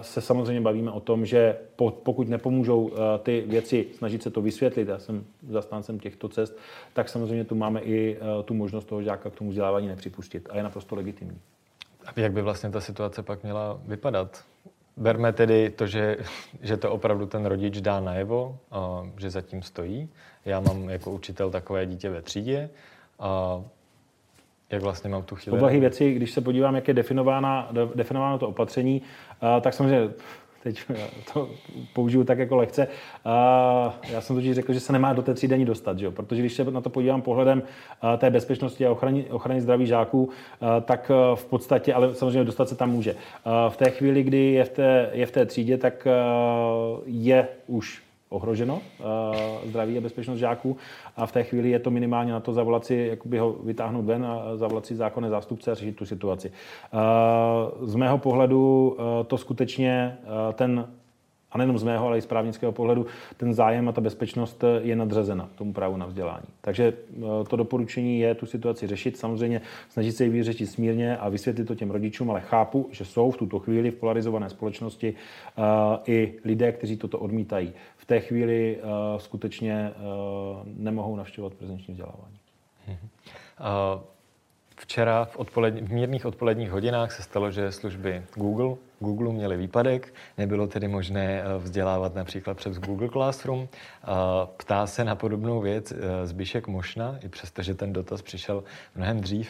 se 0.00 0.20
samozřejmě 0.20 0.60
bavíme 0.60 0.90
o 0.90 1.00
tom, 1.00 1.26
že 1.26 1.56
pokud 2.02 2.28
nepomůžou 2.28 2.90
ty 3.22 3.44
věci, 3.46 3.86
snažit 3.92 4.22
se 4.22 4.30
to 4.30 4.42
vysvětlit, 4.42 4.88
já 4.88 4.98
jsem 4.98 5.24
zastáncem 5.48 5.98
těchto 5.98 6.28
cest, 6.28 6.58
tak 6.92 7.08
samozřejmě 7.08 7.44
tu 7.44 7.54
máme 7.54 7.80
i 7.80 8.18
tu 8.44 8.54
možnost 8.54 8.84
toho 8.84 9.02
žáka 9.02 9.30
k 9.30 9.34
tomu 9.34 9.50
vzdělávání 9.50 9.88
nepřipustit 9.88 10.48
a 10.50 10.56
je 10.56 10.62
naprosto 10.62 10.96
legitimní. 10.96 11.38
A 12.06 12.20
jak 12.20 12.32
by 12.32 12.42
vlastně 12.42 12.70
ta 12.70 12.80
situace 12.80 13.22
pak 13.22 13.42
měla 13.42 13.78
vypadat? 13.86 14.44
Berme 14.96 15.32
tedy 15.32 15.70
to, 15.70 15.86
že, 15.86 16.16
že 16.62 16.76
to 16.76 16.92
opravdu 16.92 17.26
ten 17.26 17.46
rodič 17.46 17.80
dá 17.80 18.00
najevo, 18.00 18.58
a 18.70 19.02
že 19.18 19.30
zatím 19.30 19.62
stojí. 19.62 20.08
Já 20.44 20.60
mám 20.60 20.88
jako 20.88 21.10
učitel 21.10 21.50
takové 21.50 21.86
dítě 21.86 22.10
ve 22.10 22.22
třídě. 22.22 22.70
A 23.18 23.62
jak 24.70 24.82
vlastně 24.82 25.10
mám 25.10 25.22
tu 25.22 25.36
chvíli? 25.36 25.58
Povahy 25.58 25.80
věci, 25.80 26.14
když 26.14 26.30
se 26.30 26.40
podívám, 26.40 26.74
jak 26.74 26.88
je 26.88 26.94
definována, 26.94 27.68
definováno 27.94 28.38
to 28.38 28.48
opatření, 28.48 29.02
tak 29.60 29.74
samozřejmě 29.74 30.08
teď 30.66 30.80
to 31.32 31.48
použiju 31.92 32.24
tak 32.24 32.38
jako 32.38 32.56
lehce. 32.56 32.88
Já 34.12 34.20
jsem 34.20 34.36
totiž 34.36 34.54
řekl, 34.54 34.72
že 34.72 34.80
se 34.80 34.92
nemá 34.92 35.12
do 35.12 35.22
té 35.22 35.34
třídy 35.34 35.64
dostat, 35.64 35.98
že? 35.98 36.10
protože 36.10 36.42
když 36.42 36.52
se 36.52 36.64
na 36.64 36.80
to 36.80 36.90
podívám 36.90 37.22
pohledem 37.22 37.62
té 38.18 38.30
bezpečnosti 38.30 38.86
a 38.86 38.90
ochrany, 38.90 39.24
ochrany 39.30 39.60
zdraví 39.60 39.86
žáků, 39.86 40.30
tak 40.84 41.10
v 41.34 41.44
podstatě, 41.44 41.94
ale 41.94 42.14
samozřejmě 42.14 42.44
dostat 42.44 42.68
se 42.68 42.76
tam 42.76 42.90
může. 42.90 43.16
V 43.68 43.76
té 43.76 43.90
chvíli, 43.90 44.22
kdy 44.22 44.52
je 44.52 44.64
v 44.64 44.68
té, 44.68 45.10
je 45.12 45.26
v 45.26 45.30
té 45.30 45.46
třídě, 45.46 45.78
tak 45.78 46.06
je 47.06 47.48
už 47.66 48.05
ohroženo 48.36 48.74
uh, 48.74 49.06
zdraví 49.64 49.98
a 49.98 50.00
bezpečnost 50.00 50.38
žáků 50.38 50.76
a 51.16 51.26
v 51.26 51.32
té 51.32 51.42
chvíli 51.42 51.70
je 51.70 51.78
to 51.78 51.90
minimálně 51.90 52.32
na 52.32 52.40
to 52.40 52.52
zavolat 52.52 52.84
si, 52.84 53.06
jakoby 53.10 53.38
ho 53.38 53.52
vytáhnout 53.52 54.04
ven 54.04 54.26
a 54.26 54.56
zavolat 54.56 54.86
si 54.86 54.94
zákonné 54.94 55.30
zástupce 55.30 55.70
a 55.70 55.74
řešit 55.74 55.96
tu 55.96 56.06
situaci. 56.06 56.52
Uh, 56.92 57.88
z 57.88 57.94
mého 57.94 58.18
pohledu 58.18 58.96
uh, 58.98 59.26
to 59.26 59.38
skutečně 59.38 60.18
ten 60.52 60.86
a 61.52 61.58
nejenom 61.58 61.78
z 61.78 61.82
mého, 61.82 62.06
ale 62.06 62.18
i 62.18 62.22
z 62.22 62.26
právnického 62.26 62.72
pohledu, 62.72 63.06
ten 63.36 63.54
zájem 63.54 63.88
a 63.88 63.92
ta 63.92 64.00
bezpečnost 64.00 64.64
je 64.82 64.96
nadřazena 64.96 65.48
tomu 65.54 65.72
právu 65.72 65.96
na 65.96 66.06
vzdělání. 66.06 66.46
Takže 66.60 66.92
to 67.48 67.56
doporučení 67.56 68.20
je 68.20 68.34
tu 68.34 68.46
situaci 68.46 68.86
řešit, 68.86 69.16
samozřejmě 69.16 69.60
snažit 69.88 70.12
se 70.12 70.24
ji 70.24 70.30
vyřešit 70.30 70.66
smírně 70.66 71.16
a 71.16 71.28
vysvětlit 71.28 71.64
to 71.64 71.74
těm 71.74 71.90
rodičům, 71.90 72.30
ale 72.30 72.40
chápu, 72.40 72.88
že 72.90 73.04
jsou 73.04 73.30
v 73.30 73.36
tuto 73.36 73.58
chvíli 73.58 73.90
v 73.90 73.94
polarizované 73.94 74.50
společnosti 74.50 75.14
i 76.06 76.34
lidé, 76.44 76.72
kteří 76.72 76.96
toto 76.96 77.18
odmítají 77.18 77.72
v 77.96 78.04
té 78.04 78.20
chvíli 78.20 78.78
skutečně 79.16 79.92
nemohou 80.64 81.16
navštěvovat 81.16 81.54
prezenční 81.54 81.94
vzdělávání. 81.94 82.38
Uh, 82.88 84.00
včera 84.76 85.24
v, 85.24 85.36
odpolední, 85.36 85.80
v 85.80 85.92
mírných 85.92 86.26
odpoledních 86.26 86.70
hodinách 86.70 87.12
se 87.12 87.22
stalo, 87.22 87.50
že 87.50 87.72
služby 87.72 88.22
Google, 88.34 88.76
Google 89.00 89.32
měly 89.32 89.56
výpadek, 89.56 90.14
nebylo 90.38 90.66
tedy 90.66 90.88
možné 90.88 91.44
vzdělávat 91.58 92.14
například 92.14 92.56
přes 92.56 92.78
Google 92.78 93.08
Classroom. 93.08 93.68
Ptá 94.56 94.86
se 94.86 95.04
na 95.04 95.14
podobnou 95.14 95.60
věc 95.60 95.92
Zbyšek 96.24 96.66
Mošna, 96.66 97.18
i 97.24 97.28
přestože 97.28 97.74
ten 97.74 97.92
dotaz 97.92 98.22
přišel 98.22 98.64
mnohem 98.94 99.20
dřív. 99.20 99.48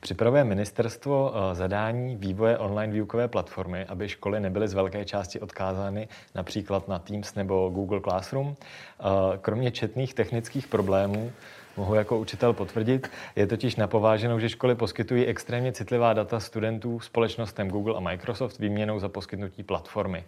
Připravuje 0.00 0.44
ministerstvo 0.44 1.32
eh, 1.34 1.54
zadání 1.54 2.16
vývoje 2.16 2.58
online 2.58 2.92
výukové 2.92 3.28
platformy, 3.28 3.84
aby 3.84 4.08
školy 4.08 4.40
nebyly 4.40 4.68
z 4.68 4.74
velké 4.74 5.04
části 5.04 5.40
odkázány 5.40 6.08
například 6.34 6.88
na 6.88 6.98
Teams 6.98 7.34
nebo 7.34 7.68
Google 7.68 8.00
Classroom. 8.00 8.56
Eh, 8.56 9.04
kromě 9.40 9.70
četných 9.70 10.14
technických 10.14 10.66
problémů 10.66 11.32
mohu 11.78 11.94
jako 11.94 12.18
učitel 12.18 12.52
potvrdit. 12.52 13.10
Je 13.36 13.46
totiž 13.46 13.76
napováženou, 13.76 14.38
že 14.38 14.48
školy 14.48 14.74
poskytují 14.74 15.26
extrémně 15.26 15.72
citlivá 15.72 16.12
data 16.12 16.40
studentů 16.40 17.00
společnostem 17.00 17.68
Google 17.68 17.96
a 17.96 18.00
Microsoft 18.00 18.58
výměnou 18.58 18.98
za 18.98 19.08
poskytnutí 19.08 19.62
platformy. 19.62 20.24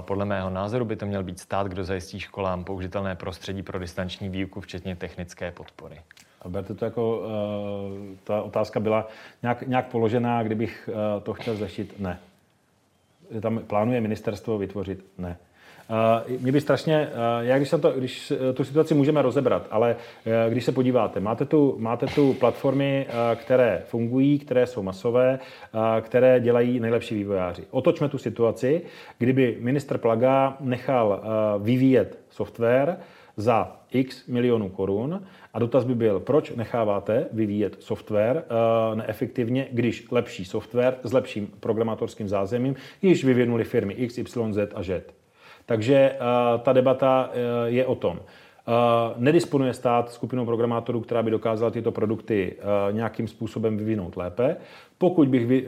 Podle 0.00 0.24
mého 0.24 0.50
názoru 0.50 0.84
by 0.84 0.96
to 0.96 1.06
měl 1.06 1.22
být 1.22 1.38
stát, 1.40 1.66
kdo 1.66 1.84
zajistí 1.84 2.20
školám 2.20 2.64
použitelné 2.64 3.14
prostředí 3.14 3.62
pro 3.62 3.78
distanční 3.78 4.28
výuku, 4.28 4.60
včetně 4.60 4.96
technické 4.96 5.50
podpory. 5.50 6.00
A 6.42 6.48
berte 6.48 6.74
to 6.74 6.84
jako, 6.84 7.18
uh, 7.18 7.24
ta 8.24 8.42
otázka 8.42 8.80
byla 8.80 9.08
nějak, 9.42 9.66
nějak 9.66 9.86
položená, 9.86 10.42
kdybych 10.42 10.88
uh, 10.92 11.22
to 11.22 11.34
chtěl 11.34 11.56
řešit? 11.56 12.00
Ne. 12.00 12.18
Tam 13.40 13.58
plánuje 13.58 14.00
ministerstvo 14.00 14.58
vytvořit? 14.58 15.04
Ne. 15.18 15.36
Uh, 15.90 16.40
mě 16.40 16.52
by 16.52 16.60
strašně, 16.60 17.08
uh, 17.12 17.46
já 17.46 17.56
když, 17.56 17.68
se 17.68 17.78
to, 17.78 17.90
když 17.90 18.32
tu 18.54 18.64
situaci 18.64 18.94
můžeme 18.94 19.22
rozebrat, 19.22 19.66
ale 19.70 19.96
uh, 19.96 20.52
když 20.52 20.64
se 20.64 20.72
podíváte, 20.72 21.20
máte 21.20 21.44
tu, 21.44 21.76
máte 21.78 22.06
tu 22.06 22.34
platformy, 22.34 23.06
které 23.34 23.82
fungují, 23.86 24.38
které 24.38 24.66
jsou 24.66 24.82
masové, 24.82 25.38
které 26.00 26.40
dělají 26.40 26.80
nejlepší 26.80 27.14
vývojáři. 27.14 27.64
Otočme 27.70 28.08
tu 28.08 28.18
situaci, 28.18 28.82
kdyby 29.18 29.56
minister 29.60 29.98
Plaga 29.98 30.56
nechal 30.60 31.22
vyvíjet 31.58 32.18
software 32.30 32.96
za 33.36 33.76
x 33.90 34.26
milionů 34.26 34.68
korun 34.68 35.22
a 35.54 35.58
dotaz 35.58 35.84
by 35.84 35.94
byl, 35.94 36.20
proč 36.20 36.50
necháváte 36.50 37.26
vyvíjet 37.32 37.76
software 37.78 38.44
neefektivně, 38.94 39.68
když 39.72 40.10
lepší 40.10 40.44
software 40.44 40.94
s 41.02 41.12
lepším 41.12 41.48
programátorským 41.60 42.28
zázemím 42.28 42.76
již 43.02 43.24
vyvinuli 43.24 43.64
firmy 43.64 43.92
X, 43.92 44.18
Y, 44.18 44.52
Z 44.52 44.72
a 44.74 44.82
Z. 44.82 45.17
Takže 45.68 46.12
uh, 46.12 46.60
ta 46.60 46.72
debata 46.72 47.30
uh, 47.30 47.34
je 47.66 47.86
o 47.86 47.94
tom. 47.94 48.16
Uh, 48.16 48.74
nedisponuje 49.16 49.74
stát 49.74 50.10
skupinou 50.10 50.44
programátorů, 50.44 51.00
která 51.00 51.22
by 51.22 51.30
dokázala 51.30 51.70
tyto 51.70 51.92
produkty 51.92 52.56
nějakým 52.90 53.28
způsobem 53.28 53.76
vyvinout 53.76 54.16
lépe. 54.16 54.56
Pokud 54.98 55.28
bych 55.28 55.64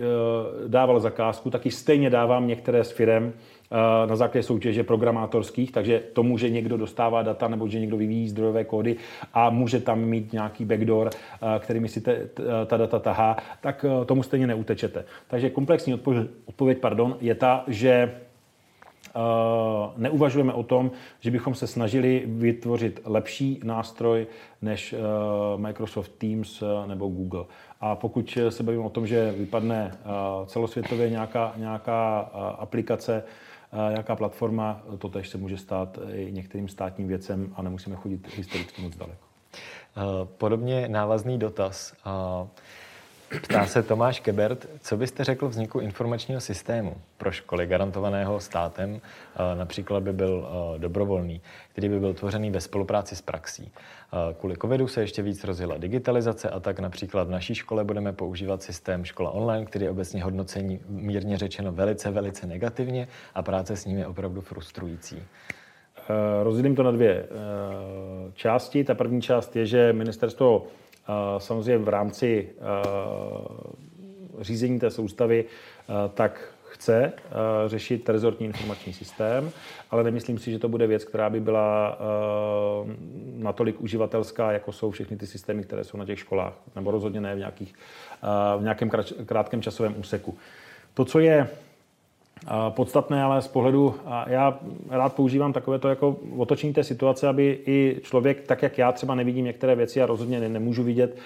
dával 0.66 1.00
zakázku, 1.00 1.50
tak 1.50 1.64
ji 1.64 1.70
stejně 1.70 2.10
dávám 2.10 2.46
některé 2.46 2.84
z 2.84 2.90
firm, 2.90 3.32
Eh, 3.72 4.06
na 4.06 4.16
základě 4.16 4.42
soutěže 4.42 4.82
programátorských, 4.84 5.72
takže 5.72 6.02
to 6.12 6.22
může 6.22 6.50
někdo 6.50 6.76
dostává 6.76 7.22
data 7.22 7.48
nebo 7.48 7.68
že 7.68 7.80
někdo 7.80 7.96
vyvíjí 7.96 8.28
zdrojové 8.28 8.64
kódy 8.64 8.96
a 9.34 9.50
může 9.50 9.80
tam 9.80 10.00
mít 10.00 10.32
nějaký 10.32 10.64
backdoor, 10.64 11.10
eh, 11.14 11.58
kterými 11.58 11.88
si 11.88 12.00
te, 12.00 12.28
ta 12.66 12.76
data 12.76 12.98
tahá, 12.98 13.36
tak 13.60 13.84
eh, 13.88 14.04
tomu 14.04 14.22
stejně 14.22 14.46
neutečete. 14.46 15.04
Takže 15.28 15.50
komplexní 15.50 15.94
odpověď, 15.94 16.28
odpověď 16.44 16.78
pardon, 16.78 17.16
je 17.20 17.34
ta, 17.34 17.64
že 17.66 18.14
neuvažujeme 19.96 20.52
o 20.52 20.62
tom, 20.62 20.90
že 21.20 21.30
bychom 21.30 21.54
se 21.54 21.66
snažili 21.66 22.22
vytvořit 22.26 23.00
lepší 23.04 23.60
nástroj 23.64 24.26
než 24.62 24.94
Microsoft 25.56 26.12
Teams 26.18 26.62
nebo 26.86 27.08
Google. 27.08 27.44
A 27.80 27.96
pokud 27.96 28.38
se 28.48 28.62
bavíme 28.62 28.84
o 28.84 28.90
tom, 28.90 29.06
že 29.06 29.32
vypadne 29.32 29.98
celosvětově 30.46 31.10
nějaká, 31.10 31.52
nějaká 31.56 32.18
aplikace, 32.58 33.22
jaká 33.96 34.16
platforma, 34.16 34.82
to 34.98 35.08
tež 35.08 35.28
se 35.28 35.38
může 35.38 35.56
stát 35.56 35.98
i 36.14 36.32
některým 36.32 36.68
státním 36.68 37.08
věcem 37.08 37.52
a 37.56 37.62
nemusíme 37.62 37.96
chodit 37.96 38.36
historicky 38.36 38.82
moc 38.82 38.96
daleko. 38.96 39.30
Eh, 39.96 40.26
podobně 40.38 40.88
návazný 40.88 41.38
dotaz. 41.38 41.94
Ptá 43.38 43.66
se 43.66 43.82
Tomáš 43.82 44.20
Kebert, 44.20 44.66
co 44.80 44.96
byste 44.96 45.24
řekl 45.24 45.48
vzniku 45.48 45.80
informačního 45.80 46.40
systému 46.40 46.96
pro 47.18 47.32
školy 47.32 47.66
garantovaného 47.66 48.40
státem, 48.40 49.00
eh, 49.00 49.58
například 49.58 50.02
by 50.02 50.12
byl 50.12 50.48
eh, 50.48 50.78
dobrovolný, 50.78 51.40
který 51.72 51.88
by 51.88 52.00
byl 52.00 52.14
tvořený 52.14 52.50
ve 52.50 52.60
spolupráci 52.60 53.16
s 53.16 53.22
praxí. 53.22 53.72
Eh, 53.72 54.34
kvůli 54.34 54.56
covidu 54.56 54.88
se 54.88 55.00
ještě 55.00 55.22
víc 55.22 55.44
rozjela 55.44 55.78
digitalizace 55.78 56.50
a 56.50 56.60
tak 56.60 56.80
například 56.80 57.28
v 57.28 57.30
naší 57.30 57.54
škole 57.54 57.84
budeme 57.84 58.12
používat 58.12 58.62
systém 58.62 59.04
škola 59.04 59.30
online, 59.30 59.66
který 59.66 59.84
je 59.84 59.90
obecně 59.90 60.24
hodnocení 60.24 60.80
mírně 60.88 61.38
řečeno 61.38 61.72
velice, 61.72 62.10
velice 62.10 62.46
negativně 62.46 63.08
a 63.34 63.42
práce 63.42 63.76
s 63.76 63.84
ním 63.84 63.98
je 63.98 64.06
opravdu 64.06 64.40
frustrující. 64.40 65.22
Rozdělím 66.42 66.76
to 66.76 66.82
na 66.82 66.90
dvě 66.90 67.26
části. 68.34 68.84
Ta 68.84 68.94
první 68.94 69.22
část 69.22 69.56
je, 69.56 69.66
že 69.66 69.92
ministerstvo 69.92 70.66
samozřejmě 71.38 71.78
v 71.78 71.88
rámci 71.88 72.48
řízení 74.40 74.78
té 74.78 74.90
soustavy 74.90 75.44
tak 76.14 76.54
chce 76.70 77.12
řešit 77.66 78.08
rezortní 78.08 78.46
informační 78.46 78.92
systém, 78.92 79.50
ale 79.90 80.04
nemyslím 80.04 80.38
si, 80.38 80.50
že 80.50 80.58
to 80.58 80.68
bude 80.68 80.86
věc, 80.86 81.04
která 81.04 81.30
by 81.30 81.40
byla 81.40 81.98
natolik 83.36 83.80
uživatelská, 83.80 84.52
jako 84.52 84.72
jsou 84.72 84.90
všechny 84.90 85.16
ty 85.16 85.26
systémy, 85.26 85.62
které 85.62 85.84
jsou 85.84 85.98
na 85.98 86.04
těch 86.04 86.18
školách, 86.18 86.52
nebo 86.76 86.90
rozhodně 86.90 87.20
ne 87.20 87.34
v, 87.34 87.38
nějakých, 87.38 87.74
v 88.58 88.62
nějakém 88.62 88.90
krátkém 89.26 89.62
časovém 89.62 89.94
úseku. 89.98 90.38
To, 90.94 91.04
co 91.04 91.18
je 91.18 91.48
podstatné, 92.68 93.22
ale 93.22 93.42
z 93.42 93.48
pohledu, 93.48 93.94
a 94.06 94.30
já 94.30 94.58
rád 94.90 95.14
používám 95.14 95.52
takové 95.52 95.78
to 95.78 95.88
jako 95.88 96.16
otočení 96.36 96.72
té 96.72 96.84
situace, 96.84 97.28
aby 97.28 97.58
i 97.66 97.96
člověk, 98.02 98.40
tak 98.40 98.62
jak 98.62 98.78
já 98.78 98.92
třeba 98.92 99.14
nevidím 99.14 99.44
některé 99.44 99.74
věci 99.74 100.02
a 100.02 100.06
rozhodně 100.06 100.48
nemůžu 100.48 100.82
vidět 100.82 101.18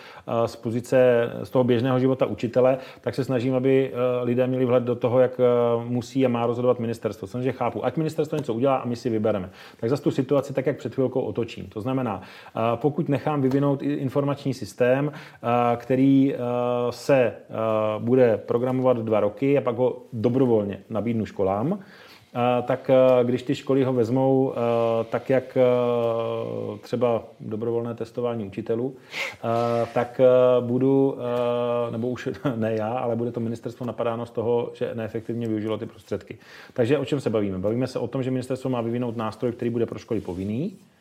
z 0.46 0.57
pozice 0.57 1.31
z 1.42 1.50
toho 1.50 1.64
běžného 1.64 1.98
života 1.98 2.27
učitele, 2.27 2.79
tak 3.00 3.14
se 3.14 3.24
snažím, 3.24 3.55
aby 3.55 3.92
lidé 4.22 4.46
měli 4.46 4.64
vhled 4.64 4.83
do 4.83 4.94
toho, 4.94 5.20
jak 5.20 5.40
musí 5.88 6.27
a 6.27 6.29
má 6.29 6.46
rozhodovat 6.46 6.81
ministerstvo. 6.81 7.29
Samozřejmě 7.29 7.53
chápu, 7.53 7.85
ať 7.85 7.96
ministerstvo 7.96 8.38
něco 8.38 8.55
udělá 8.55 8.77
a 8.77 8.87
my 8.87 8.96
si 8.96 9.11
vybereme. 9.11 9.50
Tak 9.81 9.90
zase 9.90 10.03
tu 10.03 10.11
situaci 10.11 10.53
tak, 10.53 10.66
jak 10.66 10.79
před 10.79 10.94
chvilkou 10.94 11.20
otočím. 11.20 11.66
To 11.66 11.81
znamená, 11.81 12.22
pokud 12.74 13.09
nechám 13.09 13.42
vyvinout 13.42 13.83
informační 13.83 14.55
systém, 14.55 15.12
který 15.77 16.35
se 16.90 17.33
bude 17.98 18.37
programovat 18.37 18.96
dva 18.96 19.20
roky 19.20 19.59
a 19.59 19.61
pak 19.61 19.77
ho 19.77 19.96
dobrovolně 20.12 20.81
nabídnu 21.04 21.26
školám, 21.26 21.78
tak 22.66 22.90
když 23.22 23.42
ty 23.42 23.54
školy 23.54 23.84
ho 23.84 23.92
vezmou 23.92 24.54
tak, 25.10 25.30
jak 25.30 25.58
třeba 26.80 27.22
dobrovolné 27.40 27.94
testování 27.94 28.46
učitelů, 28.46 28.96
tak 29.94 30.20
budu, 30.60 31.16
nebo 31.90 32.08
už 32.08 32.28
ne 32.56 32.74
já, 32.74 32.88
ale 32.88 33.16
bude 33.16 33.32
to 33.32 33.40
ministerstvo 33.40 33.86
napadáno 33.86 34.26
z 34.26 34.30
toho, 34.30 34.70
že 34.74 34.94
neefektivně 34.94 35.48
využilo 35.48 35.78
ty 35.78 35.86
prostředky. 35.86 36.38
Takže 36.72 36.98
o 36.98 37.04
čem 37.04 37.20
se 37.20 37.30
bavíme? 37.30 37.58
Bavíme 37.58 37.86
se 37.86 37.98
o 37.98 38.08
tom, 38.08 38.22
že 38.22 38.30
ministerstvo 38.30 38.70
má 38.70 38.80
vyvinout 38.80 39.16
nástroj, 39.16 39.52
který 39.52 39.70
bude 39.70 39.86
pro 39.86 39.98
školy 39.98 40.20
povinný, 40.20 40.72
Eh, 40.72 40.93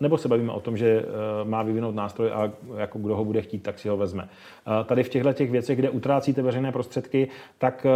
nebo 0.00 0.18
se 0.18 0.28
bavíme 0.28 0.52
o 0.52 0.60
tom, 0.60 0.76
že 0.76 0.88
eh, 0.88 1.04
má 1.44 1.62
vyvinout 1.62 1.94
nástroj 1.94 2.30
a 2.32 2.52
jako 2.76 2.98
kdo 2.98 3.16
ho 3.16 3.24
bude 3.24 3.42
chtít, 3.42 3.62
tak 3.62 3.78
si 3.78 3.88
ho 3.88 3.96
vezme. 3.96 4.28
Eh, 4.80 4.84
tady 4.84 5.02
v 5.02 5.08
těchto 5.08 5.32
těch 5.32 5.50
věcech, 5.50 5.78
kde 5.78 5.90
utrácíte 5.90 6.42
veřejné 6.42 6.72
prostředky, 6.72 7.28
tak 7.58 7.86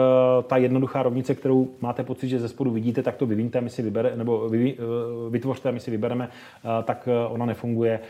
ta 0.47 0.57
jednoduchá 0.57 1.03
rovnice, 1.03 1.35
kterou 1.35 1.69
máte 1.81 2.05
pocit, 2.05 2.29
že 2.29 2.39
ze 2.39 2.49
spodu 2.49 2.71
vidíte, 2.71 3.03
tak 3.03 3.17
to 3.17 3.27
vyvíjte, 3.27 3.61
my 3.61 3.71
si 3.71 3.83
vybere, 3.83 4.17
nebo 4.17 4.49
vy, 4.49 4.77
vytvořte 5.31 5.73
my 5.73 5.81
si 5.81 5.91
vybereme, 5.91 6.29
tak 6.85 7.09
ona 7.29 7.47
nefunguje. 7.47 8.01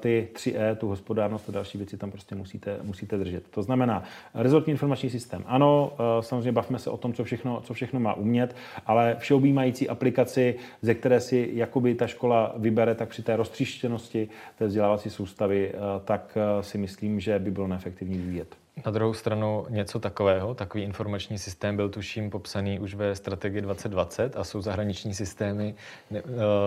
Ty 0.00 0.28
3E, 0.34 0.76
tu 0.76 0.88
hospodárnost 0.88 1.48
a 1.48 1.52
další 1.52 1.78
věci 1.78 1.96
tam 1.96 2.10
prostě 2.10 2.34
musíte, 2.34 2.76
musíte 2.82 3.18
držet. 3.18 3.42
To 3.50 3.62
znamená, 3.62 4.02
rezortní 4.34 4.70
informační 4.70 5.10
systém. 5.10 5.44
Ano, 5.46 5.92
samozřejmě 6.20 6.52
bavíme 6.52 6.78
se 6.78 6.90
o 6.90 6.96
tom, 6.96 7.12
co 7.12 7.24
všechno, 7.24 7.60
co 7.60 7.74
všechno 7.74 8.00
má 8.00 8.14
umět, 8.14 8.56
ale 8.86 9.16
všeobjímající 9.18 9.88
aplikaci, 9.88 10.54
ze 10.82 10.94
které 10.94 11.20
si 11.20 11.50
jakoby 11.52 11.94
ta 11.94 12.06
škola 12.06 12.54
vybere, 12.56 12.69
vybere, 12.70 12.94
tak 12.94 13.08
při 13.08 13.22
té 13.22 13.36
roztříštěnosti 13.36 14.28
té 14.58 14.66
vzdělávací 14.66 15.10
soustavy, 15.10 15.72
eh, 15.74 15.78
tak 16.04 16.36
eh, 16.36 16.62
si 16.62 16.78
myslím, 16.78 17.20
že 17.20 17.38
by 17.38 17.50
bylo 17.50 17.66
neefektivní 17.66 18.18
vyvíjet. 18.18 18.56
Na 18.86 18.92
druhou 18.92 19.14
stranu 19.14 19.66
něco 19.68 20.00
takového, 20.00 20.54
takový 20.54 20.84
informační 20.84 21.38
systém 21.38 21.76
byl 21.76 21.88
tuším 21.88 22.30
popsaný 22.30 22.78
už 22.78 22.94
ve 22.94 23.14
strategii 23.14 23.60
2020 23.60 24.36
a 24.36 24.44
jsou 24.44 24.60
zahraniční 24.60 25.14
systémy, 25.14 25.74
eh, 26.14 26.22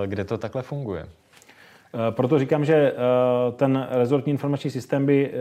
kde 0.05 0.23
to 0.23 0.37
takhle 0.37 0.61
funguje. 0.61 1.07
Proto 2.09 2.39
říkám, 2.39 2.65
že 2.65 2.93
ten 3.55 3.87
rezortní 3.91 4.31
informační 4.31 4.69
systém 4.69 5.05
by 5.05 5.33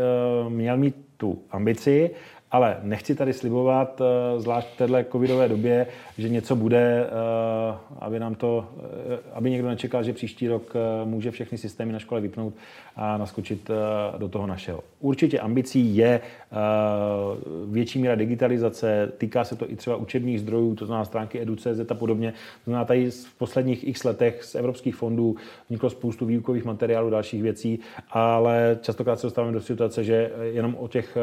měl 0.48 0.76
mít 0.76 0.96
tu 1.16 1.42
ambici, 1.50 2.10
ale 2.52 2.76
nechci 2.82 3.14
tady 3.14 3.32
slibovat, 3.32 4.00
eh, 4.00 4.40
zvlášť 4.40 4.68
v 4.68 4.76
této 4.76 5.10
covidové 5.12 5.48
době, 5.48 5.86
že 6.18 6.28
něco 6.28 6.56
bude, 6.56 7.06
eh, 7.06 7.76
aby 7.98 8.18
nám 8.18 8.34
to, 8.34 8.68
eh, 8.76 9.18
aby 9.32 9.50
někdo 9.50 9.68
nečekal, 9.68 10.02
že 10.02 10.12
příští 10.12 10.48
rok 10.48 10.74
může 11.04 11.30
všechny 11.30 11.58
systémy 11.58 11.92
na 11.92 11.98
škole 11.98 12.20
vypnout 12.20 12.54
a 12.96 13.16
naskočit 13.16 13.70
do 14.18 14.28
toho 14.28 14.46
našeho. 14.46 14.84
Určitě 15.00 15.40
ambicí 15.40 15.96
je 15.96 16.20
větší 17.66 17.98
míra 17.98 18.14
digitalizace, 18.14 19.12
týká 19.18 19.44
se 19.44 19.56
to 19.56 19.70
i 19.70 19.76
třeba 19.76 19.96
učebních 19.96 20.40
zdrojů, 20.40 20.74
to 20.74 20.86
znamená 20.86 21.04
stránky 21.04 21.42
edu.cz 21.42 21.90
a 21.90 21.94
podobně. 21.94 22.32
To 22.32 22.70
znamená, 22.70 22.84
tady 22.84 23.10
v 23.10 23.34
posledních 23.38 23.88
x 23.88 24.04
letech 24.04 24.44
z 24.44 24.54
evropských 24.54 24.96
fondů 24.96 25.36
vzniklo 25.66 25.90
spoustu 25.90 26.26
výukových 26.26 26.64
materiálů, 26.64 27.10
dalších 27.10 27.42
věcí, 27.42 27.80
ale 28.10 28.78
častokrát 28.80 29.20
se 29.20 29.26
dostáváme 29.26 29.52
do 29.52 29.60
situace, 29.60 30.04
že 30.04 30.30
jenom 30.52 30.76
o 30.78 30.88
těch 30.88 31.16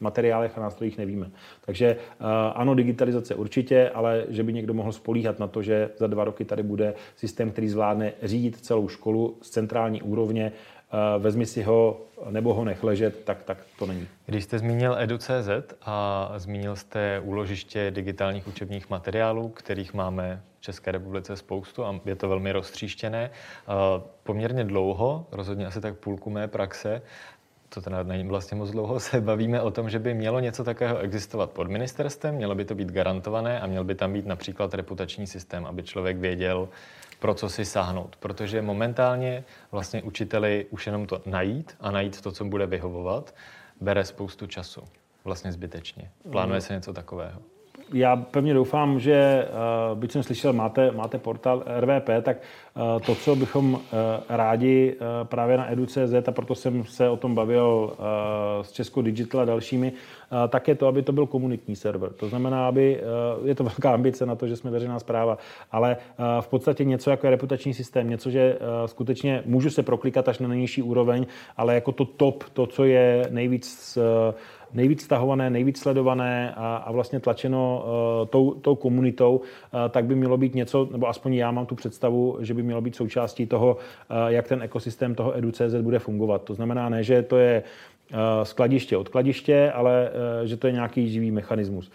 materiálech 0.00 0.58
a 0.58 0.60
nástrojích 0.60 0.98
nevíme. 0.98 1.30
Takže 1.64 1.86
eh, 1.86 2.24
ano, 2.54 2.74
digitalizace 2.74 3.34
určitě, 3.34 3.90
ale 3.90 4.24
že 4.28 4.42
by 4.42 4.52
někdo 4.52 4.74
mohl 4.74 4.92
spolíhat 4.92 5.38
na 5.38 5.46
to, 5.46 5.62
že 5.62 5.90
za 5.96 6.06
dva 6.06 6.24
roky 6.24 6.44
tady 6.44 6.62
bude 6.62 6.94
systém, 7.16 7.50
který 7.50 7.68
zvládne 7.68 8.12
řídit 8.22 8.56
celou 8.56 8.88
školu 8.88 9.38
z 9.42 9.50
centrální 9.50 10.02
úrovně, 10.02 10.52
eh, 10.52 11.18
vezmi 11.18 11.46
si 11.46 11.62
ho 11.62 12.00
nebo 12.30 12.54
ho 12.54 12.64
nech 12.64 12.84
ležet, 12.84 13.24
tak, 13.24 13.42
tak 13.42 13.58
to 13.78 13.86
není. 13.86 14.06
Když 14.26 14.44
jste 14.44 14.58
zmínil 14.58 14.96
edu.cz 14.98 15.74
a 15.82 16.32
zmínil 16.36 16.76
jste 16.76 17.20
úložiště 17.20 17.90
digitálních 17.90 18.46
učebních 18.46 18.90
materiálů, 18.90 19.48
kterých 19.48 19.94
máme 19.94 20.42
v 20.58 20.60
České 20.60 20.92
republice 20.92 21.36
spoustu 21.36 21.84
a 21.84 22.00
je 22.04 22.16
to 22.16 22.28
velmi 22.28 22.52
roztříštěné. 22.52 23.30
Eh, 23.30 23.72
poměrně 24.22 24.64
dlouho, 24.64 25.26
rozhodně 25.32 25.66
asi 25.66 25.80
tak 25.80 25.98
půlku 25.98 26.30
mé 26.30 26.48
praxe, 26.48 27.02
to 27.68 27.80
teda 27.80 28.02
není 28.02 28.28
vlastně 28.28 28.56
moc 28.56 28.70
dlouho, 28.70 29.00
se 29.10 29.20
bavíme 29.20 29.62
o 29.62 29.70
tom, 29.70 29.90
že 29.90 29.98
by 29.98 30.14
mělo 30.14 30.40
něco 30.40 30.64
takového 30.64 30.98
existovat 30.98 31.50
pod 31.50 31.68
ministerstvem, 31.68 32.34
mělo 32.34 32.54
by 32.54 32.64
to 32.64 32.74
být 32.74 32.92
garantované 32.92 33.60
a 33.60 33.66
měl 33.66 33.84
by 33.84 33.94
tam 33.94 34.12
být 34.12 34.26
například 34.26 34.74
reputační 34.74 35.26
systém, 35.26 35.66
aby 35.66 35.82
člověk 35.82 36.16
věděl, 36.16 36.68
pro 37.18 37.34
co 37.34 37.48
si 37.48 37.64
sáhnout. 37.64 38.16
Protože 38.16 38.62
momentálně 38.62 39.44
vlastně 39.72 40.02
učiteli 40.02 40.66
už 40.70 40.86
jenom 40.86 41.06
to 41.06 41.22
najít 41.26 41.76
a 41.80 41.90
najít 41.90 42.20
to, 42.20 42.32
co 42.32 42.44
bude 42.44 42.66
vyhovovat, 42.66 43.34
bere 43.80 44.04
spoustu 44.04 44.46
času. 44.46 44.82
Vlastně 45.24 45.52
zbytečně. 45.52 46.10
Plánuje 46.30 46.60
se 46.60 46.74
něco 46.74 46.92
takového 46.92 47.40
já 47.92 48.16
pevně 48.16 48.54
doufám, 48.54 49.00
že, 49.00 49.14
eh, 49.14 49.94
byť 49.94 50.12
jsem 50.12 50.22
slyšel, 50.22 50.52
máte, 50.52 50.90
máte 50.90 51.18
portál 51.18 51.62
RVP, 51.80 52.22
tak 52.22 52.36
eh, 52.36 53.00
to, 53.06 53.14
co 53.14 53.36
bychom 53.36 53.80
eh, 53.80 53.96
rádi 54.28 54.96
právě 55.24 55.56
na 55.56 55.72
edu.cz, 55.72 56.28
a 56.28 56.32
proto 56.32 56.54
jsem 56.54 56.84
se 56.84 57.08
o 57.08 57.16
tom 57.16 57.34
bavil 57.34 57.96
s 58.62 58.72
Českou 58.72 59.02
Digital 59.02 59.40
a 59.40 59.44
dalšími, 59.44 59.92
tak 60.48 60.68
je 60.68 60.74
to, 60.74 60.86
aby 60.86 61.02
to 61.02 61.12
byl 61.12 61.26
komunitní 61.26 61.76
server. 61.76 62.12
To 62.12 62.28
znamená, 62.28 62.68
aby, 62.68 63.00
je 63.44 63.54
to 63.54 63.64
velká 63.78 63.94
ambice 63.94 64.26
na 64.26 64.34
to, 64.34 64.46
že 64.46 64.56
jsme 64.56 64.70
veřejná 64.70 64.98
zpráva, 64.98 65.38
ale 65.72 65.96
v 66.40 66.48
podstatě 66.48 66.84
něco 66.84 67.10
jako 67.10 67.26
je 67.26 67.30
reputační 67.30 67.74
systém, 67.74 68.10
něco, 68.10 68.30
že 68.30 68.58
skutečně 68.86 69.42
můžu 69.46 69.70
se 69.70 69.82
proklikat 69.82 70.28
až 70.28 70.38
na 70.38 70.48
nejnižší 70.48 70.82
úroveň, 70.82 71.26
ale 71.56 71.74
jako 71.74 71.92
to 71.92 72.04
top, 72.04 72.44
to, 72.52 72.66
co 72.66 72.84
je 72.84 73.26
nejvíc 73.30 73.98
nejvíc 74.74 75.02
stahované, 75.02 75.50
nejvíc 75.50 75.78
sledované 75.80 76.54
a, 76.56 76.76
a 76.76 76.92
vlastně 76.92 77.20
tlačeno 77.20 77.84
uh, 77.84 78.28
tou, 78.28 78.54
tou 78.54 78.74
komunitou, 78.74 79.36
uh, 79.36 79.80
tak 79.90 80.04
by 80.04 80.14
mělo 80.14 80.36
být 80.36 80.54
něco, 80.54 80.88
nebo 80.92 81.08
aspoň 81.08 81.34
já 81.34 81.50
mám 81.50 81.66
tu 81.66 81.74
představu, 81.74 82.36
že 82.40 82.54
by 82.54 82.62
mělo 82.62 82.80
být 82.80 82.96
součástí 82.96 83.46
toho, 83.46 83.76
uh, 83.76 84.16
jak 84.28 84.48
ten 84.48 84.62
ekosystém 84.62 85.14
toho 85.14 85.38
edu.cz 85.38 85.74
bude 85.80 85.98
fungovat. 85.98 86.42
To 86.42 86.54
znamená 86.54 86.88
ne, 86.88 87.02
že 87.02 87.22
to 87.22 87.36
je 87.36 87.62
skladiště 88.42 88.96
od 88.96 89.06
skladiště, 89.06 89.72
ale 89.74 90.10
že 90.44 90.56
to 90.56 90.66
je 90.66 90.72
nějaký 90.72 91.08
živý 91.08 91.30
mechanismus. 91.30 91.90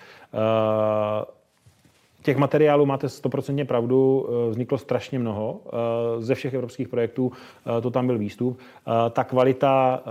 Těch 2.23 2.38
materiálů 2.38 2.86
máte 2.86 3.09
stoprocentně 3.09 3.65
pravdu, 3.65 4.27
vzniklo 4.49 4.77
strašně 4.77 5.19
mnoho. 5.19 5.59
Ze 6.19 6.36
všech 6.36 6.53
evropských 6.53 6.88
projektů 6.88 7.31
to 7.81 7.91
tam 7.91 8.07
byl 8.07 8.17
výstup. 8.17 8.59
Ta 9.12 9.23
kvalita 9.23 10.03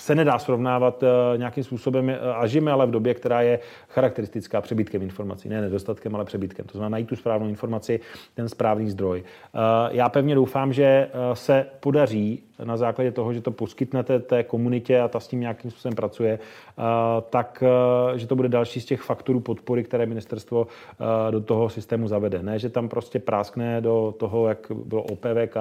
se 0.00 0.14
nedá 0.14 0.38
srovnávat 0.38 1.02
eh, 1.02 1.38
nějakým 1.38 1.64
způsobem 1.64 2.10
eh, 2.10 2.18
a 2.34 2.46
žijeme 2.46 2.72
ale 2.72 2.86
v 2.86 2.90
době, 2.90 3.14
která 3.14 3.42
je 3.42 3.58
charakteristická 3.88 4.60
přebytkem 4.60 5.02
informací. 5.02 5.48
Ne 5.48 5.60
nedostatkem, 5.60 6.14
ale 6.14 6.24
přebytkem. 6.24 6.66
To 6.66 6.78
znamená 6.78 6.88
najít 6.88 7.08
tu 7.08 7.16
správnou 7.16 7.48
informaci, 7.48 8.00
ten 8.34 8.48
správný 8.48 8.90
zdroj. 8.90 9.22
Eh, 9.24 9.58
já 9.90 10.08
pevně 10.08 10.34
doufám, 10.34 10.72
že 10.72 11.08
se 11.34 11.66
podaří 11.80 12.42
na 12.64 12.76
základě 12.76 13.12
toho, 13.12 13.32
že 13.32 13.40
to 13.40 13.50
poskytnete 13.50 14.18
té 14.18 14.42
komunitě 14.42 15.00
a 15.00 15.08
ta 15.08 15.20
s 15.20 15.28
tím 15.28 15.40
nějakým 15.40 15.70
způsobem 15.70 15.94
pracuje, 15.94 16.38
tak 17.30 17.64
že 18.16 18.26
to 18.26 18.36
bude 18.36 18.48
další 18.48 18.80
z 18.80 18.84
těch 18.84 19.00
faktorů 19.00 19.40
podpory, 19.40 19.84
které 19.84 20.06
ministerstvo 20.06 20.66
do 21.30 21.40
toho 21.40 21.68
systému 21.68 22.08
zavede. 22.08 22.42
Ne, 22.42 22.58
že 22.58 22.68
tam 22.68 22.88
prostě 22.88 23.18
práskne 23.18 23.80
do 23.80 24.14
toho, 24.18 24.48
jak 24.48 24.72
bylo 24.84 25.02
OPVK, 25.02 25.56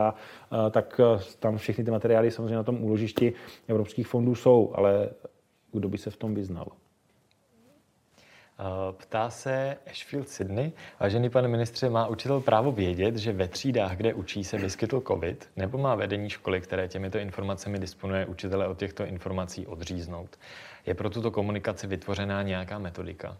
tak 0.72 1.02
tam 1.40 1.58
všechny 1.58 1.84
ty 1.84 1.92
materiály 1.92 2.32
samozřejmě 2.32 2.56
na 2.56 2.64
tom 2.64 2.84
úložišti 2.84 3.34
evropských 3.68 4.08
fondů 4.08 4.36
jsou, 4.36 4.72
ale 4.76 5.10
kdo 5.72 5.90
by 5.90 5.98
se 5.98 6.10
v 6.10 6.18
tom 6.18 6.36
vyznal? 6.36 6.68
Ptá 8.92 9.30
se 9.30 9.78
Ashfield 9.92 10.30
Sydney. 10.30 10.72
Vážený 11.00 11.30
pane 11.30 11.48
ministře, 11.48 11.90
má 11.90 12.08
učitel 12.08 12.42
právo 12.42 12.72
vědět, 12.72 13.16
že 13.16 13.34
ve 13.34 13.48
třídách, 13.48 13.98
kde 13.98 14.14
učí, 14.14 14.44
se 14.44 14.58
vyskytl 14.58 15.02
COVID, 15.08 15.50
nebo 15.56 15.78
má 15.78 15.96
vedení 15.96 16.30
školy, 16.30 16.62
které 16.62 16.88
těmito 16.88 17.18
informacemi 17.18 17.80
disponuje, 17.80 18.26
učitele 18.26 18.68
od 18.68 18.78
těchto 18.78 19.06
informací 19.06 19.68
odříznout? 19.68 20.38
Je 20.86 20.94
pro 20.94 21.10
tuto 21.10 21.32
komunikaci 21.32 21.88
vytvořená 21.88 22.42
nějaká 22.42 22.80
metodika? 22.80 23.38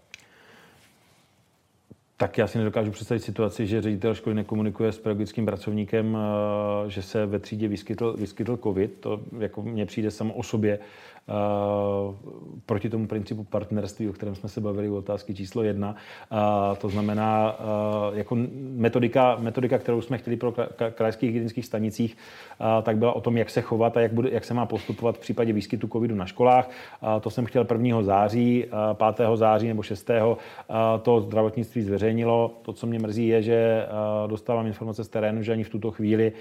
tak 2.20 2.38
já 2.38 2.48
si 2.48 2.58
nedokážu 2.58 2.92
představit 2.92 3.20
situaci, 3.20 3.68
že 3.68 3.82
ředitel 3.82 4.16
školy 4.16 4.36
nekomunikuje 4.36 4.92
s 4.92 5.00
pedagogickým 5.00 5.46
pracovníkem, 5.46 6.18
eh, 6.18 6.90
že 6.90 7.02
se 7.02 7.26
ve 7.26 7.40
třídě 7.40 7.68
vyskytl, 7.68 8.14
vyskytl 8.18 8.58
COVID. 8.58 9.00
To 9.00 9.22
jako 9.40 9.62
mně 9.62 9.86
přijde 9.86 10.12
samo 10.12 10.34
o 10.34 10.44
sobě 10.44 10.80
proti 12.66 12.90
tomu 12.90 13.08
principu 13.08 13.44
partnerství, 13.44 14.10
o 14.10 14.14
kterém 14.14 14.36
jsme 14.36 14.50
se 14.50 14.62
bavili 14.62 14.90
u 14.90 14.96
otázky 14.96 15.34
číslo 15.34 15.64
jedna. 15.64 15.96
To 16.78 16.90
znamená, 16.90 17.60
jako 18.14 18.38
metodika, 18.76 19.38
metodika, 19.40 19.78
kterou 19.78 20.02
jsme 20.02 20.18
chtěli 20.18 20.38
pro 20.38 20.54
krajských 20.96 21.30
hygienických 21.30 21.66
stanicích, 21.66 22.18
tak 22.84 22.98
byla 22.98 23.14
o 23.14 23.22
tom, 23.22 23.38
jak 23.38 23.50
se 23.50 23.62
chovat 23.62 23.98
a 23.98 24.02
jak, 24.02 24.14
bude, 24.14 24.30
jak 24.30 24.46
se 24.46 24.54
má 24.54 24.66
postupovat 24.66 25.16
v 25.16 25.20
případě 25.20 25.54
výskytu 25.54 25.88
covidu 25.88 26.16
na 26.16 26.26
školách. 26.26 26.70
To 27.22 27.30
jsem 27.30 27.46
chtěl 27.46 27.68
1. 27.72 28.02
září, 28.02 28.66
uh, 28.66 29.14
5. 29.14 29.28
září 29.36 29.68
nebo 29.68 29.84
6. 29.84 30.10
Uh, 30.10 30.38
to 31.02 31.22
zdravotnictví 31.22 31.82
zveřejnilo. 31.82 32.52
To, 32.62 32.74
co 32.74 32.88
mě 32.88 33.00
mrzí, 33.00 33.28
je, 33.28 33.42
že 33.42 33.88
dostávám 34.28 34.68
informace 34.68 35.04
z 35.04 35.10
terénu, 35.10 35.44
že 35.44 35.52
ani 35.52 35.64
v 35.64 35.70
tuto 35.70 35.92
chvíli 35.92 36.32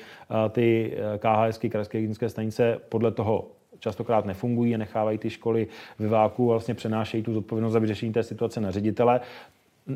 ty 0.51 0.97
KHS, 1.19 1.59
krajské 1.59 1.99
hygienické 1.99 2.29
stanice, 2.29 2.81
podle 2.89 3.11
toho 3.11 3.58
častokrát 3.81 4.25
nefungují 4.25 4.75
a 4.75 4.79
nechávají 4.79 5.19
ty 5.19 5.31
školy 5.31 5.67
ve 5.99 6.09
váku 6.09 6.51
a 6.51 6.55
vlastně 6.55 6.75
přenášejí 6.75 7.23
tu 7.23 7.35
zodpovědnost 7.35 7.73
za 7.73 7.79
vyřešení 7.79 8.13
té 8.13 8.23
situace 8.23 8.61
na 8.61 8.71
ředitele. 8.71 9.21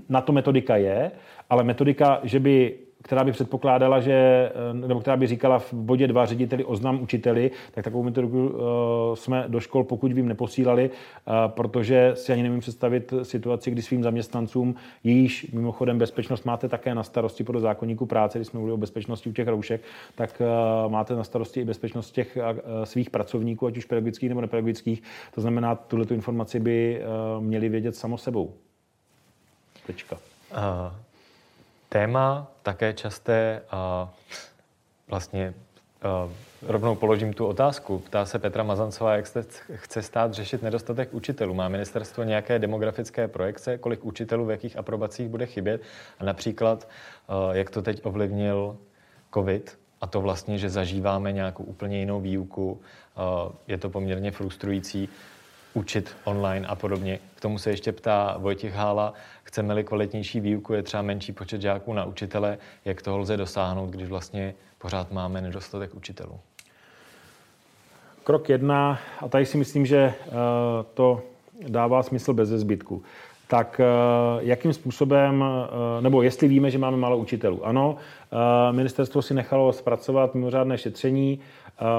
Na 0.09 0.21
to 0.21 0.33
metodika 0.33 0.77
je, 0.77 1.11
ale 1.51 1.65
metodika, 1.65 2.21
že 2.23 2.41
by 2.41 2.79
která 3.03 3.25
by 3.25 3.33
předpokládala, 3.33 4.01
že, 4.01 4.13
eh, 4.13 4.75
nebo 4.75 5.01
která 5.01 5.17
by 5.17 5.27
říkala 5.27 5.59
v 5.59 5.73
bodě 5.73 6.09
dva 6.09 6.27
řediteli 6.27 6.65
oznam 6.65 7.03
učiteli, 7.03 7.51
tak 7.71 7.85
takovou 7.85 8.03
metodiku 8.03 8.47
uh, 8.47 8.61
jsme 9.15 9.45
do 9.49 9.61
škol, 9.61 9.85
pokud 9.85 10.13
vím, 10.13 10.29
neposílali, 10.29 10.91
uh, 10.91 11.35
protože 11.49 12.13
si 12.15 12.33
ani 12.33 12.43
nemůžu 12.43 12.61
představit 12.61 13.15
situaci, 13.23 13.71
kdy 13.71 13.83
svým 13.83 14.03
zaměstnancům, 14.03 14.75
jejíž 15.05 15.51
mimochodem 15.53 15.99
bezpečnost 15.99 16.45
máte 16.45 16.69
také 16.69 16.95
na 16.95 17.03
starosti 17.03 17.45
podle 17.45 17.61
zákonníku 17.61 18.07
práce, 18.07 18.39
když 18.39 18.49
jsme 18.49 18.59
mluvili 18.59 18.75
o 18.75 18.77
bezpečnosti 18.77 19.31
u 19.31 19.33
těch 19.33 19.49
roušek, 19.49 19.81
tak 20.15 20.43
máte 20.89 21.15
na 21.15 21.25
starosti 21.25 21.61
i 21.61 21.65
bezpečnost 21.65 22.11
těch 22.11 22.39
svých 22.85 23.11
pracovníků, 23.11 23.67
ať 23.67 23.77
už 23.77 23.85
pedagogických 23.85 24.29
nebo 24.29 24.41
nepedagogických. 24.41 25.03
To 25.35 25.41
znamená, 25.41 25.75
tuhle 25.75 26.07
informaci 26.11 26.61
by 26.61 27.03
měli 27.41 27.69
vědět 27.69 27.97
samo 27.97 28.19
sebou. 28.19 28.53
Tečka. 29.87 30.17
Uh. 30.53 31.12
Téma 31.93 32.51
také 32.63 32.93
časté 32.93 33.63
a 33.71 34.13
vlastně 35.09 35.55
a 36.03 36.29
rovnou 36.63 36.95
položím 36.95 37.33
tu 37.33 37.47
otázku. 37.47 37.99
Ptá 37.99 38.25
se 38.25 38.39
Petra 38.39 38.63
Mazancová, 38.63 39.17
jak 39.17 39.27
se 39.27 39.45
chce 39.75 40.03
stát 40.03 40.35
řešit 40.35 40.63
nedostatek 40.63 41.15
učitelů. 41.15 41.55
Má 41.55 41.69
ministerstvo 41.69 42.25
nějaké 42.25 42.59
demografické 42.59 43.29
projekce, 43.29 43.79
kolik 43.79 44.05
učitelů 44.05 44.47
v 44.47 44.51
jakých 44.51 44.77
aprobacích 44.77 45.29
bude 45.29 45.47
chybět 45.47 45.83
a 46.19 46.25
například, 46.25 46.89
jak 47.53 47.71
to 47.71 47.83
teď 47.83 48.01
ovlivnil 48.07 48.77
COVID 49.35 49.79
a 50.01 50.07
to 50.07 50.21
vlastně, 50.21 50.59
že 50.59 50.71
zažíváme 50.71 51.33
nějakou 51.33 51.65
úplně 51.65 51.99
jinou 51.99 52.21
výuku. 52.21 52.81
Je 53.67 53.79
to 53.79 53.91
poměrně 53.91 54.31
frustrující 54.31 55.09
učit 55.75 56.17
online 56.25 56.67
a 56.67 56.75
podobně. 56.75 57.19
K 57.35 57.41
tomu 57.41 57.59
se 57.59 57.71
ještě 57.71 57.93
ptá 57.93 58.37
Vojtěch 58.39 58.75
Hála, 58.75 59.15
chceme-li 59.45 59.85
kvalitnější 59.85 60.41
výuku, 60.41 60.73
je 60.73 60.83
třeba 60.83 61.03
menší 61.03 61.33
počet 61.33 61.61
žáků 61.61 61.93
na 61.93 62.05
učitele, 62.05 62.59
jak 62.85 63.03
toho 63.03 63.19
lze 63.19 63.37
dosáhnout, 63.37 63.91
když 63.91 64.09
vlastně 64.09 64.55
pořád 64.79 65.13
máme 65.13 65.41
nedostatek 65.41 65.95
učitelů? 65.95 66.41
Krok 68.25 68.49
jedna, 68.49 68.99
a 69.21 69.29
tady 69.29 69.47
si 69.47 69.59
myslím, 69.59 69.87
že 69.87 69.97
eh, 69.97 70.33
to 70.95 71.23
dává 71.69 72.03
smysl 72.03 72.33
bez 72.33 72.49
zbytku. 72.49 73.03
Tak 73.49 73.81
eh, 73.81 73.85
jakým 74.41 74.73
způsobem, 74.73 75.45
eh, 75.45 76.03
nebo 76.03 76.23
jestli 76.23 76.49
víme, 76.49 76.71
že 76.71 76.79
máme 76.79 76.97
málo 76.97 77.17
učitelů? 77.17 77.67
Ano, 77.67 77.97
ministerstvo 78.71 79.23
si 79.23 79.35
nechalo 79.35 79.73
zpracovat 79.73 80.35
mimořádné 80.35 80.79
šetření, 80.79 81.41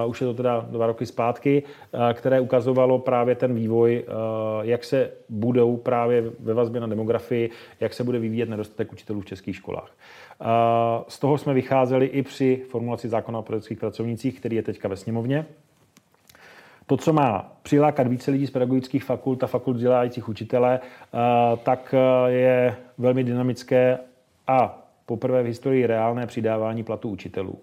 už 0.07 0.21
je 0.21 0.27
to 0.27 0.33
teda 0.33 0.65
dva 0.69 0.87
roky 0.87 1.05
zpátky, 1.05 1.63
které 2.13 2.39
ukazovalo 2.39 2.99
právě 2.99 3.35
ten 3.35 3.53
vývoj, 3.53 4.05
jak 4.61 4.83
se 4.83 5.11
budou 5.29 5.77
právě 5.77 6.23
ve 6.39 6.53
vazbě 6.53 6.81
na 6.81 6.87
demografii, 6.87 7.49
jak 7.79 7.93
se 7.93 8.03
bude 8.03 8.19
vyvíjet 8.19 8.49
nedostatek 8.49 8.93
učitelů 8.93 9.21
v 9.21 9.25
českých 9.25 9.55
školách. 9.55 9.91
Z 11.07 11.19
toho 11.19 11.37
jsme 11.37 11.53
vycházeli 11.53 12.05
i 12.05 12.23
při 12.23 12.61
formulaci 12.69 13.09
zákona 13.09 13.39
o 13.39 13.41
pedagogických 13.41 13.79
pracovnících, 13.79 14.39
který 14.39 14.55
je 14.55 14.63
teďka 14.63 14.87
ve 14.87 14.95
sněmovně. 14.95 15.45
To, 16.87 16.97
co 16.97 17.13
má 17.13 17.51
přilákat 17.63 18.07
více 18.07 18.31
lidí 18.31 18.47
z 18.47 18.51
pedagogických 18.51 19.03
fakult 19.03 19.43
a 19.43 19.47
fakult 19.47 19.75
vzdělávajících 19.75 20.29
učitele, 20.29 20.79
tak 21.63 21.95
je 22.27 22.75
velmi 22.97 23.23
dynamické 23.23 23.97
a 24.47 24.79
poprvé 25.05 25.43
v 25.43 25.45
historii 25.45 25.87
reálné 25.87 26.27
přidávání 26.27 26.83
platů 26.83 27.09
učitelů 27.09 27.59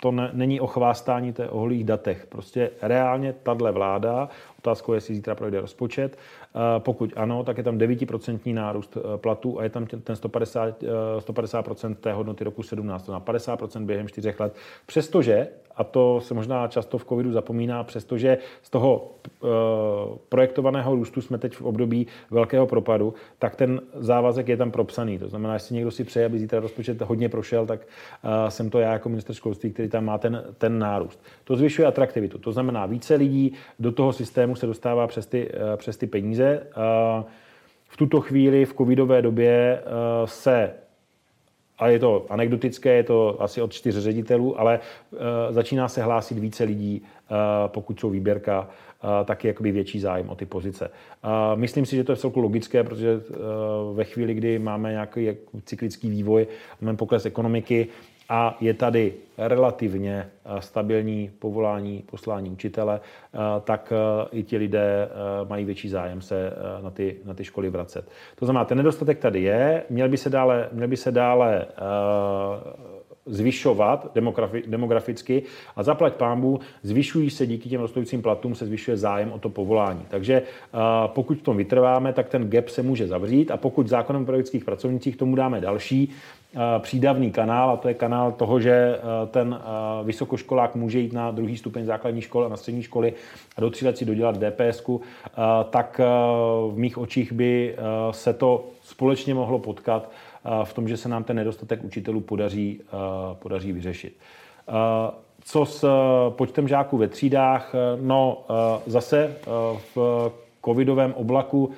to 0.00 0.10
ne, 0.10 0.30
není 0.32 0.60
o 0.60 0.66
chvástání, 0.66 1.32
to 1.32 1.42
je 1.42 1.48
o 1.48 1.58
holých 1.58 1.84
datech. 1.84 2.26
Prostě 2.26 2.70
reálně 2.82 3.32
tahle 3.32 3.72
vláda, 3.72 4.28
otázkou 4.58 4.92
je, 4.92 4.96
jestli 4.96 5.14
zítra 5.14 5.34
projde 5.34 5.60
rozpočet, 5.60 6.18
pokud 6.78 7.12
ano, 7.16 7.44
tak 7.44 7.58
je 7.58 7.64
tam 7.64 7.78
9% 7.78 8.54
nárůst 8.54 8.96
e, 8.96 9.18
platů 9.18 9.60
a 9.60 9.62
je 9.62 9.70
tam 9.70 9.86
ten 9.86 10.16
150, 10.16 10.82
150% 11.18 11.92
e, 11.92 11.94
té 11.94 12.12
hodnoty 12.12 12.44
roku 12.44 12.62
17, 12.62 13.02
to 13.02 13.12
na 13.12 13.20
50% 13.20 13.84
během 13.84 14.08
4 14.08 14.34
let. 14.38 14.54
Přestože, 14.86 15.48
a 15.76 15.84
to 15.84 16.20
se 16.20 16.34
možná 16.34 16.68
často 16.68 16.98
v 16.98 17.04
covidu 17.04 17.32
zapomíná, 17.32 17.84
přestože 17.84 18.38
z 18.62 18.70
toho 18.70 19.10
projektovaného 20.28 20.94
růstu 20.94 21.20
jsme 21.20 21.38
teď 21.38 21.56
v 21.56 21.62
období 21.62 22.06
velkého 22.30 22.66
propadu, 22.66 23.14
tak 23.38 23.56
ten 23.56 23.80
závazek 23.94 24.48
je 24.48 24.56
tam 24.56 24.70
propsaný. 24.70 25.18
To 25.18 25.28
znamená, 25.28 25.54
jestli 25.54 25.74
někdo 25.74 25.90
si 25.90 26.04
přeje, 26.04 26.26
aby 26.26 26.38
zítra 26.38 26.60
rozpočet 26.60 27.02
hodně 27.02 27.28
prošel, 27.28 27.66
tak 27.66 27.80
jsem 28.48 28.70
to 28.70 28.78
já 28.78 28.92
jako 28.92 29.08
minister 29.08 29.34
školství, 29.34 29.72
který 29.72 29.88
tam 29.88 30.04
má 30.04 30.18
ten, 30.18 30.44
ten 30.58 30.78
nárůst. 30.78 31.22
To 31.44 31.56
zvyšuje 31.56 31.88
atraktivitu. 31.88 32.38
To 32.38 32.52
znamená, 32.52 32.86
více 32.86 33.14
lidí 33.14 33.52
do 33.78 33.92
toho 33.92 34.12
systému 34.12 34.56
se 34.56 34.66
dostává 34.66 35.06
přes 35.06 35.26
ty, 35.26 35.50
přes 35.76 35.96
ty 35.96 36.06
peníze 36.06 36.45
peníze. 36.46 36.66
V 37.88 37.96
tuto 37.96 38.20
chvíli 38.20 38.64
v 38.64 38.74
covidové 38.74 39.22
době 39.22 39.82
se 40.24 40.72
a 41.78 41.88
je 41.88 41.98
to 41.98 42.26
anekdotické, 42.30 42.94
je 42.96 43.02
to 43.02 43.42
asi 43.42 43.62
od 43.62 43.72
čtyř 43.72 43.96
ředitelů, 43.96 44.60
ale 44.60 44.80
začíná 45.50 45.88
se 45.88 46.02
hlásit 46.02 46.38
více 46.38 46.64
lidí, 46.64 47.02
pokud 47.66 48.00
jsou 48.00 48.10
výběrka, 48.10 48.60
uh, 48.60 49.26
taky 49.26 49.48
jakoby 49.48 49.72
větší 49.72 50.00
zájem 50.00 50.30
o 50.30 50.34
ty 50.34 50.46
pozice. 50.46 50.90
Myslím 51.54 51.86
si, 51.86 51.96
že 51.96 52.04
to 52.04 52.12
je 52.12 52.16
celku 52.16 52.40
logické, 52.40 52.84
protože 52.84 53.20
ve 53.94 54.04
chvíli, 54.04 54.34
kdy 54.34 54.58
máme 54.58 54.90
nějaký 54.90 55.28
cyklický 55.64 56.10
vývoj, 56.10 56.46
máme 56.80 56.96
pokles 56.96 57.26
ekonomiky, 57.26 57.88
a 58.28 58.56
je 58.60 58.74
tady 58.74 59.14
relativně 59.38 60.30
eh, 60.44 60.62
stabilní 60.62 61.30
povolání, 61.38 62.04
poslání 62.10 62.50
učitele, 62.50 63.00
eh, 63.00 63.38
tak 63.64 63.92
eh, 63.92 64.28
i 64.38 64.42
ti 64.42 64.56
lidé 64.56 65.08
mají 65.48 65.64
větší 65.64 65.88
zájem 65.88 66.20
se 66.20 66.52
na 66.82 66.90
ty, 66.90 67.16
na 67.24 67.34
ty 67.34 67.44
školy 67.44 67.70
vracet. 67.70 68.08
To 68.36 68.46
znamená, 68.46 68.64
ten 68.64 68.78
nedostatek 68.78 69.18
tady 69.18 69.42
je, 69.42 69.82
měl 69.90 70.08
by 70.08 70.16
se 70.16 70.30
dále, 70.30 70.68
měl 70.72 70.88
by 70.88 70.96
se 70.96 71.12
dále 71.12 71.66
zvyšovat 73.26 74.16
demograficky 74.66 75.42
a 75.76 75.82
zaplať 75.82 76.14
pámbu, 76.14 76.60
zvyšují 76.82 77.30
se 77.30 77.46
díky 77.46 77.68
těm 77.68 77.80
rostoucím 77.80 78.22
platům, 78.22 78.54
se 78.54 78.66
zvyšuje 78.66 78.96
zájem 78.96 79.32
o 79.32 79.38
to 79.38 79.48
povolání. 79.48 80.02
Takže 80.08 80.42
pokud 81.06 81.38
v 81.38 81.42
tom 81.42 81.56
vytrváme, 81.56 82.12
tak 82.12 82.28
ten 82.28 82.50
gap 82.50 82.68
se 82.68 82.82
může 82.82 83.06
zavřít 83.06 83.50
a 83.50 83.56
pokud 83.56 83.88
zákonem 83.88 84.22
o 84.22 84.24
pedagogických 84.24 84.64
pracovnicích 84.64 85.16
tomu 85.16 85.36
dáme 85.36 85.60
další 85.60 86.12
přídavný 86.78 87.30
kanál, 87.30 87.70
a 87.70 87.76
to 87.76 87.88
je 87.88 87.94
kanál 87.94 88.32
toho, 88.32 88.60
že 88.60 88.98
ten 89.30 89.60
vysokoškolák 90.04 90.74
může 90.74 90.98
jít 90.98 91.12
na 91.12 91.30
druhý 91.30 91.56
stupeň 91.56 91.84
základní 91.84 92.20
školy 92.20 92.46
a 92.46 92.48
na 92.48 92.56
střední 92.56 92.82
školy 92.82 93.14
a 93.56 93.60
do 93.60 93.70
tří 93.70 93.86
let 93.86 93.98
si 93.98 94.04
dodělat 94.04 94.38
DPS, 94.38 94.82
tak 95.70 96.00
v 96.70 96.74
mých 96.74 96.98
očích 96.98 97.32
by 97.32 97.76
se 98.10 98.32
to 98.32 98.64
společně 98.82 99.34
mohlo 99.34 99.58
potkat 99.58 100.10
v 100.64 100.72
tom, 100.72 100.88
že 100.88 100.96
se 100.96 101.08
nám 101.08 101.24
ten 101.24 101.36
nedostatek 101.36 101.84
učitelů 101.84 102.20
podaří, 102.20 102.80
podaří 103.32 103.72
vyřešit. 103.72 104.16
Co 105.44 105.64
s 105.64 105.88
počtem 106.28 106.68
žáků 106.68 106.96
ve 106.96 107.08
třídách? 107.08 107.74
No 108.00 108.44
zase 108.86 109.36
v 109.94 110.30
covidovém 110.64 111.12
oblaku 111.12 111.70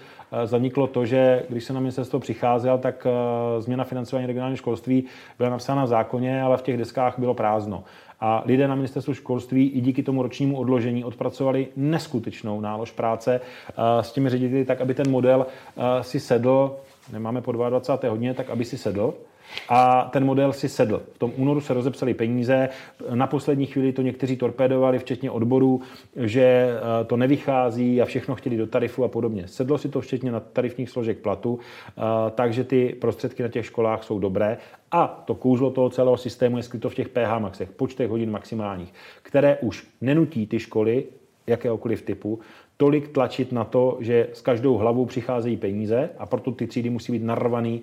zaniklo 0.45 0.87
to, 0.87 1.07
že 1.07 1.43
když 1.49 1.65
se 1.65 1.73
na 1.73 1.81
ministerstvo 1.81 2.21
přicházel, 2.21 2.79
tak 2.79 3.07
změna 3.59 3.85
financování 3.85 4.27
regionálního 4.27 4.57
školství 4.57 5.05
byla 5.39 5.51
napsána 5.51 5.85
v 5.85 5.89
zákoně, 5.89 6.43
ale 6.43 6.57
v 6.57 6.63
těch 6.63 6.77
deskách 6.77 7.19
bylo 7.19 7.35
prázdno. 7.35 7.85
A 8.21 8.43
lidé 8.47 8.69
na 8.69 8.75
ministerstvu 8.75 9.15
školství 9.15 9.69
i 9.69 9.81
díky 9.81 10.03
tomu 10.03 10.23
ročnímu 10.23 10.59
odložení 10.59 11.05
odpracovali 11.05 11.69
neskutečnou 11.77 12.61
nálož 12.61 12.91
práce 12.91 13.41
s 14.01 14.13
těmi 14.13 14.31
řediteli, 14.31 14.65
tak 14.65 14.81
aby 14.81 14.95
ten 14.95 15.11
model 15.11 15.47
si 16.01 16.21
sedl, 16.21 16.77
nemáme 17.13 17.41
po 17.41 17.53
22. 17.53 18.11
hodně, 18.11 18.35
tak 18.35 18.51
aby 18.51 18.65
si 18.65 18.79
sedl 18.79 19.15
a 19.69 20.09
ten 20.13 20.25
model 20.25 20.53
si 20.53 20.69
sedl. 20.69 21.03
V 21.13 21.19
tom 21.19 21.33
únoru 21.37 21.61
se 21.61 21.75
rozepsali 21.75 22.15
peníze, 22.15 22.69
na 23.15 23.27
poslední 23.27 23.67
chvíli 23.67 23.93
to 23.93 24.03
někteří 24.03 24.37
torpédovali, 24.37 24.99
včetně 24.99 25.31
odborů, 25.31 25.81
že 26.17 26.43
eh, 26.43 27.05
to 27.05 27.17
nevychází 27.17 28.03
a 28.03 28.05
všechno 28.05 28.35
chtěli 28.35 28.57
do 28.57 28.67
tarifu 28.67 29.05
a 29.05 29.09
podobně. 29.09 29.49
Sedlo 29.49 29.79
si 29.79 29.89
to 29.89 30.01
včetně 30.01 30.33
na 30.33 30.41
tarifních 30.41 30.91
složek 30.91 31.19
platu, 31.19 31.59
eh, 31.89 32.03
takže 32.35 32.65
ty 32.65 32.97
prostředky 33.01 33.43
na 33.43 33.49
těch 33.49 33.67
školách 33.67 34.05
jsou 34.05 34.19
dobré. 34.19 34.59
A 34.91 35.23
to 35.27 35.35
kouzlo 35.35 35.71
toho 35.71 35.91
celého 35.91 36.17
systému 36.17 36.57
je 36.57 36.63
skryto 36.63 36.91
v 36.91 36.95
těch 36.95 37.09
PH 37.09 37.39
maxech, 37.39 37.71
počtech 37.71 38.11
hodin 38.11 38.31
maximálních, 38.31 38.95
které 39.23 39.57
už 39.57 39.87
nenutí 40.01 40.47
ty 40.47 40.59
školy 40.59 41.05
jakéhokoliv 41.47 42.03
typu, 42.03 42.41
tolik 42.77 43.09
tlačit 43.09 43.53
na 43.53 43.65
to, 43.65 43.99
že 44.01 44.29
s 44.33 44.41
každou 44.41 44.77
hlavou 44.77 45.07
přicházejí 45.07 45.57
peníze 45.57 46.11
a 46.19 46.27
proto 46.27 46.53
ty 46.53 46.67
třídy 46.67 46.91
musí 46.91 47.13
být 47.13 47.23
narvaný 47.23 47.83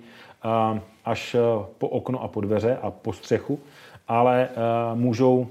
až 1.06 1.34
e, 1.34 1.38
po 1.78 1.88
okno 1.88 2.22
a 2.22 2.28
po 2.28 2.40
dveře 2.40 2.78
a 2.82 2.90
po 2.90 3.12
střechu, 3.12 3.60
ale 4.08 4.44
e, 4.44 4.50
můžou 4.94 5.46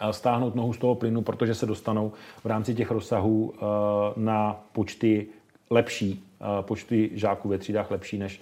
e, 0.00 0.12
stáhnout 0.12 0.54
nohu 0.54 0.72
z 0.72 0.78
toho 0.78 0.94
plynu, 0.94 1.22
protože 1.22 1.54
se 1.54 1.66
dostanou 1.66 2.12
v 2.44 2.46
rámci 2.46 2.74
těch 2.74 2.90
rozsahů 2.90 3.54
na 4.16 4.60
počty 4.72 5.26
lepší, 5.70 6.24
počty 6.60 7.10
žáků 7.14 7.48
ve 7.48 7.58
třídách 7.58 7.90
lepší 7.90 8.18
než 8.18 8.40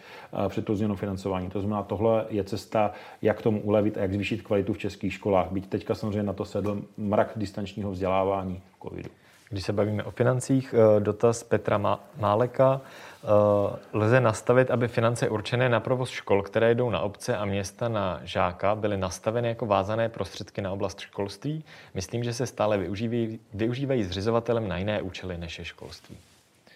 před 0.49 0.65
tou 0.65 0.75
změnou 0.75 0.97
financování. 0.97 1.51
To 1.51 1.61
znamená, 1.61 1.83
tohle 1.83 2.27
je 2.29 2.45
cesta, 2.45 2.93
jak 3.23 3.43
tomu 3.43 3.61
ulevit 3.61 3.99
a 3.99 4.01
jak 4.01 4.13
zvýšit 4.13 4.43
kvalitu 4.43 4.73
v 4.73 4.79
českých 4.79 5.13
školách. 5.13 5.47
Byť 5.51 5.67
teďka 5.67 5.95
samozřejmě 5.95 6.23
na 6.23 6.33
to 6.33 6.45
sedl 6.45 6.83
mrak 6.97 7.33
distančního 7.37 7.91
vzdělávání 7.91 8.61
covidu. 8.83 9.11
Když 9.49 9.65
se 9.65 9.73
bavíme 9.73 10.05
o 10.05 10.11
financích, 10.11 10.75
dotaz 10.99 11.43
Petra 11.43 11.99
Máleka. 12.21 12.81
Eh, 13.27 13.77
lze 13.93 14.21
nastavit, 14.21 14.71
aby 14.71 14.89
finance 14.89 15.29
určené 15.29 15.69
na 15.69 15.81
provoz 15.81 16.11
škol, 16.11 16.43
které 16.43 16.75
jdou 16.75 16.91
na 16.91 17.01
obce 17.01 17.37
a 17.37 17.45
města 17.45 17.89
na 17.89 18.21
žáka, 18.25 18.75
byly 18.75 18.97
nastaveny 18.97 19.49
jako 19.49 19.67
vázané 19.67 20.09
prostředky 20.09 20.63
na 20.63 20.73
oblast 20.73 21.01
školství? 21.01 21.65
Myslím, 21.95 22.25
že 22.25 22.33
se 22.33 22.47
stále 22.47 22.79
využívají, 22.79 23.41
využívají 23.55 24.05
zřizovatelem 24.05 24.69
na 24.69 24.79
jiné 24.79 25.03
účely 25.03 25.39
než 25.39 25.59
je 25.59 25.65
školství. 25.65 26.17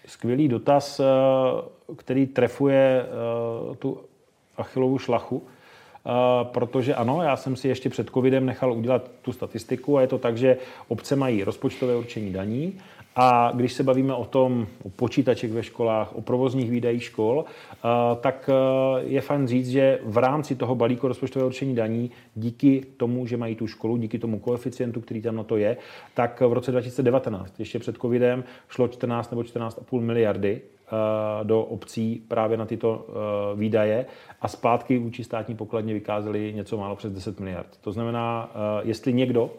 Skvělý 0.06 0.48
dotaz, 0.48 1.00
eh, 1.00 1.04
který 1.96 2.26
trefuje 2.26 3.06
eh, 3.06 3.76
tu 3.76 4.00
achilovu 4.56 4.98
šlachu, 4.98 5.42
protože 6.42 6.94
ano, 6.94 7.22
já 7.22 7.36
jsem 7.36 7.56
si 7.56 7.68
ještě 7.68 7.90
před 7.90 8.10
covidem 8.10 8.46
nechal 8.46 8.72
udělat 8.72 9.10
tu 9.22 9.32
statistiku 9.32 9.98
a 9.98 10.00
je 10.00 10.06
to 10.06 10.18
tak, 10.18 10.36
že 10.36 10.56
obce 10.88 11.16
mají 11.16 11.44
rozpočtové 11.44 11.96
určení 11.96 12.32
daní 12.32 12.78
a 13.16 13.52
když 13.54 13.72
se 13.72 13.82
bavíme 13.82 14.14
o 14.14 14.24
tom, 14.24 14.66
o 14.82 14.88
počítačech 14.88 15.52
ve 15.52 15.62
školách, 15.62 16.16
o 16.16 16.20
provozních 16.20 16.70
výdajích 16.70 17.02
škol, 17.02 17.44
eh, 17.44 17.78
tak 18.20 18.50
eh, 18.52 19.02
je 19.04 19.20
fajn 19.20 19.46
říct, 19.46 19.68
že 19.68 19.98
v 20.04 20.18
rámci 20.18 20.54
toho 20.56 20.74
balíku 20.74 21.08
rozpočtového 21.08 21.48
určení 21.48 21.74
daní, 21.74 22.10
díky 22.34 22.86
tomu, 22.96 23.26
že 23.26 23.36
mají 23.36 23.54
tu 23.54 23.66
školu, 23.66 23.96
díky 23.96 24.18
tomu 24.18 24.38
koeficientu, 24.38 25.00
který 25.00 25.22
tam 25.22 25.36
na 25.36 25.44
to 25.44 25.56
je, 25.56 25.76
tak 26.14 26.40
v 26.40 26.52
roce 26.52 26.70
2019, 26.70 27.60
ještě 27.60 27.78
před 27.78 27.96
covidem, 27.96 28.44
šlo 28.68 28.88
14 28.88 29.30
nebo 29.30 29.42
14,5 29.42 30.00
miliardy. 30.00 30.60
Eh, 30.60 30.79
do 31.42 31.62
obcí 31.62 32.22
právě 32.28 32.56
na 32.56 32.66
tyto 32.66 33.06
eh, 33.08 33.12
výdaje 33.56 34.06
a 34.40 34.48
zpátky 34.48 34.98
vůči 34.98 35.24
státní 35.24 35.54
pokladně 35.54 35.94
vykázely 35.94 36.52
něco 36.56 36.76
málo 36.76 36.96
přes 36.96 37.12
10 37.12 37.40
miliard. 37.40 37.66
To 37.80 37.92
znamená, 37.92 38.50
eh, 38.54 38.88
jestli 38.88 39.12
někdo 39.12 39.50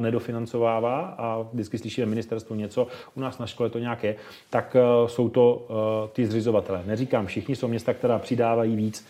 nedofinancovává 0.00 1.00
a 1.00 1.46
vždycky 1.52 1.78
slyšíme 1.78 2.06
ministerstvo 2.06 2.56
něco, 2.56 2.86
u 3.14 3.20
nás 3.20 3.38
na 3.38 3.46
škole 3.46 3.70
to 3.70 3.78
nějaké, 3.78 4.14
tak 4.50 4.76
jsou 5.06 5.28
to 5.28 5.68
ty 6.12 6.26
zřizovatele. 6.26 6.82
Neříkám 6.86 7.26
všichni, 7.26 7.56
jsou 7.56 7.68
města, 7.68 7.94
která 7.94 8.18
přidávají 8.18 8.76
víc, 8.76 9.06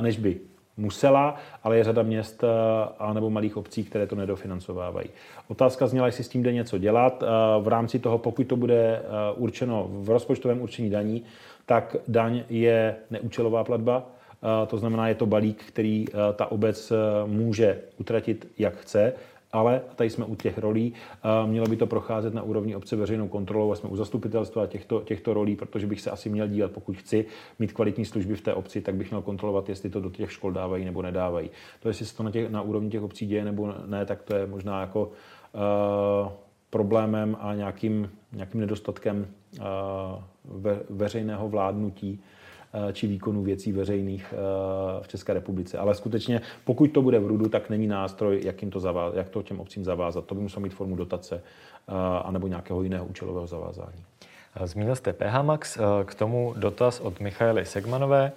než 0.00 0.18
by 0.18 0.40
musela, 0.76 1.36
ale 1.62 1.76
je 1.76 1.84
řada 1.84 2.02
měst 2.02 2.44
a 2.98 3.12
nebo 3.12 3.30
malých 3.30 3.56
obcí, 3.56 3.84
které 3.84 4.06
to 4.06 4.16
nedofinancovávají. 4.16 5.08
Otázka 5.48 5.86
zněla, 5.86 6.06
jestli 6.06 6.24
s 6.24 6.28
tím 6.28 6.42
jde 6.42 6.52
něco 6.52 6.78
dělat. 6.78 7.24
V 7.60 7.68
rámci 7.68 7.98
toho, 7.98 8.18
pokud 8.18 8.44
to 8.44 8.56
bude 8.56 9.02
určeno 9.36 9.86
v 9.88 10.10
rozpočtovém 10.10 10.62
určení 10.62 10.90
daní, 10.90 11.22
tak 11.66 11.96
daň 12.08 12.42
je 12.48 12.96
neúčelová 13.10 13.64
platba, 13.64 14.06
to 14.66 14.78
znamená, 14.78 15.08
je 15.08 15.14
to 15.14 15.26
balík, 15.26 15.64
který 15.64 16.06
ta 16.36 16.52
obec 16.52 16.92
může 17.26 17.80
utratit, 18.00 18.48
jak 18.58 18.76
chce 18.76 19.12
ale 19.54 19.80
tady 19.96 20.10
jsme 20.10 20.24
u 20.24 20.34
těch 20.34 20.58
rolí, 20.58 20.92
mělo 21.46 21.66
by 21.66 21.76
to 21.76 21.86
procházet 21.86 22.34
na 22.34 22.42
úrovni 22.42 22.76
obce 22.76 22.96
veřejnou 22.96 23.28
kontrolou 23.28 23.72
a 23.72 23.76
jsme 23.76 23.88
u 23.88 23.96
zastupitelstva 23.96 24.66
těchto, 24.66 25.00
těchto 25.00 25.34
rolí, 25.34 25.56
protože 25.56 25.86
bych 25.86 26.00
se 26.00 26.10
asi 26.10 26.28
měl 26.28 26.48
dívat, 26.48 26.70
pokud 26.70 26.96
chci 26.96 27.24
mít 27.58 27.72
kvalitní 27.72 28.04
služby 28.04 28.34
v 28.34 28.40
té 28.40 28.54
obci, 28.54 28.80
tak 28.80 28.94
bych 28.94 29.10
měl 29.10 29.22
kontrolovat, 29.22 29.68
jestli 29.68 29.90
to 29.90 30.00
do 30.00 30.10
těch 30.10 30.32
škol 30.32 30.52
dávají 30.52 30.84
nebo 30.84 31.02
nedávají. 31.02 31.50
To, 31.82 31.88
jestli 31.88 32.06
se 32.06 32.16
to 32.16 32.22
na, 32.22 32.30
těch, 32.30 32.50
na 32.50 32.62
úrovni 32.62 32.90
těch 32.90 33.02
obcí 33.02 33.26
děje 33.26 33.44
nebo 33.44 33.74
ne, 33.86 34.06
tak 34.06 34.22
to 34.22 34.34
je 34.34 34.46
možná 34.46 34.80
jako 34.80 35.06
uh, 35.06 36.32
problémem 36.70 37.36
a 37.40 37.54
nějakým, 37.54 38.10
nějakým 38.32 38.60
nedostatkem 38.60 39.26
uh, 39.58 39.64
ve, 40.44 40.80
veřejného 40.90 41.48
vládnutí 41.48 42.20
či 42.92 43.06
výkonu 43.06 43.42
věcí 43.42 43.72
veřejných 43.72 44.34
eh, 44.36 44.36
v 45.02 45.08
České 45.08 45.34
republice. 45.34 45.78
Ale 45.78 45.94
skutečně, 45.94 46.40
pokud 46.64 46.86
to 46.86 47.02
bude 47.02 47.18
v 47.18 47.26
RUDu, 47.26 47.48
tak 47.48 47.70
není 47.70 47.86
nástroj, 47.86 48.40
jak, 48.44 48.62
jim 48.62 48.70
to, 48.70 48.80
zavázat, 48.80 49.16
jak 49.16 49.28
to 49.28 49.42
těm 49.42 49.60
obcím 49.60 49.84
zavázat. 49.84 50.24
To 50.24 50.34
by 50.34 50.40
muselo 50.40 50.62
mít 50.62 50.74
formu 50.74 50.96
dotace 50.96 51.42
eh, 51.88 51.92
anebo 52.24 52.46
nějakého 52.46 52.82
jiného 52.82 53.06
účelového 53.06 53.46
zavázání. 53.46 54.04
Zmínil 54.64 54.96
jste 54.96 55.12
PH 55.12 55.42
Max, 55.42 55.78
k 56.04 56.14
tomu 56.14 56.54
dotaz 56.56 57.00
od 57.00 57.20
Michaely 57.20 57.64
Segmanové. 57.64 58.32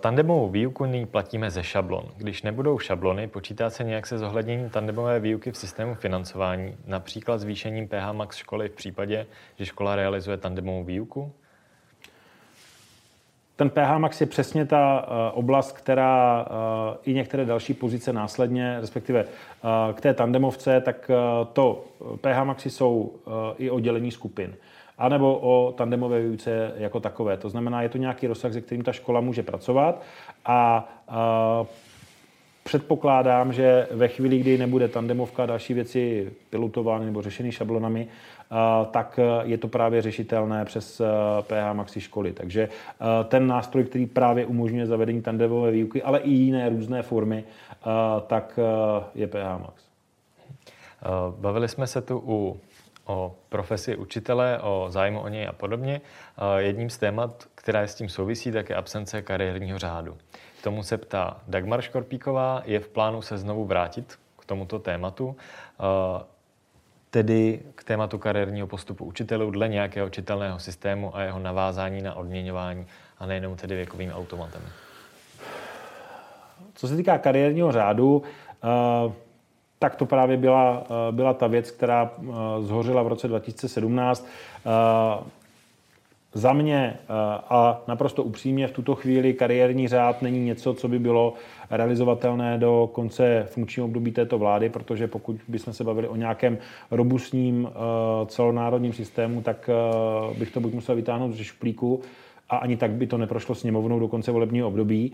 Tandemovou 0.00 0.48
výuku 0.48 0.84
nyní 0.84 1.06
platíme 1.06 1.50
ze 1.50 1.64
šablon. 1.64 2.04
Když 2.16 2.42
nebudou 2.42 2.78
šablony, 2.78 3.28
počítá 3.28 3.70
se 3.70 3.84
nějak 3.84 4.06
se 4.06 4.18
zohledněním 4.18 4.70
tandemové 4.70 5.20
výuky 5.20 5.52
v 5.52 5.56
systému 5.56 5.94
financování, 5.94 6.76
například 6.86 7.38
zvýšením 7.38 7.88
PH 7.88 8.12
Max 8.12 8.36
školy 8.36 8.68
v 8.68 8.72
případě, 8.72 9.26
že 9.58 9.66
škola 9.66 9.96
realizuje 9.96 10.36
tandemovou 10.36 10.84
výuku? 10.84 11.32
Ten 13.58 13.70
PH 13.70 13.98
Max 13.98 14.20
je 14.20 14.26
přesně 14.26 14.66
ta 14.66 15.06
eh, 15.06 15.32
oblast, 15.32 15.72
která 15.72 16.46
eh, 16.46 16.98
i 17.04 17.14
některé 17.14 17.44
další 17.44 17.74
pozice 17.74 18.12
následně, 18.12 18.80
respektive 18.80 19.20
eh, 19.20 19.92
k 19.94 20.00
té 20.00 20.14
tandemovce, 20.14 20.80
tak 20.80 21.10
to 21.52 21.84
PH 22.20 22.44
Maxy 22.44 22.70
jsou 22.70 23.12
i 23.58 23.70
oddělení 23.70 24.10
skupin 24.10 24.54
anebo 24.98 25.38
o 25.38 25.72
tandemové 25.72 26.20
výuce 26.20 26.72
jako 26.76 27.00
takové. 27.00 27.36
To 27.36 27.50
znamená, 27.50 27.82
je 27.82 27.88
to 27.88 27.98
nějaký 27.98 28.26
rozsah, 28.26 28.52
se 28.52 28.60
kterým 28.60 28.84
ta 28.84 28.92
škola 28.92 29.20
může 29.20 29.42
pracovat 29.42 30.02
a 30.44 30.88
předpokládám, 32.64 33.52
že 33.52 33.86
ve 33.90 34.08
chvíli, 34.08 34.38
kdy 34.38 34.58
nebude 34.58 34.88
tandemovka 34.88 35.42
a 35.42 35.46
další 35.46 35.74
věci 35.74 36.32
pilotovány 36.50 37.06
nebo 37.06 37.22
řešeny 37.22 37.52
šablonami, 37.52 38.08
tak 38.90 39.20
je 39.42 39.58
to 39.58 39.68
právě 39.68 40.02
řešitelné 40.02 40.64
přes 40.64 41.02
PH 41.42 41.72
Maxi 41.72 42.00
školy. 42.00 42.32
Takže 42.32 42.68
ten 43.28 43.46
nástroj, 43.46 43.84
který 43.84 44.06
právě 44.06 44.46
umožňuje 44.46 44.86
zavedení 44.86 45.22
tandemové 45.22 45.70
výuky, 45.70 46.02
ale 46.02 46.18
i 46.18 46.30
jiné 46.30 46.68
různé 46.68 47.02
formy, 47.02 47.44
tak 48.26 48.58
je 49.14 49.26
PH 49.26 49.58
Max. 49.58 49.82
Bavili 51.40 51.68
jsme 51.68 51.86
se 51.86 52.00
tu 52.00 52.22
u 52.26 52.60
o 53.08 53.34
profesi 53.48 53.96
učitele, 53.96 54.58
o 54.62 54.86
zájmu 54.88 55.20
o 55.20 55.28
něj 55.28 55.48
a 55.48 55.52
podobně. 55.52 56.00
Jedním 56.56 56.90
z 56.90 56.98
témat, 56.98 57.44
která 57.54 57.80
je 57.80 57.88
s 57.88 57.94
tím 57.94 58.08
souvisí, 58.08 58.52
tak 58.52 58.70
je 58.70 58.76
absence 58.76 59.22
kariérního 59.22 59.78
řádu. 59.78 60.16
K 60.60 60.64
tomu 60.64 60.82
se 60.82 60.98
ptá 60.98 61.40
Dagmar 61.48 61.82
Škorpíková. 61.82 62.62
Je 62.64 62.80
v 62.80 62.88
plánu 62.88 63.22
se 63.22 63.38
znovu 63.38 63.64
vrátit 63.64 64.18
k 64.38 64.44
tomuto 64.44 64.78
tématu, 64.78 65.36
eh, 65.36 66.24
tedy 67.10 67.62
k 67.74 67.84
tématu 67.84 68.18
kariérního 68.18 68.66
postupu 68.66 69.04
učitelů 69.04 69.50
dle 69.50 69.68
nějakého 69.68 70.06
učitelného 70.06 70.58
systému 70.58 71.16
a 71.16 71.22
jeho 71.22 71.38
navázání 71.38 72.02
na 72.02 72.14
odměňování 72.14 72.86
a 73.18 73.26
nejenom 73.26 73.56
tedy 73.56 73.74
věkovým 73.74 74.10
automatem. 74.10 74.62
Co 76.74 76.88
se 76.88 76.96
týká 76.96 77.18
kariérního 77.18 77.72
řádu, 77.72 78.22
eh, 78.64 79.12
tak 79.78 79.96
to 79.96 80.06
právě 80.06 80.36
byla, 80.36 80.84
eh, 80.84 81.12
byla 81.12 81.34
ta 81.34 81.46
věc, 81.46 81.70
která 81.70 82.10
zhořila 82.60 83.02
v 83.02 83.08
roce 83.08 83.28
2017. 83.28 84.26
za 86.34 86.52
mě 86.52 86.96
a 87.50 87.82
naprosto 87.88 88.22
upřímně 88.22 88.68
v 88.68 88.72
tuto 88.72 88.94
chvíli 88.94 89.34
kariérní 89.34 89.88
řád 89.88 90.22
není 90.22 90.44
něco, 90.44 90.74
co 90.74 90.88
by 90.88 90.98
bylo 90.98 91.34
realizovatelné 91.70 92.58
do 92.58 92.90
konce 92.92 93.46
funkčního 93.46 93.86
období 93.86 94.12
této 94.12 94.38
vlády, 94.38 94.68
protože 94.68 95.06
pokud 95.06 95.36
bychom 95.48 95.72
se 95.72 95.84
bavili 95.84 96.08
o 96.08 96.16
nějakém 96.16 96.58
robustním 96.90 97.68
celonárodním 98.26 98.92
systému, 98.92 99.42
tak 99.42 99.70
bych 100.38 100.50
to 100.50 100.60
buď 100.60 100.72
musel 100.72 100.96
vytáhnout 100.96 101.32
ze 101.32 101.44
šuplíku 101.44 102.00
a 102.50 102.56
ani 102.56 102.76
tak 102.76 102.90
by 102.90 103.06
to 103.06 103.18
neprošlo 103.18 103.54
sněmovnou 103.54 103.98
do 103.98 104.08
konce 104.08 104.32
volebního 104.32 104.68
období, 104.68 105.12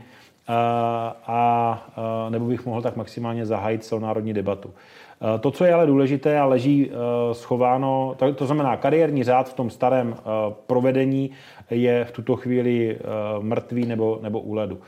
a, 0.48 1.16
a 1.26 2.28
nebo 2.30 2.46
bych 2.46 2.66
mohl 2.66 2.82
tak 2.82 2.96
maximálně 2.96 3.46
zahájit 3.46 3.84
celonárodní 3.84 4.34
debatu. 4.34 4.74
To, 5.40 5.50
co 5.50 5.64
je 5.64 5.74
ale 5.74 5.86
důležité 5.86 6.38
a 6.38 6.44
leží 6.44 6.90
schováno, 7.32 8.16
to, 8.34 8.46
znamená 8.46 8.76
kariérní 8.76 9.24
řád 9.24 9.48
v 9.48 9.54
tom 9.54 9.70
starém 9.70 10.16
provedení 10.66 11.30
je 11.70 12.04
v 12.04 12.10
tuto 12.10 12.36
chvíli 12.36 12.98
mrtvý 13.40 13.86
nebo, 13.86 14.18
nebo 14.22 14.40
u 14.40 14.54
ledu. 14.54 14.80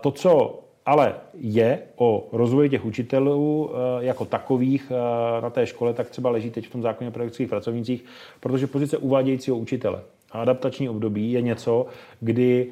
To, 0.00 0.10
co 0.10 0.60
ale 0.86 1.14
je 1.34 1.78
o 1.96 2.28
rozvoji 2.32 2.68
těch 2.70 2.84
učitelů 2.84 3.70
jako 4.00 4.24
takových 4.24 4.92
na 5.42 5.50
té 5.50 5.66
škole, 5.66 5.92
tak 5.94 6.10
třeba 6.10 6.30
leží 6.30 6.50
teď 6.50 6.66
v 6.66 6.72
tom 6.72 6.82
zákoně 6.82 7.08
o 7.08 7.12
pedagogických 7.12 7.48
pracovnících, 7.48 8.04
protože 8.40 8.66
pozice 8.66 8.98
uvádějícího 8.98 9.56
učitele 9.56 10.00
a 10.32 10.40
adaptační 10.40 10.88
období 10.88 11.32
je 11.32 11.42
něco, 11.42 11.86
kdy 12.20 12.66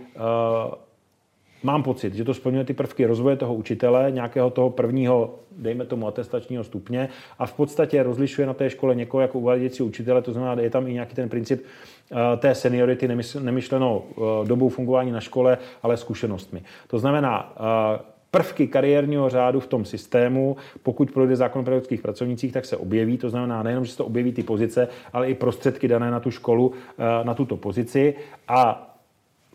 mám 1.63 1.83
pocit, 1.83 2.15
že 2.15 2.25
to 2.25 2.35
splňuje 2.35 2.65
ty 2.65 2.75
prvky 2.75 3.07
rozvoje 3.07 3.37
toho 3.37 3.55
učitele, 3.55 4.11
nějakého 4.11 4.51
toho 4.51 4.71
prvního, 4.71 5.39
dejme 5.57 5.85
tomu, 5.85 6.07
atestačního 6.07 6.65
stupně 6.65 7.09
a 7.39 7.47
v 7.47 7.53
podstatě 7.53 8.03
rozlišuje 8.03 8.47
na 8.47 8.55
té 8.55 8.71
škole 8.71 8.95
někoho 8.95 9.21
jako 9.21 9.39
uvádějící 9.39 9.83
učitele, 9.83 10.23
to 10.23 10.33
znamená, 10.33 10.63
je 10.63 10.71
tam 10.71 10.87
i 10.87 10.93
nějaký 10.93 11.15
ten 11.15 11.29
princip 11.29 11.63
uh, 11.63 12.19
té 12.39 12.55
seniority, 12.55 13.09
nemyšleno 13.41 13.99
uh, 13.99 14.25
dobou 14.47 14.69
fungování 14.69 15.13
na 15.13 15.21
škole, 15.21 15.59
ale 15.83 15.97
zkušenostmi. 15.97 16.63
To 16.87 16.99
znamená, 16.99 17.55
prvky 18.33 18.67
kariérního 18.67 19.29
řádu 19.29 19.61
v 19.61 19.67
tom 19.67 19.85
systému, 19.85 20.57
pokud 20.83 21.11
projde 21.11 21.37
zákon 21.37 21.61
o 21.61 21.65
pedagogických 21.65 22.03
pracovnících, 22.03 22.53
tak 22.53 22.65
se 22.65 22.77
objeví. 22.77 23.19
To 23.19 23.31
znamená 23.31 23.63
nejenom, 23.63 23.85
že 23.85 23.93
se 23.93 23.97
to 23.97 24.07
objeví 24.07 24.33
ty 24.33 24.43
pozice, 24.43 24.89
ale 25.13 25.31
i 25.31 25.35
prostředky 25.35 25.89
dané 25.89 26.11
na 26.11 26.21
tu 26.21 26.31
školu, 26.31 26.73
eh, 26.73 27.25
na 27.25 27.35
tuto 27.35 27.57
pozici. 27.57 28.15
A 28.49 28.92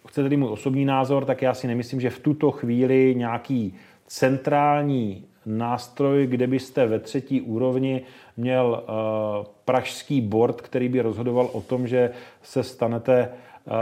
chcete 0.08 0.26
tedy 0.26 0.38
můj 0.38 0.50
osobní 0.50 0.86
názor, 0.86 1.26
tak 1.26 1.42
já 1.42 1.54
si 1.54 1.68
nemyslím, 1.68 2.02
že 2.02 2.10
v 2.10 2.20
tuto 2.20 2.52
chvíli 2.52 3.16
nějaký 3.18 3.74
centrální 4.08 5.24
nástroj, 5.46 6.28
kde 6.28 6.48
byste 6.48 6.86
ve 6.86 7.00
třetí 7.00 7.42
úrovni 7.42 8.02
měl 8.38 8.84
uh, 8.84 9.46
pražský 9.66 10.22
board, 10.22 10.62
který 10.62 10.90
by 10.90 11.02
rozhodoval 11.02 11.50
o 11.54 11.62
tom, 11.62 11.88
že 11.88 12.12
se 12.44 12.64
stanete 12.64 13.30
uh, 13.66 13.74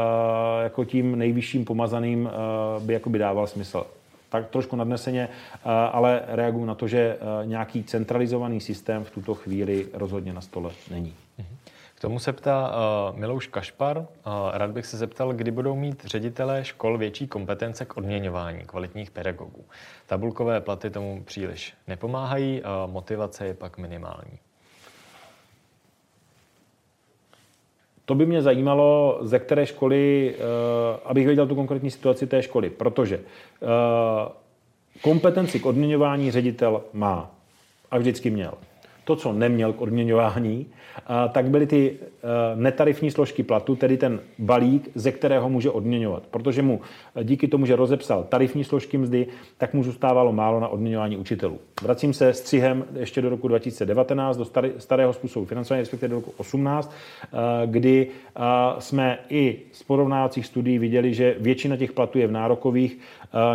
jako 0.63 0.85
tím 0.85 1.17
nejvyšším 1.17 1.65
pomazaným, 1.65 2.25
uh, 2.25 2.83
by 2.83 2.93
jako 2.93 3.09
by 3.09 3.19
dával 3.19 3.47
smysl 3.47 3.85
tak 4.35 4.49
trošku 4.49 4.75
nadneseně, 4.75 5.29
eh, 5.29 5.59
ale 5.91 6.21
reaguju 6.27 6.65
na 6.65 6.75
to, 6.75 6.87
že 6.87 6.99
eh, 6.99 7.45
nějaký 7.45 7.83
centralizovaný 7.83 8.61
systém 8.61 9.03
v 9.03 9.11
tuto 9.11 9.33
chvíli 9.35 9.87
rozhodně 9.93 10.33
na 10.33 10.41
stole 10.41 10.71
není. 10.91 11.13
K 11.95 11.99
tomu 12.01 12.19
se 12.19 12.33
ptá 12.33 12.71
uh, 13.11 13.19
Milouš 13.19 13.47
Kašpar. 13.47 13.97
Uh, 13.97 14.05
rád 14.53 14.71
bych 14.71 14.85
se 14.85 14.97
zeptal, 14.97 15.33
kdy 15.33 15.51
budou 15.51 15.75
mít 15.75 16.05
ředitelé 16.05 16.65
škol 16.65 16.97
větší 16.97 17.27
kompetence 17.27 17.85
k 17.85 17.97
odměňování 17.97 18.63
kvalitních 18.65 19.11
pedagogů. 19.11 19.65
Tabulkové 20.05 20.61
platy 20.61 20.89
tomu 20.89 21.23
příliš 21.23 21.73
nepomáhají, 21.87 22.61
uh, 22.61 22.91
motivace 22.91 23.45
je 23.45 23.53
pak 23.53 23.77
minimální. 23.77 24.39
To 28.05 28.15
by 28.15 28.25
mě 28.25 28.41
zajímalo, 28.41 29.19
ze 29.21 29.39
které 29.39 29.65
školy, 29.65 30.35
abych 31.05 31.25
věděl 31.25 31.47
tu 31.47 31.55
konkrétní 31.55 31.91
situaci 31.91 32.27
té 32.27 32.43
školy, 32.43 32.69
protože 32.69 33.19
kompetenci 35.01 35.59
k 35.59 35.65
odměňování 35.65 36.31
ředitel 36.31 36.83
má 36.93 37.31
a 37.91 37.97
vždycky 37.97 38.29
měl. 38.29 38.53
To, 39.05 39.15
co 39.15 39.33
neměl 39.33 39.73
k 39.73 39.81
odměňování, 39.81 40.65
tak 41.31 41.49
byly 41.49 41.67
ty 41.67 41.97
e, 41.99 42.55
netarifní 42.55 43.11
složky 43.11 43.43
platu, 43.43 43.75
tedy 43.75 43.97
ten 43.97 44.19
balík, 44.39 44.89
ze 44.95 45.11
kterého 45.11 45.49
může 45.49 45.69
odměňovat. 45.69 46.23
Protože 46.31 46.61
mu 46.61 46.81
e, 47.15 47.23
díky 47.23 47.47
tomu, 47.47 47.65
že 47.65 47.75
rozepsal 47.75 48.23
tarifní 48.23 48.63
složky 48.63 48.97
mzdy, 48.97 49.27
tak 49.57 49.73
mu 49.73 49.83
zůstávalo 49.83 50.33
málo 50.33 50.59
na 50.59 50.67
odměňování 50.67 51.17
učitelů. 51.17 51.59
Vracím 51.81 52.13
se 52.13 52.33
střihem 52.33 52.85
ještě 52.99 53.21
do 53.21 53.29
roku 53.29 53.47
2019, 53.47 54.37
do 54.37 54.45
starého 54.77 55.13
způsobu 55.13 55.45
financování, 55.45 55.81
respektive 55.81 56.09
do 56.09 56.15
roku 56.15 56.31
2018, 56.31 56.93
e, 57.23 57.67
kdy 57.67 58.07
jsme 58.79 59.17
i 59.29 59.59
z 59.71 59.83
porovnávacích 59.83 60.45
studií 60.45 60.79
viděli, 60.79 61.13
že 61.13 61.35
většina 61.39 61.77
těch 61.77 61.91
platů 61.91 62.19
je 62.19 62.27
v 62.27 62.31
nárokových 62.31 62.99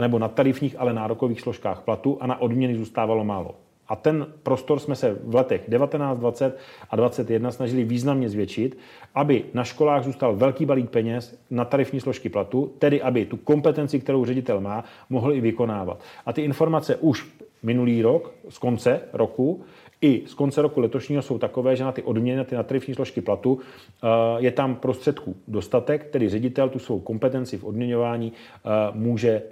nebo 0.00 0.18
na 0.18 0.28
tarifních, 0.28 0.76
ale 0.78 0.92
nárokových 0.92 1.40
složkách 1.40 1.80
platu 1.80 2.18
a 2.20 2.26
na 2.26 2.40
odměny 2.40 2.76
zůstávalo 2.76 3.24
málo. 3.24 3.54
A 3.90 3.96
ten 3.96 4.26
prostor 4.42 4.78
jsme 4.78 4.94
se 4.94 5.18
v 5.24 5.34
letech 5.34 5.64
19, 5.68 6.18
20 6.18 6.58
a 6.90 6.96
21 6.96 7.50
snažili 7.50 7.84
významně 7.84 8.28
zvětšit, 8.28 8.78
aby 9.14 9.44
na 9.54 9.64
školách 9.64 10.04
zůstal 10.04 10.36
velký 10.36 10.66
balík 10.66 10.90
peněz 10.90 11.38
na 11.50 11.64
tarifní 11.64 12.00
složky 12.00 12.28
platu, 12.28 12.72
tedy 12.78 13.02
aby 13.02 13.26
tu 13.26 13.36
kompetenci, 13.36 14.00
kterou 14.00 14.24
ředitel 14.24 14.60
má, 14.60 14.84
mohl 15.08 15.32
i 15.32 15.40
vykonávat. 15.40 16.00
A 16.26 16.32
ty 16.32 16.42
informace 16.42 16.96
už 16.96 17.28
minulý 17.62 18.02
rok, 18.02 18.34
z 18.48 18.58
konce 18.58 19.00
roku, 19.12 19.64
i 20.00 20.22
z 20.26 20.34
konce 20.34 20.62
roku 20.62 20.80
letošního 20.80 21.22
jsou 21.22 21.38
takové, 21.38 21.76
že 21.76 21.84
na 21.84 21.92
ty 21.92 22.02
odměny, 22.02 22.38
na 22.38 22.44
ty 22.44 22.54
na 22.54 22.62
tarifní 22.62 22.94
složky 22.94 23.20
platu 23.20 23.58
eh, 23.58 24.06
je 24.38 24.50
tam 24.50 24.76
prostředků 24.76 25.36
dostatek, 25.48 26.04
tedy 26.10 26.28
ředitel 26.28 26.68
tu 26.68 26.78
svou 26.78 27.00
kompetenci 27.00 27.58
v 27.58 27.64
odměňování 27.64 28.32
eh, 28.32 28.68
může 28.92 29.30
eh, 29.30 29.42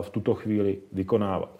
v 0.00 0.10
tuto 0.10 0.34
chvíli 0.34 0.78
vykonávat. 0.92 1.59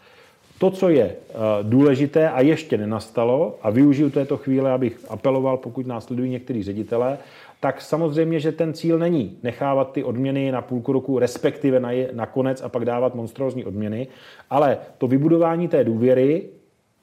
To, 0.60 0.70
co 0.70 0.88
je 0.88 1.04
eh, 1.04 1.34
důležité 1.62 2.30
a 2.30 2.40
ještě 2.40 2.78
nenastalo, 2.78 3.58
a 3.62 3.70
využiju 3.70 4.10
této 4.10 4.36
chvíle, 4.36 4.72
abych 4.72 4.98
apeloval, 5.08 5.56
pokud 5.56 5.86
následují 5.86 6.30
některý 6.30 6.62
ředitelé, 6.62 7.18
tak 7.60 7.80
samozřejmě, 7.80 8.40
že 8.40 8.52
ten 8.52 8.72
cíl 8.72 8.98
není 8.98 9.38
nechávat 9.42 9.92
ty 9.92 10.04
odměny 10.04 10.52
na 10.52 10.62
půlku 10.62 10.92
roku, 10.92 11.18
respektive 11.18 11.80
na, 11.80 11.90
je, 11.90 12.10
na 12.12 12.26
konec 12.26 12.62
a 12.62 12.68
pak 12.68 12.84
dávat 12.84 13.14
monstrózní 13.14 13.64
odměny, 13.64 14.06
ale 14.50 14.78
to 14.98 15.06
vybudování 15.06 15.68
té 15.68 15.84
důvěry, 15.84 16.42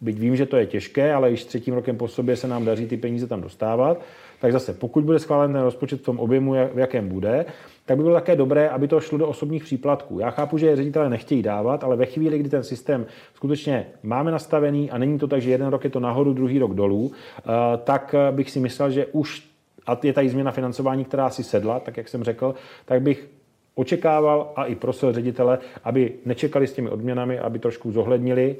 byť 0.02 0.20
vím, 0.20 0.36
že 0.36 0.46
to 0.46 0.58
je 0.58 0.66
těžké, 0.66 1.14
ale 1.14 1.32
již 1.32 1.46
třetím 1.46 1.74
rokem 1.74 1.98
po 1.98 2.08
sobě 2.08 2.36
se 2.36 2.48
nám 2.48 2.66
daří 2.66 2.86
ty 2.86 2.98
peníze 2.98 3.28
tam 3.28 3.42
dostávat, 3.42 4.02
tak 4.40 4.52
zase 4.52 4.74
pokud 4.74 5.04
bude 5.04 5.20
schválen 5.20 5.54
ten 5.54 5.62
rozpočet 5.62 6.00
v 6.00 6.04
tom 6.04 6.20
objemu, 6.20 6.52
v 6.52 6.80
jakém 6.80 7.10
bude, 7.10 7.46
tak 7.86 7.98
by 7.98 8.04
bylo 8.04 8.16
také 8.16 8.36
dobré, 8.36 8.70
aby 8.70 8.88
to 8.88 9.00
šlo 9.00 9.18
do 9.18 9.28
osobních 9.28 9.64
příplatků. 9.64 10.20
Já 10.20 10.30
chápu, 10.30 10.58
že 10.58 10.76
ředitelé 10.76 11.10
nechtějí 11.10 11.42
dávat, 11.42 11.84
ale 11.84 11.96
ve 11.96 12.06
chvíli, 12.06 12.40
kdy 12.40 12.50
ten 12.50 12.64
systém 12.64 13.06
skutečně 13.34 13.88
máme 14.04 14.32
nastavený 14.32 14.92
a 14.92 14.98
není 14.98 15.20
to 15.20 15.28
tak, 15.28 15.42
že 15.42 15.52
jeden 15.52 15.68
rok 15.68 15.84
je 15.84 15.90
to 15.90 16.00
nahoru, 16.00 16.34
druhý 16.34 16.60
rok 16.60 16.74
dolů, 16.74 17.12
eh, 17.12 17.44
tak 17.84 18.16
bych 18.32 18.52
si 18.52 18.60
myslel, 18.60 18.92
že 18.92 19.06
už 19.06 19.48
a 19.88 20.00
je 20.04 20.14
tady 20.14 20.30
změna 20.30 20.52
financování, 20.52 21.06
která 21.06 21.30
si 21.30 21.44
sedla, 21.44 21.80
tak 21.80 21.98
jak 21.98 22.08
jsem 22.08 22.24
řekl, 22.24 22.56
tak 22.86 23.02
bych 23.02 23.30
očekával 23.76 24.52
a 24.56 24.66
i 24.66 24.76
prosil 24.76 25.14
ředitele, 25.14 25.60
aby 25.84 26.14
nečekali 26.26 26.68
s 26.68 26.74
těmi 26.74 26.90
odměnami, 26.90 27.40
aby 27.40 27.60
trošku 27.60 27.92
zohlednili 27.92 28.56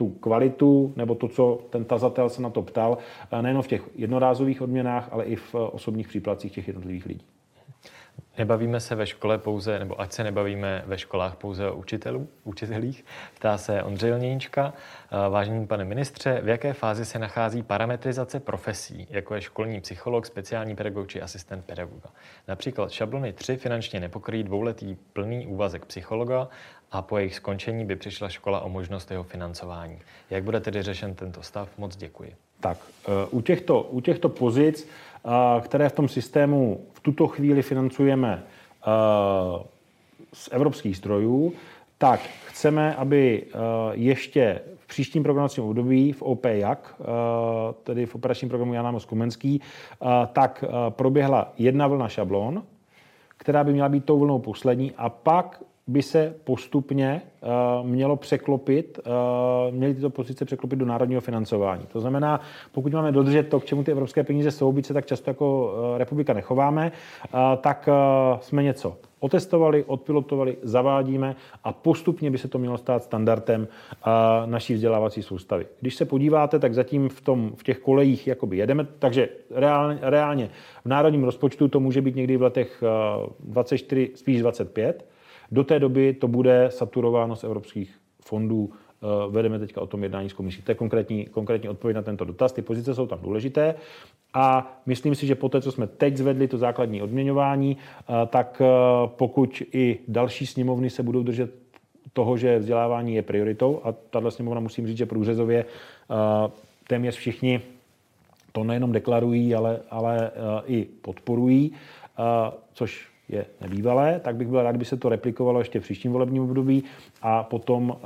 tu 0.00 0.10
kvalitu 0.10 0.92
nebo 0.96 1.14
to, 1.14 1.28
co 1.28 1.58
ten 1.70 1.84
tazatel 1.84 2.28
se 2.28 2.42
na 2.42 2.50
to 2.50 2.62
ptal, 2.62 2.98
eh, 3.32 3.42
nejen 3.42 3.62
v 3.62 3.66
těch 3.66 3.82
jednorázových 3.94 4.62
odměnách, 4.62 5.08
ale 5.12 5.24
i 5.24 5.36
v 5.36 5.54
osobních 5.54 6.08
příplatcích 6.08 6.52
těch 6.52 6.68
jednotlivých 6.68 7.06
lidí. 7.06 7.24
Nebavíme 8.38 8.80
se 8.80 8.94
ve 8.94 9.06
škole 9.06 9.38
pouze, 9.38 9.78
nebo 9.78 10.00
ať 10.00 10.12
se 10.12 10.24
nebavíme 10.24 10.82
ve 10.86 10.98
školách 10.98 11.36
pouze 11.36 11.70
o 11.70 11.74
učitelů, 11.74 12.28
učitelích, 12.44 13.04
ptá 13.34 13.58
se 13.58 13.82
Ondřej 13.82 14.12
Lněnička. 14.12 14.72
Vážený 15.30 15.66
pane 15.66 15.84
ministře, 15.84 16.40
v 16.42 16.48
jaké 16.48 16.72
fázi 16.72 17.04
se 17.04 17.18
nachází 17.18 17.62
parametrizace 17.62 18.40
profesí, 18.40 19.06
jako 19.10 19.34
je 19.34 19.40
školní 19.40 19.80
psycholog, 19.80 20.26
speciální 20.26 20.76
pedagog 20.76 21.08
či 21.08 21.22
asistent 21.22 21.64
pedagoga? 21.64 22.10
Například 22.48 22.90
šablony 22.90 23.32
3 23.32 23.56
finančně 23.56 24.00
nepokryjí 24.00 24.44
dvouletý 24.44 24.96
plný 25.12 25.46
úvazek 25.46 25.86
psychologa 25.86 26.48
a 26.92 27.02
po 27.02 27.18
jejich 27.18 27.34
skončení 27.34 27.84
by 27.84 27.96
přišla 27.96 28.28
škola 28.28 28.60
o 28.60 28.68
možnost 28.68 29.10
jeho 29.10 29.22
financování. 29.22 29.98
Jak 30.30 30.44
bude 30.44 30.60
tedy 30.60 30.82
řešen 30.82 31.14
tento 31.14 31.42
stav? 31.42 31.68
Moc 31.78 31.96
děkuji. 31.96 32.34
Tak, 32.60 32.78
e, 33.08 33.26
u 33.30 33.40
těchto, 33.40 33.82
u 33.82 34.00
těchto 34.00 34.28
pozic 34.28 34.88
které 35.60 35.88
v 35.88 35.92
tom 35.92 36.08
systému 36.08 36.80
v 36.92 37.00
tuto 37.00 37.26
chvíli 37.26 37.62
financujeme 37.62 38.42
z 40.32 40.48
evropských 40.52 40.96
zdrojů, 40.96 41.52
tak 41.98 42.20
chceme, 42.46 42.94
aby 42.94 43.46
ještě 43.92 44.60
v 44.78 44.86
příštím 44.86 45.22
programovacím 45.22 45.64
období 45.64 46.12
v 46.12 46.22
OPJAK, 46.22 47.00
tedy 47.82 48.06
v 48.06 48.14
operačním 48.14 48.48
programu 48.48 48.74
Jana 48.74 48.98
Kumenský, 49.06 49.60
tak 50.32 50.64
proběhla 50.88 51.52
jedna 51.58 51.86
vlna 51.86 52.08
šablon, 52.08 52.62
která 53.36 53.64
by 53.64 53.72
měla 53.72 53.88
být 53.88 54.04
tou 54.04 54.18
vlnou 54.18 54.38
poslední 54.38 54.92
a 54.96 55.08
pak 55.08 55.62
by 55.86 56.02
se 56.02 56.34
postupně 56.44 57.22
uh, 57.82 57.86
mělo 57.86 58.16
překlopit, 58.16 59.00
uh, 59.06 59.74
měly 59.74 59.94
tyto 59.94 60.10
pozice 60.10 60.44
překlopit 60.44 60.78
do 60.78 60.86
národního 60.86 61.20
financování. 61.20 61.86
To 61.92 62.00
znamená, 62.00 62.40
pokud 62.72 62.92
máme 62.92 63.12
dodržet 63.12 63.48
to, 63.48 63.60
k 63.60 63.64
čemu 63.64 63.84
ty 63.84 63.90
evropské 63.92 64.24
peníze 64.24 64.50
jsou, 64.50 64.72
byť 64.72 64.86
se 64.86 64.94
tak 64.94 65.06
často 65.06 65.30
jako 65.30 65.74
uh, 65.92 65.98
republika 65.98 66.32
nechováme, 66.32 66.92
tak 67.60 67.88
jsme 68.40 68.62
něco 68.62 68.96
otestovali, 69.20 69.84
odpilotovali, 69.84 70.56
zavádíme 70.62 71.36
a 71.64 71.72
postupně 71.72 72.30
by 72.30 72.38
se 72.38 72.48
to 72.48 72.58
mělo 72.58 72.78
stát 72.78 73.04
standardem 73.04 73.68
naší 74.46 74.74
vzdělávací 74.74 75.22
soustavy. 75.22 75.66
Když 75.80 75.94
se 75.94 76.04
podíváte, 76.04 76.58
tak 76.58 76.74
zatím 76.74 77.08
v, 77.08 77.20
tom, 77.20 77.52
v 77.56 77.62
těch 77.62 77.78
kolejích 77.78 78.26
jakoby 78.26 78.56
jedeme, 78.56 78.86
takže 78.98 79.28
reálně, 79.50 79.98
reálně 80.02 80.50
v 80.84 80.88
národním 80.88 81.24
rozpočtu 81.24 81.68
to 81.68 81.80
může 81.80 82.02
být 82.02 82.16
někdy 82.16 82.36
v 82.36 82.42
letech 82.42 82.82
24, 83.40 84.10
spíš 84.14 84.40
25. 84.40 85.10
Do 85.50 85.64
té 85.64 85.78
doby 85.78 86.12
to 86.12 86.28
bude 86.28 86.66
saturováno 86.70 87.36
z 87.36 87.44
evropských 87.44 87.94
fondů 88.24 88.70
vedeme 89.30 89.58
teďka 89.58 89.80
o 89.80 89.86
tom 89.86 90.02
jednání 90.02 90.30
s 90.30 90.32
komisí. 90.32 90.62
To 90.62 90.70
je 90.70 90.74
konkrétní, 90.74 91.26
konkrétní 91.26 91.68
odpověď 91.68 91.96
na 91.96 92.02
tento 92.02 92.24
dotaz. 92.24 92.52
Ty 92.52 92.62
pozice 92.62 92.94
jsou 92.94 93.06
tam 93.06 93.18
důležité. 93.22 93.74
A 94.34 94.76
myslím 94.86 95.14
si, 95.14 95.26
že 95.26 95.34
po 95.34 95.48
té, 95.48 95.60
co 95.60 95.72
jsme 95.72 95.86
teď 95.86 96.16
zvedli 96.16 96.48
to 96.48 96.58
základní 96.58 97.02
odměňování, 97.02 97.76
eh, 97.76 98.12
tak 98.26 98.62
eh, 98.64 98.66
pokud 99.06 99.62
i 99.72 99.98
další 100.08 100.46
sněmovny 100.46 100.90
se 100.90 101.02
budou 101.02 101.22
držet 101.22 101.50
toho, 102.12 102.36
že 102.36 102.58
vzdělávání 102.58 103.14
je 103.14 103.22
prioritou, 103.22 103.80
a 103.84 103.92
tahle 103.92 104.30
sněmovna 104.30 104.60
musím 104.60 104.86
říct, 104.86 104.96
že 104.96 105.06
průřezově 105.06 105.64
eh, 105.64 106.50
téměř 106.88 107.16
všichni 107.16 107.60
to 108.52 108.64
nejenom 108.64 108.92
deklarují, 108.92 109.54
ale, 109.54 109.80
ale 109.90 110.30
i 110.66 110.86
podporují, 111.02 111.72
což 112.72 113.08
je 113.32 113.46
nebývalé, 113.60 114.20
tak 114.20 114.36
bych 114.36 114.48
byl 114.48 114.62
rád, 114.62 114.70
kdyby 114.70 114.84
se 114.84 114.96
to 114.96 115.08
replikovalo 115.08 115.58
ještě 115.58 115.80
v 115.80 115.82
příštím 115.82 116.12
volebním 116.12 116.42
období 116.42 116.84
a 117.22 117.42
potom 117.42 117.96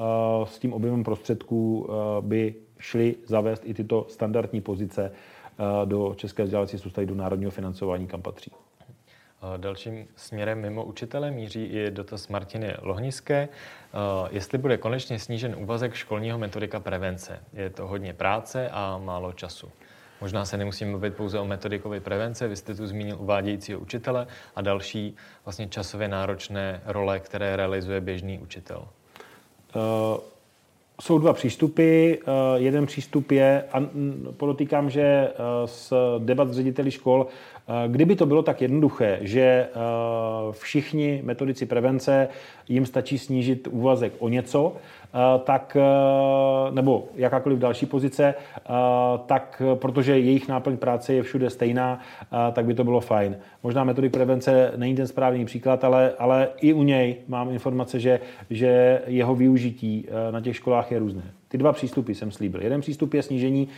s 0.44 0.58
tím 0.58 0.72
objemem 0.72 1.04
prostředků 1.04 1.88
by 2.20 2.54
šli 2.78 3.14
zavést 3.26 3.62
i 3.66 3.74
tyto 3.74 4.06
standardní 4.08 4.60
pozice 4.60 5.12
do 5.84 6.14
České 6.16 6.42
vzdělávací 6.42 6.78
soustavy 6.78 7.06
do 7.06 7.14
národního 7.14 7.50
financování, 7.50 8.06
kam 8.06 8.22
patří. 8.22 8.52
Dalším 9.56 10.06
směrem 10.16 10.60
mimo 10.60 10.84
učitele 10.84 11.30
míří 11.30 11.64
i 11.64 11.90
dotaz 11.90 12.28
Martiny 12.28 12.74
Lohniské. 12.82 13.48
Jestli 14.30 14.58
bude 14.58 14.76
konečně 14.76 15.18
snížen 15.18 15.56
úvazek 15.58 15.94
školního 15.94 16.38
metodika 16.38 16.80
prevence. 16.80 17.40
Je 17.52 17.70
to 17.70 17.86
hodně 17.86 18.12
práce 18.12 18.68
a 18.72 18.98
málo 18.98 19.32
času. 19.32 19.68
Možná 20.24 20.44
se 20.44 20.56
nemusíme 20.56 20.90
mluvit 20.90 21.14
pouze 21.14 21.38
o 21.38 21.44
metodikové 21.44 22.00
prevence, 22.00 22.48
vy 22.48 22.56
jste 22.56 22.74
tu 22.74 22.86
zmínil 22.86 23.16
uvádějícího 23.20 23.80
učitele 23.80 24.26
a 24.56 24.62
další 24.62 25.16
vlastně 25.44 25.68
časově 25.68 26.08
náročné 26.08 26.82
role, 26.84 27.20
které 27.20 27.56
realizuje 27.56 28.00
běžný 28.00 28.38
učitel. 28.38 28.88
Uh 29.74 30.34
jsou 31.00 31.18
dva 31.18 31.32
přístupy. 31.32 32.12
Eh, 32.12 32.18
jeden 32.56 32.86
přístup 32.86 33.30
je, 33.30 33.64
a 33.72 33.82
podotýkám, 34.36 34.90
že 34.90 35.02
eh, 35.02 35.32
z 35.66 35.92
debat 36.18 36.48
s 36.48 36.56
řediteli 36.56 36.90
škol, 36.90 37.26
kdyby 37.86 38.16
to 38.16 38.26
bylo 38.26 38.42
tak 38.42 38.62
jednoduché, 38.62 39.18
že 39.20 39.68
všichni 40.50 41.20
metodici 41.24 41.66
prevence 41.66 42.28
jim 42.68 42.86
stačí 42.86 43.18
snížit 43.18 43.68
úvazek 43.70 44.12
o 44.18 44.28
něco, 44.28 44.76
Eh, 45.14 45.38
tak, 45.44 45.76
eh, 45.80 46.70
nebo 46.70 47.08
jakákoliv 47.14 47.58
další 47.58 47.86
pozice, 47.86 48.34
eh, 48.34 48.70
tak 49.26 49.62
protože 49.74 50.18
jejich 50.18 50.48
náplň 50.48 50.76
práce 50.76 51.14
je 51.14 51.22
všude 51.22 51.50
stejná, 51.50 52.00
tak 52.52 52.64
by 52.64 52.74
to 52.74 52.84
bylo 52.84 53.00
fajn. 53.00 53.36
Možná 53.62 53.84
metodik 53.84 54.12
prevence 54.12 54.72
není 54.76 54.94
ten 54.94 55.06
správný 55.06 55.44
příklad, 55.44 55.84
ale, 55.84 56.12
ale 56.18 56.48
i 56.60 56.72
u 56.72 56.82
něj 56.82 57.16
mám 57.28 57.50
informace, 57.50 58.00
že, 58.00 58.20
že 58.50 59.02
jeho 59.06 59.34
využití 59.34 60.06
na 60.30 60.40
těch 60.40 60.56
školách 60.56 60.92
je 60.92 60.98
různé. 60.98 61.22
Ty 61.48 61.58
dva 61.58 61.72
přístupy 61.72 62.12
jsem 62.12 62.30
slíbil. 62.30 62.62
Jeden 62.62 62.80
přístup 62.80 63.14
je 63.14 63.22
snížení 63.22 63.68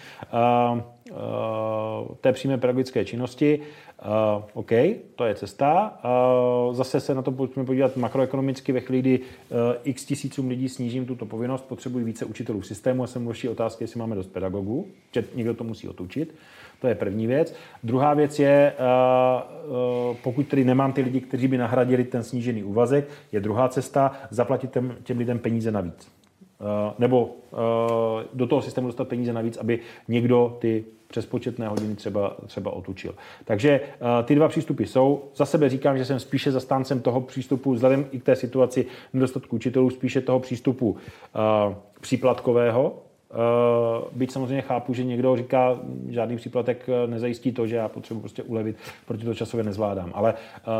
uh, 0.72 0.80
té 2.20 2.32
přímé 2.32 2.58
pedagogické 2.58 3.04
činnosti. 3.04 3.60
Uh, 4.04 4.44
OK, 4.54 4.70
to 5.14 5.24
je 5.24 5.34
cesta. 5.34 5.98
Uh, 6.68 6.74
zase 6.74 7.00
se 7.00 7.14
na 7.14 7.22
to 7.22 7.32
pojďme 7.32 7.64
podívat 7.64 7.96
makroekonomicky. 7.96 8.72
Ve 8.72 8.80
chvíli, 8.80 9.00
kdy 9.00 9.20
x 9.84 10.04
tisícům 10.04 10.48
lidí 10.48 10.68
snížím 10.68 11.06
tuto 11.06 11.26
povinnost, 11.26 11.62
potřebují 11.62 12.04
více 12.04 12.24
učitelů 12.24 12.60
v 12.60 12.66
systému 12.66 13.02
a 13.02 13.06
jsem 13.06 13.22
mluvší 13.22 13.48
otázky, 13.48 13.84
jestli 13.84 14.00
máme 14.00 14.14
dost 14.14 14.26
pedagogů, 14.26 14.86
že 15.14 15.24
někdo 15.34 15.54
to 15.54 15.64
musí 15.64 15.88
otučit. 15.88 16.34
To 16.80 16.86
je 16.86 16.94
první 16.94 17.26
věc. 17.26 17.54
Druhá 17.82 18.14
věc 18.14 18.38
je, 18.38 18.72
pokud 20.22 20.48
tedy 20.48 20.64
nemám 20.64 20.92
ty 20.92 21.02
lidi, 21.02 21.20
kteří 21.20 21.48
by 21.48 21.58
nahradili 21.58 22.04
ten 22.04 22.22
snížený 22.22 22.64
úvazek, 22.64 23.08
je 23.32 23.40
druhá 23.40 23.68
cesta 23.68 24.12
zaplatit 24.30 24.70
těm, 25.04 25.18
lidem 25.18 25.38
peníze 25.38 25.70
navíc. 25.70 26.16
Eh, 26.60 26.94
nebo 26.98 27.36
eh, 27.52 28.26
do 28.34 28.46
toho 28.46 28.62
systému 28.62 28.86
dostat 28.86 29.08
peníze 29.08 29.32
navíc, 29.32 29.56
aby 29.56 29.78
někdo 30.08 30.56
ty 30.60 30.84
přespočetné 31.08 31.68
hodiny 31.68 31.94
třeba, 31.94 32.36
třeba 32.46 32.70
otučil. 32.70 33.14
Takže 33.44 33.70
eh, 33.70 34.22
ty 34.22 34.34
dva 34.34 34.48
přístupy 34.48 34.84
jsou. 34.84 35.24
Za 35.36 35.46
sebe 35.46 35.68
říkám, 35.68 35.98
že 35.98 36.04
jsem 36.04 36.20
spíše 36.20 36.52
zastáncem 36.52 37.00
toho 37.00 37.20
přístupu, 37.20 37.72
vzhledem 37.72 38.06
i 38.12 38.20
k 38.20 38.24
té 38.24 38.36
situaci 38.36 38.86
nedostatku 39.12 39.56
učitelů, 39.56 39.90
spíše 39.90 40.20
toho 40.20 40.40
přístupu 40.40 40.96
příplatkového, 42.00 42.94
byť 44.12 44.30
samozřejmě 44.30 44.62
chápu, 44.62 44.94
že 44.94 45.04
někdo 45.04 45.36
říká, 45.36 45.80
žádný 46.08 46.36
příplatek 46.36 46.86
nezajistí 47.06 47.52
to, 47.52 47.66
že 47.66 47.76
já 47.76 47.88
potřebuji 47.88 48.20
prostě 48.20 48.42
ulevit, 48.42 48.76
protože 49.06 49.24
to 49.24 49.34
časově 49.34 49.64
nezvládám. 49.64 50.10
Ale 50.14 50.34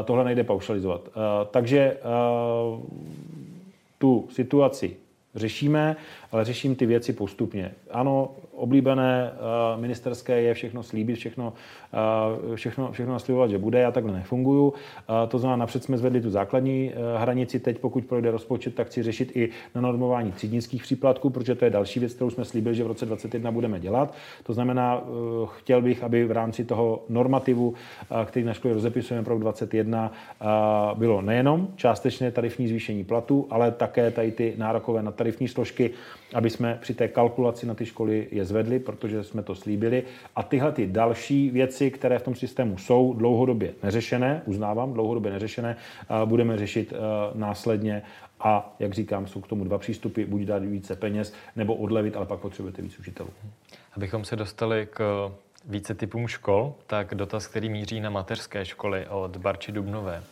tohle 0.05 0.25
nejde 0.25 0.45
paušalizovat. 0.45 1.09
Takže 1.51 1.97
tu 3.99 4.29
situaci 4.31 4.97
řešíme, 5.35 5.97
ale 6.37 6.45
řeším 6.45 6.77
ty 6.77 6.87
věci 6.87 7.13
postupně. 7.13 7.73
Ano, 7.91 8.31
oblíbené 8.53 9.33
uh, 9.33 9.81
ministerské 9.81 10.43
je 10.43 10.55
všechno 10.55 10.83
slíbit, 10.83 11.17
všechno, 11.17 11.53
uh, 12.47 12.55
všechno, 12.55 12.93
všechno 12.93 13.13
naslibovat, 13.13 13.51
že 13.51 13.59
bude, 13.59 13.81
já 13.81 13.91
takhle 13.91 14.13
nefunguju. 14.13 14.69
Uh, 14.69 14.75
to 15.29 15.39
znamená, 15.39 15.57
napřed 15.57 15.85
jsme 15.85 15.99
zvedli 15.99 16.21
tu 16.21 16.31
základní 16.31 16.93
hranici, 17.17 17.61
teď 17.61 17.79
pokud 17.79 18.05
projde 18.05 18.31
rozpočet, 18.31 18.75
tak 18.75 18.87
chci 18.87 19.03
řešit 19.03 19.37
i 19.37 19.49
na 19.75 19.81
normování 19.81 20.33
třídnických 20.33 20.83
příplatků, 20.83 21.31
protože 21.31 21.55
to 21.55 21.65
je 21.65 21.71
další 21.71 22.01
věc, 22.01 22.15
kterou 22.15 22.31
jsme 22.31 22.45
slíbili, 22.45 22.75
že 22.75 22.85
v 22.85 22.87
roce 22.87 23.07
2021 23.07 23.51
budeme 23.51 23.81
dělat. 23.81 24.15
To 24.43 24.53
znamená, 24.53 25.05
chtěl 25.57 25.83
bych, 25.83 26.03
aby 26.03 26.25
v 26.25 26.31
rámci 26.31 26.65
toho 26.65 27.05
normativu, 27.09 27.75
který 28.25 28.47
na 28.47 28.55
škole 28.55 28.75
rozepisujeme 28.75 29.25
pro 29.25 29.39
2021, 29.39 30.13
uh, 30.93 30.99
bylo 30.99 31.23
nejenom 31.23 31.69
částečné 31.77 32.31
tarifní 32.31 32.69
zvýšení 32.69 33.05
platu, 33.05 33.47
ale 33.51 33.71
také 33.71 34.11
tady 34.11 34.33
ty 34.33 34.55
nárokové 34.57 35.03
na 35.03 35.11
tarifní 35.13 35.49
složky, 35.49 35.91
aby 36.35 36.51
jsme 36.51 36.79
při 36.83 36.95
té 36.95 37.09
kalkulaci 37.09 37.67
na 37.67 37.75
ty 37.75 37.87
školy 37.87 38.29
je 38.31 38.45
zvedli, 38.45 38.79
protože 38.79 39.25
jsme 39.25 39.43
to 39.43 39.55
slíbili. 39.55 40.03
A 40.37 40.43
tyhle 40.43 40.73
ty 40.73 40.87
další 40.87 41.51
věci, 41.51 41.91
které 41.91 42.19
v 42.19 42.23
tom 42.23 42.35
systému 42.35 42.79
jsou 42.79 43.13
dlouhodobě 43.13 43.75
neřešené, 43.83 44.43
uznávám, 44.45 44.93
dlouhodobě 44.93 45.33
neřešené, 45.33 45.77
budeme 46.25 46.59
řešit 46.59 46.93
následně 47.35 48.03
a, 48.41 48.77
jak 48.79 48.95
říkám, 48.95 49.27
jsou 49.27 49.41
k 49.41 49.49
tomu 49.49 49.65
dva 49.65 49.79
přístupy, 49.79 50.25
buď 50.25 50.43
dát 50.43 50.65
více 50.65 50.97
peněz, 50.97 51.35
nebo 51.57 51.75
odlevit, 51.75 52.17
ale 52.17 52.27
pak 52.27 52.41
potřebujete 52.41 52.83
víc 52.83 52.99
učitelů. 52.99 53.29
Abychom 53.97 54.25
se 54.25 54.37
dostali 54.37 54.89
k 54.91 55.31
více 55.65 55.95
typům 55.95 56.29
škol, 56.29 56.75
tak 56.87 57.15
dotaz, 57.15 57.47
který 57.47 57.69
míří 57.69 58.01
na 58.01 58.11
mateřské 58.11 58.65
školy 58.65 59.07
od 59.09 59.37
Barči 59.37 59.73
Dubnové. 59.73 60.23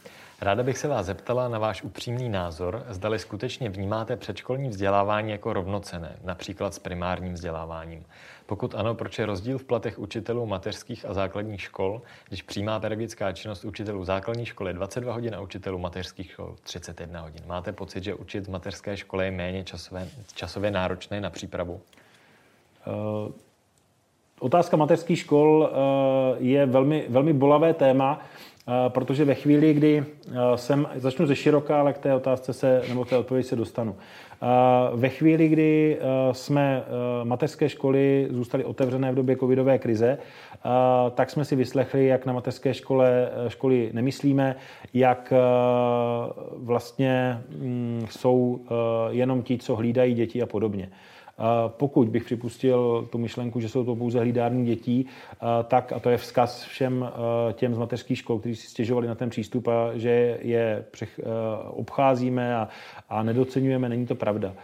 Ráda 0.44 0.62
bych 0.62 0.78
se 0.78 0.88
vás 0.88 1.06
zeptala 1.06 1.48
na 1.48 1.58
váš 1.58 1.82
upřímný 1.82 2.28
názor, 2.28 2.84
zdali 2.88 3.18
skutečně 3.18 3.70
vnímáte 3.70 4.16
předškolní 4.16 4.68
vzdělávání 4.68 5.30
jako 5.30 5.52
rovnocené, 5.52 6.16
například 6.24 6.74
s 6.74 6.78
primárním 6.78 7.34
vzděláváním. 7.34 8.04
Pokud 8.46 8.74
ano, 8.74 8.94
proč 8.94 9.18
je 9.18 9.26
rozdíl 9.26 9.58
v 9.58 9.64
platech 9.64 9.98
učitelů 9.98 10.46
mateřských 10.46 11.04
a 11.04 11.14
základních 11.14 11.62
škol, 11.62 12.02
když 12.28 12.42
přímá 12.42 12.80
pedagogická 12.80 13.32
činnost 13.32 13.64
učitelů 13.64 14.04
základní 14.04 14.46
školy 14.46 14.70
je 14.70 14.74
22 14.74 15.12
hodin 15.14 15.34
a 15.34 15.40
učitelů 15.40 15.78
mateřských 15.78 16.30
škol 16.30 16.56
31 16.62 17.20
hodin? 17.20 17.42
Máte 17.46 17.72
pocit, 17.72 18.04
že 18.04 18.14
učit 18.14 18.46
v 18.46 18.50
mateřské 18.50 18.96
škole 18.96 19.24
je 19.24 19.30
méně 19.30 19.64
časové, 19.64 20.08
časově 20.34 20.70
náročné 20.70 21.20
na 21.20 21.30
přípravu? 21.30 21.80
Uh, 22.86 23.32
otázka 24.40 24.76
mateřských 24.76 25.18
škol 25.18 25.70
uh, 25.72 26.46
je 26.46 26.66
velmi, 26.66 27.06
velmi 27.08 27.32
bolavé 27.32 27.74
téma. 27.74 28.20
Eh, 28.20 28.44
protože 28.88 29.24
ve 29.24 29.34
chvíli, 29.34 29.74
kdy 29.74 30.04
jsem, 30.54 30.86
eh, 30.90 31.00
začnu 31.00 31.26
ze 31.26 31.36
široka, 31.36 31.80
ale 31.80 31.92
k 31.92 31.98
té 31.98 32.14
otázce 32.14 32.52
se, 32.52 32.82
nebo 32.88 33.04
té 33.04 33.16
odpovědi 33.16 33.48
se 33.48 33.56
dostanu. 33.56 33.96
Eh, 33.96 34.46
ve 34.94 35.08
chvíli, 35.08 35.48
kdy 35.48 35.98
jsme 36.32 36.84
mateřské 37.24 37.68
školy 37.68 38.28
zůstaly 38.30 38.64
otevřené 38.64 39.12
v 39.12 39.14
době 39.14 39.36
covidové 39.36 39.78
krize, 39.78 40.18
tak 41.14 41.30
jsme 41.30 41.44
si 41.44 41.56
vyslechli, 41.56 42.06
jak 42.06 42.26
na 42.26 42.32
mateřské 42.32 42.74
škole, 42.74 43.28
školy 43.48 43.90
nemyslíme, 43.92 44.56
jak 44.94 45.32
vlastně 46.56 47.42
mm, 47.48 48.06
jsou 48.10 48.60
jenom 49.10 49.42
ti, 49.42 49.58
co 49.58 49.76
hlídají 49.76 50.14
děti 50.14 50.42
a 50.42 50.46
podobně. 50.46 50.88
Pokud 51.68 52.08
bych 52.08 52.24
připustil 52.24 53.08
tu 53.12 53.18
myšlenku, 53.18 53.60
že 53.60 53.68
jsou 53.68 53.84
to 53.84 53.96
pouze 53.96 54.18
hlídární 54.18 54.66
dětí, 54.66 55.06
tak, 55.68 55.92
a 55.92 55.98
to 55.98 56.10
je 56.10 56.16
vzkaz 56.16 56.64
všem 56.64 57.10
těm 57.52 57.74
z 57.74 57.78
mateřských 57.78 58.18
škol, 58.18 58.38
kteří 58.38 58.56
si 58.56 58.66
stěžovali 58.66 59.06
na 59.06 59.14
ten 59.14 59.30
přístup 59.30 59.68
a 59.68 59.90
že 59.94 60.38
je 60.42 60.84
obcházíme 61.70 62.56
a, 62.56 62.68
a 63.08 63.22
nedocenujeme, 63.22 63.88
není 63.88 64.06
to 64.06 64.14
pravda 64.14 64.54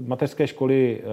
mateřské 0.00 0.46
školy 0.46 1.00
eh, 1.00 1.04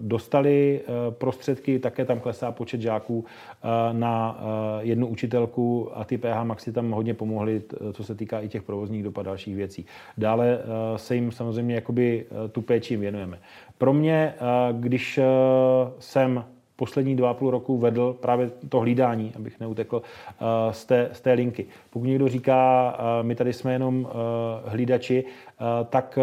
dostaly 0.00 0.80
eh, 0.80 1.10
prostředky, 1.10 1.78
také 1.78 2.04
tam 2.04 2.20
klesá 2.20 2.52
počet 2.52 2.80
žáků 2.80 3.24
eh, 3.24 3.68
na 3.92 4.40
jednu 4.80 5.06
učitelku 5.06 5.90
a 5.94 6.04
ty 6.04 6.18
PH 6.18 6.42
Maxi 6.42 6.72
tam 6.72 6.90
hodně 6.90 7.14
pomohly, 7.14 7.62
co 7.92 8.04
se 8.04 8.14
týká 8.14 8.40
i 8.40 8.48
těch 8.48 8.62
provozních 8.62 9.02
dopad 9.02 9.22
dalších 9.22 9.56
věcí. 9.56 9.86
Dále 10.18 10.58
se 10.96 11.14
jim 11.14 11.32
samozřejmě 11.32 11.74
jakoby 11.74 12.26
tu 12.52 12.62
péči 12.62 12.96
věnujeme. 12.96 13.38
Pro 13.78 13.92
mě, 13.92 14.34
když 14.72 15.20
jsem 15.98 16.44
poslední 16.80 17.16
dva 17.16 17.30
a 17.30 17.34
půl 17.34 17.50
roku 17.50 17.78
vedl 17.78 18.16
právě 18.20 18.50
to 18.68 18.80
hlídání, 18.80 19.32
abych 19.36 19.60
neutekl 19.60 20.02
eh, 20.02 20.72
z 20.72 20.84
té, 20.84 21.08
z 21.12 21.20
té 21.20 21.32
linky. 21.32 21.66
Pokud 21.90 22.04
někdo 22.04 22.28
říká, 22.28 22.60
eh, 22.98 23.22
my 23.22 23.34
tady 23.34 23.52
jsme 23.52 23.72
jenom 23.72 24.08
eh, 24.08 24.70
hlídači, 24.70 25.24
tak 25.90 26.18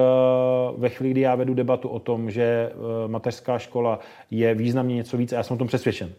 ve 0.77 0.89
chvíli, 0.89 1.11
kdy 1.11 1.21
já 1.21 1.35
vedu 1.35 1.53
debatu 1.53 1.89
o 1.89 1.99
tom, 1.99 2.31
že 2.31 2.71
mateřská 3.07 3.59
škola 3.59 3.99
je 4.31 4.55
významně 4.55 4.95
něco 4.95 5.17
víc, 5.17 5.33
a 5.33 5.35
já 5.35 5.43
jsem 5.43 5.55
o 5.55 5.57
tom 5.57 5.67
přesvědčen, 5.67 6.09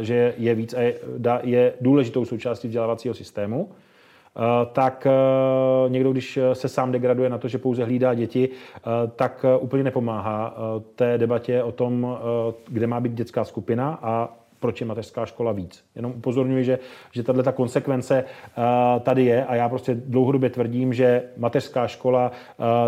že 0.00 0.34
je 0.38 0.54
víc 0.54 0.74
a 0.74 0.80
je, 0.80 0.94
je 1.42 1.72
důležitou 1.80 2.24
součástí 2.24 2.68
vzdělávacího 2.68 3.14
systému, 3.14 3.68
tak 4.72 5.06
eh, 5.06 5.90
někdo, 5.90 6.12
když 6.12 6.38
se 6.52 6.68
sám 6.68 6.92
degraduje 6.92 7.30
na 7.30 7.38
to, 7.38 7.48
že 7.48 7.58
pouze 7.58 7.84
hlídá 7.84 8.14
děti, 8.14 8.48
eh, 8.48 8.80
tak 9.16 9.44
úplně 9.60 9.82
nepomáhá 9.82 10.54
té 10.94 11.18
debatě 11.18 11.62
o 11.62 11.72
tom, 11.72 12.18
kde 12.68 12.86
má 12.86 13.00
být 13.00 13.12
dětská 13.12 13.44
skupina 13.44 13.98
a 14.02 14.28
proč 14.60 14.80
je 14.80 14.86
mateřská 14.86 15.26
škola 15.26 15.52
víc. 15.52 15.84
Jenom 15.94 16.12
upozorňuji, 16.16 16.64
že, 16.64 16.78
že 17.12 17.22
tahle 17.22 17.42
ta 17.42 17.52
konsekvence 17.52 18.24
tady 19.00 19.24
je 19.24 19.44
a 19.44 19.54
já 19.54 19.68
prostě 19.68 19.94
dlouhodobě 19.94 20.50
tvrdím, 20.50 20.92
že 20.92 21.22
mateřská 21.36 21.86
škola 21.86 22.32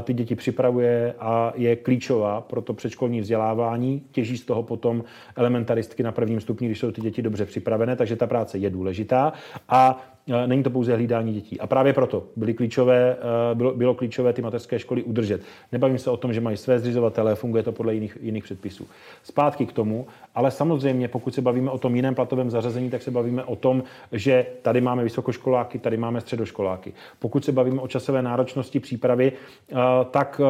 ty 0.03 0.15
děti 0.15 0.35
připravuje 0.35 1.15
a 1.19 1.53
je 1.57 1.77
klíčová 1.77 2.41
pro 2.41 2.63
to 2.63 2.75
předškolní 2.75 3.21
vzdělávání. 3.21 4.03
Těží 4.11 4.39
z 4.39 4.45
toho 4.45 4.63
potom 4.63 5.05
elementaristky 5.37 6.03
na 6.03 6.13
prvním 6.13 6.41
stupni, 6.41 6.67
když 6.69 6.79
jsou 6.79 6.91
ty 6.91 7.01
děti 7.01 7.23
dobře 7.23 7.45
připravené, 7.45 7.97
takže 7.97 8.17
ta 8.17 8.27
práce 8.27 8.59
je 8.59 8.71
důležitá. 8.71 9.33
A 9.69 9.83
Eh, 9.93 10.12
není 10.27 10.63
to 10.63 10.71
pouze 10.71 10.95
hlídání 10.95 11.33
dětí. 11.33 11.61
A 11.61 11.67
právě 11.67 11.93
proto 11.93 12.25
byly 12.37 12.55
klíčové, 12.55 13.17
eh, 13.17 13.55
bylo, 13.55 13.75
bylo 13.75 13.95
klíčové 13.95 14.33
ty 14.33 14.43
mateřské 14.43 14.79
školy 14.79 15.03
udržet. 15.03 15.43
Nebavím 15.73 15.99
se 15.99 16.11
o 16.11 16.17
tom, 16.17 16.33
že 16.33 16.41
mají 16.41 16.57
své 16.57 16.79
zřizovatele, 16.79 17.35
funguje 17.35 17.63
to 17.63 17.73
podle 17.73 17.95
jiných, 17.95 18.19
jiných 18.21 18.45
předpisů. 18.45 18.87
Zpátky 19.23 19.67
k 19.67 19.73
tomu, 19.73 20.07
ale 20.35 20.51
samozřejmě, 20.51 21.09
pokud 21.09 21.35
se 21.35 21.43
bavíme 21.43 21.71
o 21.71 21.79
tom 21.79 21.97
jiném 21.97 22.15
platovém 22.15 22.51
zařazení, 22.51 22.91
tak 22.91 23.03
se 23.03 23.11
bavíme 23.11 23.45
o 23.45 23.57
tom, 23.57 23.83
že 24.13 24.47
tady 24.63 24.81
máme 24.81 25.05
vysokoškoláky, 25.05 25.79
tady 25.79 25.97
máme 25.97 26.21
středoškoláky. 26.21 26.93
Pokud 27.19 27.45
se 27.45 27.53
bavíme 27.53 27.81
o 27.81 27.89
časové 27.89 28.23
náročnosti 28.23 28.81
přípravy, 28.81 29.33
eh, 29.33 29.75
tak 30.11 30.41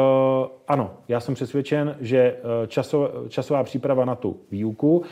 ano, 0.69 0.91
já 1.09 1.21
jsem 1.21 1.35
přesvědčen, 1.35 1.97
že 2.01 2.37
časová 3.29 3.63
příprava 3.63 4.05
na 4.05 4.15
tu 4.15 4.37
výuku 4.51 5.03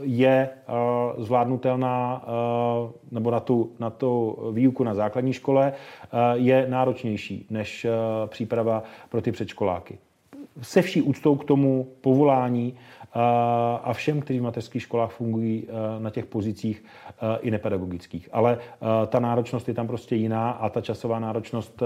je 0.00 0.48
zvládnutelná 1.18 2.24
nebo 3.10 3.30
na 3.30 3.40
tu 3.40 3.65
na 3.78 3.90
to 3.90 4.36
výuku 4.52 4.84
na 4.84 4.94
základní 4.94 5.32
škole 5.32 5.72
eh, 5.72 6.08
je 6.34 6.66
náročnější 6.68 7.46
než 7.50 7.84
eh, 7.84 7.90
příprava 8.26 8.82
pro 9.08 9.22
ty 9.22 9.32
předškoláky. 9.32 9.98
Se 10.62 10.82
vší 10.82 11.02
úctou 11.02 11.36
k 11.36 11.44
tomu 11.44 11.88
povolání 12.00 12.74
eh, 12.74 13.08
a 13.82 13.92
všem, 13.92 14.20
kteří 14.20 14.38
v 14.38 14.42
mateřských 14.42 14.82
školách 14.82 15.10
fungují 15.10 15.68
na 15.98 16.10
těch 16.10 16.26
pozicích 16.26 16.84
i 17.40 17.50
nepedagogických. 17.50 18.28
Ale 18.32 18.58
ta 19.06 19.20
náročnost 19.20 19.68
je 19.68 19.74
tam 19.74 19.86
prostě 19.86 20.16
jiná 20.16 20.50
a 20.50 20.68
ta 20.68 20.80
časová 20.80 21.18
náročnost 21.18 21.82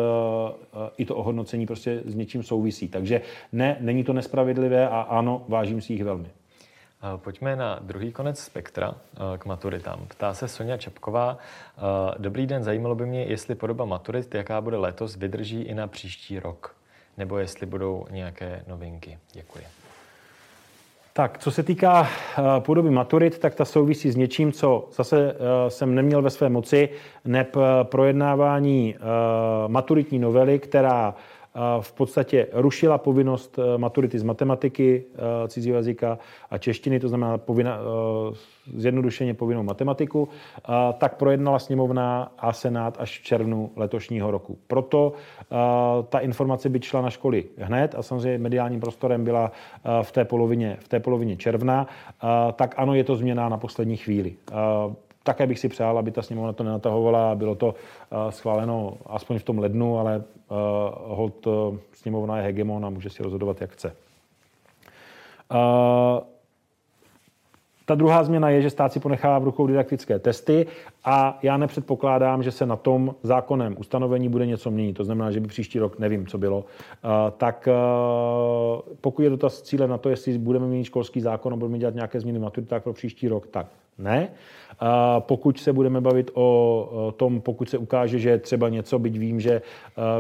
i 0.99 1.05
to 1.05 1.17
ohodnocení 1.17 1.67
prostě 1.67 2.03
s 2.05 2.15
něčím 2.15 2.43
souvisí. 2.43 2.89
Takže 2.89 3.21
ne, 3.53 3.77
není 3.81 4.05
to 4.05 4.13
nespravedlivé 4.13 4.89
a 4.89 5.01
ano, 5.01 5.45
vážím 5.49 5.81
si 5.81 5.93
jich 5.93 6.05
velmi. 6.05 6.29
Pojďme 7.17 7.57
na 7.57 7.79
druhý 7.83 8.13
konec 8.13 8.39
spektra 8.39 8.95
eh, 8.95 9.39
k 9.39 9.45
maturitám. 9.45 10.01
Ptá 10.09 10.35
se 10.35 10.49
Sonja 10.49 10.77
Čapková. 10.77 11.39
Eh, 11.39 11.81
Dobrý 12.19 12.47
den, 12.47 12.63
zajímalo 12.63 12.95
by 12.95 13.07
mě, 13.07 13.23
jestli 13.25 13.55
podoba 13.55 13.85
maturit, 13.85 14.35
jaká 14.35 14.61
bude 14.61 14.77
letos, 14.77 15.17
vydrží 15.17 15.63
i 15.63 15.75
na 15.75 15.87
příští 15.87 16.41
rok, 16.41 16.77
nebo 17.17 17.39
jestli 17.39 17.67
budou 17.67 18.07
nějaké 18.11 18.65
novinky. 18.69 19.19
Děkuji. 19.33 19.65
Tak, 21.13 21.39
co 21.39 21.51
se 21.51 21.63
týká 21.63 22.09
eh, 22.09 22.43
podoby 22.61 22.91
maturit, 22.91 23.39
tak 23.39 23.55
ta 23.55 23.65
souvisí 23.65 24.11
s 24.11 24.17
něčím, 24.17 24.53
co 24.53 24.89
zase 24.93 25.35
jsem 25.69 25.95
neměl 25.95 26.23
ve 26.23 26.31
své 26.31 26.49
moci, 26.49 26.89
neb 27.25 27.57
projednávání 27.83 28.97
maturitní 29.67 30.19
novely, 30.19 30.59
která 30.59 31.15
v 31.81 31.93
podstatě 31.93 32.47
rušila 32.53 32.99
povinnost 32.99 33.59
eh, 33.59 33.79
maturity 33.79 34.19
z 34.19 34.23
matematiky, 34.23 35.05
eh, 35.15 35.49
cizího 35.49 35.77
jazyka 35.77 36.19
a 36.51 36.59
češtiny, 36.59 37.01
to 37.01 37.09
znamená 37.09 37.39
povinna, 37.39 37.79
eh, 37.79 38.37
zjednodušeně 38.77 39.35
povinnou 39.35 39.63
matematiku, 39.63 40.29
tak 40.99 41.17
projednala 41.17 41.59
sněmovna 41.59 42.33
a 42.39 42.53
senát 42.53 42.97
až 43.01 43.21
v 43.21 43.23
červnu 43.23 43.71
letošního 43.77 44.31
roku. 44.31 44.59
Proto 44.67 45.13
ta 46.09 46.19
informace 46.19 46.69
by 46.69 46.81
šla 46.83 47.01
na 47.01 47.11
školy 47.11 47.45
hned 47.59 47.95
a 47.95 48.03
samozřejmě 48.03 48.39
mediálním 48.39 48.81
prostorem 48.81 49.25
byla 49.25 49.53
v 50.03 50.13
té 50.13 50.25
polovině, 50.25 50.77
v 50.81 50.89
té 50.89 51.01
polovině 51.01 51.37
června, 51.37 51.87
tak 52.53 52.75
ano, 52.77 52.95
je 52.95 53.05
to 53.05 53.17
změna 53.17 53.49
na 53.49 53.59
poslední 53.59 53.97
chvíli. 53.97 54.37
Také 55.23 55.47
bych 55.47 55.59
si 55.59 55.69
přál, 55.69 55.99
aby 55.99 56.11
ta 56.11 56.23
sněmovna 56.23 56.53
to 56.53 56.65
nenatahovala 56.65 57.31
a 57.31 57.35
bylo 57.35 57.55
to 57.55 57.75
eh, 57.75 58.33
schváleno 58.33 58.95
aspoň 59.07 59.39
v 59.39 59.43
tom 59.43 59.59
lednu, 59.59 59.99
ale 59.99 60.17
uh, 60.17 60.57
hold 61.17 61.47
uh, 61.47 61.77
sněmovna 61.93 62.37
je 62.37 62.43
hegemon 62.43 62.87
a 62.87 62.91
může 62.91 63.11
si 63.11 63.23
rozhodovat, 63.23 63.61
jak 63.61 63.71
chce. 63.71 63.97
Ta 67.91 67.95
druhá 67.95 68.25
změna 68.25 68.51
je, 68.51 68.63
že 68.63 68.71
stát 68.71 68.93
si 68.93 69.01
ponechává 69.01 69.39
v 69.39 69.45
rukou 69.45 69.67
didaktické 69.67 70.19
testy 70.19 70.67
a 71.05 71.39
já 71.43 71.57
nepředpokládám, 71.57 72.43
že 72.43 72.51
se 72.51 72.67
na 72.67 72.77
tom 72.77 73.15
zákonem 73.23 73.75
ustanovení 73.79 74.29
bude 74.29 74.47
něco 74.47 74.71
měnit. 74.71 74.93
To 74.93 75.05
znamená, 75.05 75.31
že 75.31 75.41
by 75.41 75.49
příští 75.49 75.79
rok, 75.79 75.99
nevím, 75.99 76.27
co 76.27 76.39
bylo, 76.39 76.65
tak 77.37 77.69
pokud 79.01 79.23
je 79.23 79.31
dotaz 79.31 79.63
cíle 79.63 79.89
na 79.89 79.99
to, 79.99 80.09
jestli 80.09 80.39
budeme 80.39 80.67
mít 80.67 80.85
školský 80.85 81.21
zákon 81.21 81.53
a 81.53 81.57
budeme 81.57 81.79
dělat 81.79 81.95
nějaké 81.95 82.21
změny 82.21 82.39
maturitách 82.39 82.83
pro 82.83 82.93
příští 82.93 83.29
rok, 83.29 83.47
tak 83.47 83.67
ne. 83.99 84.29
A 84.81 85.21
pokud 85.21 85.59
se 85.59 85.73
budeme 85.73 86.01
bavit 86.01 86.31
o 86.35 87.15
tom, 87.17 87.41
pokud 87.41 87.71
se 87.71 87.79
ukáže, 87.79 88.19
že 88.19 88.39
třeba 88.39 88.69
něco, 88.69 88.99
byť 88.99 89.19
vím, 89.19 89.41
že 89.41 89.63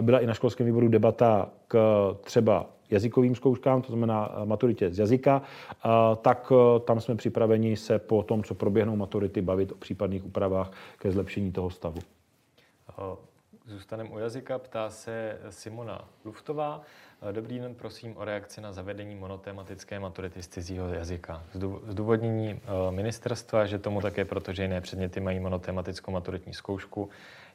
byla 0.00 0.18
i 0.18 0.26
na 0.26 0.34
školském 0.34 0.66
výboru 0.66 0.88
debata 0.88 1.48
k 1.68 1.78
třeba 2.20 2.66
jazykovým 2.90 3.34
zkouškám, 3.34 3.82
to 3.82 3.88
znamená 3.88 4.32
maturitě 4.44 4.90
z 4.90 4.98
jazyka, 4.98 5.42
tak 6.22 6.52
tam 6.84 7.00
jsme 7.00 7.14
připraveni 7.14 7.76
se 7.76 7.98
po 7.98 8.22
tom, 8.22 8.44
co 8.44 8.54
proběhnou 8.54 8.96
maturity, 8.96 9.42
bavit 9.42 9.72
o 9.72 9.74
případných 9.74 10.24
úpravách 10.24 10.72
ke 10.98 11.12
zlepšení 11.12 11.52
toho 11.52 11.70
stavu. 11.70 12.00
Zůstaneme 13.66 14.10
u 14.10 14.18
jazyka, 14.18 14.58
ptá 14.58 14.90
se 14.90 15.38
Simona 15.50 16.08
Luftová. 16.24 16.82
Dobrý 17.32 17.58
den, 17.58 17.74
prosím 17.74 18.16
o 18.16 18.24
reakci 18.24 18.60
na 18.60 18.72
zavedení 18.72 19.14
monotematické 19.14 20.00
maturity 20.00 20.42
z 20.42 20.48
cizího 20.48 20.88
jazyka. 20.88 21.42
Zdůvodnění 21.86 22.50
eh, 22.50 22.90
ministerstva, 22.90 23.66
že 23.66 23.78
tomu 23.78 24.00
také 24.00 24.24
proto, 24.24 24.52
že 24.52 24.62
jiné 24.62 24.80
předměty 24.80 25.20
mají 25.20 25.40
monotematickou 25.40 26.10
maturitní 26.10 26.54
zkoušku, 26.54 27.08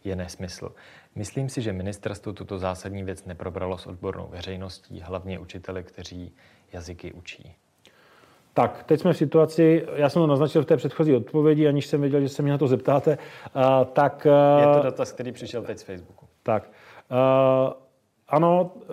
je 0.05 0.15
nesmysl. 0.15 0.71
Myslím 1.15 1.49
si, 1.49 1.61
že 1.61 1.73
ministerstvo 1.73 2.33
tuto 2.33 2.57
zásadní 2.57 3.03
věc 3.03 3.25
neprobralo 3.25 3.77
s 3.77 3.87
odbornou 3.87 4.27
veřejností, 4.27 5.01
hlavně 5.01 5.39
učiteli, 5.39 5.83
kteří 5.83 6.33
jazyky 6.73 7.13
učí. 7.13 7.55
Tak, 8.53 8.83
teď 8.83 8.99
jsme 8.99 9.13
v 9.13 9.17
situaci, 9.17 9.85
já 9.95 10.09
jsem 10.09 10.21
to 10.21 10.27
naznačil 10.27 10.63
v 10.63 10.65
té 10.65 10.77
předchozí 10.77 11.15
odpovědi, 11.15 11.67
aniž 11.67 11.85
jsem 11.85 12.01
věděl, 12.01 12.21
že 12.21 12.29
se 12.29 12.41
mě 12.41 12.51
na 12.51 12.57
to 12.57 12.67
zeptáte, 12.67 13.17
uh, 13.55 13.85
tak... 13.85 14.27
Uh, 14.57 14.61
je 14.61 14.77
to 14.77 14.83
dotaz, 14.83 15.11
který 15.11 15.31
přišel 15.31 15.61
teď 15.61 15.77
z 15.77 15.83
Facebooku. 15.83 16.25
Tak. 16.43 16.69
Uh, 17.11 17.73
ano, 18.29 18.71
eh, 18.81 18.87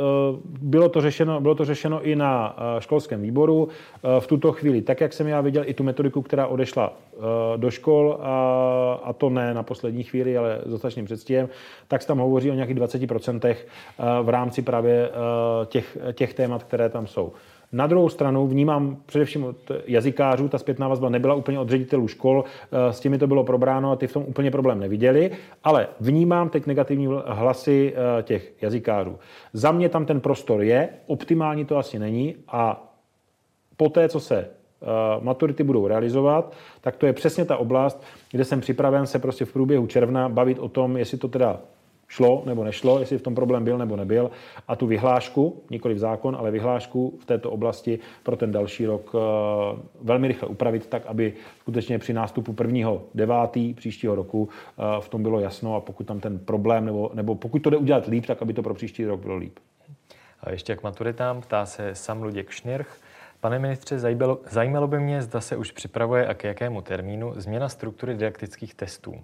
bylo 0.45 0.89
to, 0.89 1.01
řešeno, 1.01 1.41
bylo 1.41 1.55
to 1.55 1.65
řešeno 1.65 2.03
i 2.03 2.17
na 2.17 2.57
eh, 2.59 2.81
školském 2.81 3.23
výboru. 3.23 3.69
Eh, 3.69 4.21
v 4.21 4.27
tuto 4.27 4.53
chvíli, 4.53 4.83
tak 4.83 5.01
jak 5.01 5.13
jsem 5.13 5.29
já 5.29 5.41
viděl 5.41 5.63
i 5.67 5.75
tu 5.75 5.85
metodiku, 5.85 6.23
která 6.23 6.47
odešla 6.47 6.93
do 7.57 7.71
škol, 7.71 8.19
a 9.03 9.13
to 9.19 9.31
ne 9.31 9.55
na 9.55 9.63
poslední 9.63 10.03
chvíli, 10.03 10.39
ale 10.39 10.61
s 10.67 10.71
dostatečným 10.71 11.05
předstihem, 11.05 11.49
tak 11.89 12.03
se 12.03 12.09
tam 12.09 12.19
hovoří 12.19 12.51
o 12.51 12.55
nějakých 12.55 12.77
20% 12.77 13.57
v 14.23 14.29
rámci 14.29 14.63
právě 14.63 15.11
těch, 15.67 15.99
těch 16.13 16.35
témat, 16.35 16.65
které 16.65 16.89
tam 16.89 17.07
jsou. 17.07 17.33
Na 17.73 17.87
druhou 17.87 18.09
stranu 18.09 18.47
vnímám 18.47 18.97
především 19.07 19.45
od 19.45 19.57
jazykářů, 19.87 20.49
ta 20.49 20.59
zpětná 20.59 20.89
vazba 20.89 21.09
nebyla 21.09 21.35
úplně 21.35 21.59
od 21.59 21.71
ředitelů 21.71 22.09
škol, 22.09 22.45
s 22.91 23.01
těmi 23.01 23.19
to 23.19 23.27
bylo 23.27 23.45
probráno 23.45 23.91
a 23.91 23.97
ty 23.97 24.07
v 24.07 24.13
tom 24.13 24.25
úplně 24.27 24.51
problém 24.51 24.81
neviděli, 24.81 25.31
ale 25.65 25.89
vnímám 26.01 26.49
teď 26.49 26.67
negativní 26.67 27.09
hlasy 27.27 27.95
těch 28.23 28.53
jazykářů. 28.63 29.19
Za 29.53 29.73
mě 29.73 29.89
tam 29.89 30.07
ten 30.07 30.21
prostor 30.21 30.63
je, 30.63 30.89
optimální 31.07 31.65
to 31.65 31.77
asi 31.77 31.99
není 31.99 32.37
a 32.49 32.93
po 33.77 33.89
té, 33.89 34.09
co 34.09 34.21
se 34.21 34.49
maturity 35.21 35.65
budou 35.65 35.87
realizovat, 35.87 36.53
tak 36.81 36.97
to 36.97 37.07
je 37.07 37.13
přesně 37.13 37.45
ta 37.45 37.57
oblast, 37.57 38.03
kde 38.31 38.45
jsem 38.45 38.61
připraven 38.61 39.07
se 39.07 39.19
prostě 39.19 39.45
v 39.45 39.53
průběhu 39.53 39.87
června 39.87 40.29
bavit 40.29 40.59
o 40.59 40.69
tom, 40.69 40.97
jestli 40.97 41.19
to 41.19 41.29
teda 41.29 41.61
šlo 42.13 42.43
nebo 42.47 42.65
nešlo, 42.65 43.01
jestli 43.01 43.19
v 43.19 43.23
tom 43.23 43.35
problém 43.35 43.65
byl 43.65 43.79
nebo 43.79 43.97
nebyl 43.97 44.31
a 44.69 44.77
tu 44.77 44.87
vyhlášku, 44.87 45.63
nikoli 45.71 45.95
v 45.95 45.99
zákon, 45.99 46.37
ale 46.37 46.51
vyhlášku 46.51 47.19
v 47.21 47.25
této 47.25 47.51
oblasti 47.51 47.99
pro 48.23 48.37
ten 48.37 48.53
další 48.53 48.87
rok 48.87 49.13
eh, 49.15 49.19
velmi 50.01 50.29
rychle 50.29 50.49
upravit 50.49 50.87
tak, 50.87 51.07
aby 51.07 51.33
skutečně 51.61 51.99
při 51.99 52.13
nástupu 52.13 52.53
prvního 52.53 53.03
devátý 53.15 53.75
příštího 53.75 54.15
roku 54.15 54.49
eh, 54.49 54.83
v 55.01 55.09
tom 55.09 55.23
bylo 55.23 55.41
jasno 55.41 55.77
a 55.77 55.81
pokud 55.81 56.07
tam 56.07 56.21
ten 56.21 56.39
problém, 56.39 56.85
nebo, 56.85 57.11
nebo 57.15 57.35
pokud 57.35 57.59
to 57.59 57.71
jde 57.71 57.77
udělat 57.77 58.07
líp, 58.07 58.27
tak 58.27 58.43
aby 58.43 58.53
to 58.53 58.63
pro 58.63 58.75
příští 58.75 59.05
rok 59.05 59.21
bylo 59.21 59.37
líp. 59.37 59.59
A 60.41 60.51
ještě 60.51 60.77
k 60.77 60.83
maturitám 60.83 61.41
ptá 61.41 61.67
se 61.67 61.95
Sam 61.95 62.23
Luděk 62.23 62.51
Šnirch. 62.51 63.01
Pane 63.43 63.59
ministře, 63.59 63.99
zajímalo, 63.99 64.39
zajímalo 64.51 64.87
by 64.87 65.01
mě, 65.01 65.23
zda 65.23 65.41
se 65.41 65.57
už 65.57 65.71
připravuje 65.71 66.27
a 66.27 66.35
k 66.35 66.45
jakému 66.45 66.83
termínu 66.83 67.33
změna 67.37 67.69
struktury 67.69 68.15
didaktických 68.15 68.75
testů 68.75 69.15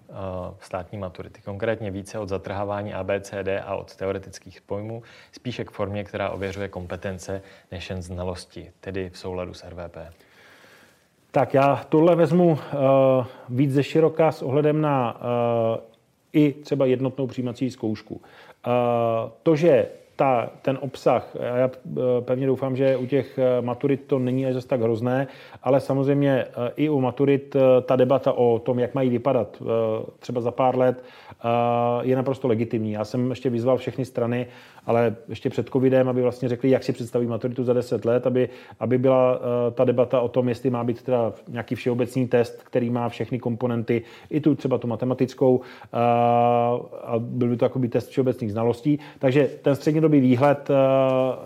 v 0.59 0.67
státní 0.67 0.99
maturity, 0.99 1.41
konkrétně 1.45 1.91
více 1.91 2.19
od 2.19 2.29
zatrhávání 2.29 2.95
ABCD 2.95 3.49
a 3.65 3.75
od 3.75 3.97
teoretických 3.97 4.61
pojmů, 4.61 5.03
spíše 5.33 5.65
k 5.65 5.71
formě, 5.71 6.05
která 6.05 6.31
ověřuje 6.31 6.69
kompetence 6.69 7.43
než 7.73 7.91
jen 7.91 8.03
znalosti, 8.03 8.73
tedy 8.81 9.11
v 9.11 9.19
souladu 9.19 9.55
s 9.55 9.65
RVP. 9.69 9.97
Tak 11.31 11.55
já 11.55 11.87
tohle 11.89 12.17
vezmu 12.17 12.51
uh, 12.51 12.59
víc 13.49 13.73
ze 13.73 13.83
široka 13.83 14.33
s 14.33 14.43
ohledem 14.43 14.81
na 14.81 15.15
uh, 15.15 15.21
i 16.33 16.53
třeba 16.53 16.87
jednotnou 16.87 17.27
přijímací 17.27 17.71
zkoušku. 17.71 18.15
Uh, 18.15 18.23
to, 19.43 19.57
že 19.57 19.87
ta, 20.19 20.51
ten 20.63 20.79
obsah, 20.81 21.37
já 21.41 21.71
eh, 21.71 22.01
pevně 22.21 22.47
doufám, 22.47 22.77
že 22.77 22.97
u 22.97 23.07
těch 23.07 23.39
eh, 23.39 23.63
maturit 23.63 24.05
to 24.07 24.19
není 24.19 24.47
až 24.47 24.55
zase 24.55 24.69
tak 24.69 24.81
hrozné, 24.81 25.27
ale 25.63 25.81
samozřejmě 25.81 26.45
eh, 26.45 26.73
i 26.77 26.89
u 26.89 27.01
maturit 27.01 27.57
ta 27.83 27.97
debata 27.97 28.33
o 28.33 28.59
tom, 28.59 28.79
jak 28.79 28.95
mají 28.95 29.11
vypadat 29.11 29.63
třeba 30.19 30.41
za 30.41 30.51
pár 30.51 30.79
let, 30.79 31.05
je 32.03 32.17
naprosto 32.17 32.49
legitimní. 32.49 32.93
Já 32.93 33.05
jsem 33.05 33.31
ještě 33.31 33.51
vyzval 33.51 33.77
všechny 33.77 34.05
strany, 34.05 34.47
ale 34.87 35.17
ještě 35.29 35.51
před 35.51 35.69
covidem, 35.69 36.09
aby 36.09 36.23
vlastně 36.23 36.49
řekli, 36.49 36.71
jak 36.71 36.85
si 36.85 36.93
představí 36.93 37.27
maturitu 37.27 37.65
za 37.65 37.73
10 37.73 38.05
let, 38.05 38.27
aby, 38.27 38.49
aby 38.81 38.99
byla 38.99 39.41
ta 39.75 39.85
debata 39.85 40.21
o 40.21 40.29
tom, 40.29 40.49
jestli 40.49 40.71
má 40.71 40.85
být 40.85 41.03
teda 41.03 41.33
nějaký 41.49 41.75
všeobecný 41.75 42.29
test, 42.29 42.63
který 42.63 42.91
má 42.91 43.09
všechny 43.09 43.39
komponenty, 43.39 44.03
i 44.31 44.41
tu 44.41 44.55
třeba 44.55 44.79
tu 44.79 44.87
matematickou, 44.87 45.61
a 47.05 47.15
byl 47.19 47.49
by 47.49 47.57
to 47.57 47.65
jako 47.65 47.81
test 47.89 48.09
všeobecných 48.09 48.53
znalostí. 48.53 48.99
Takže 49.19 49.51
ten 49.63 49.75
střednědobý 49.75 50.21
výhled 50.21 50.71
eh, 50.71 50.75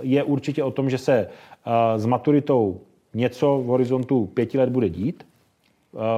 je 0.01 0.23
určitě 0.23 0.65
o 0.65 0.71
tom, 0.71 0.91
že 0.91 0.99
se 0.99 1.15
eh, 1.17 1.99
s 1.99 2.07
maturitou 2.07 2.81
něco 3.15 3.59
v 3.59 3.67
horizontu 3.67 4.27
pěti 4.27 4.59
let 4.59 4.69
bude 4.69 4.89
dít, 4.89 5.25
eh, 5.27 5.32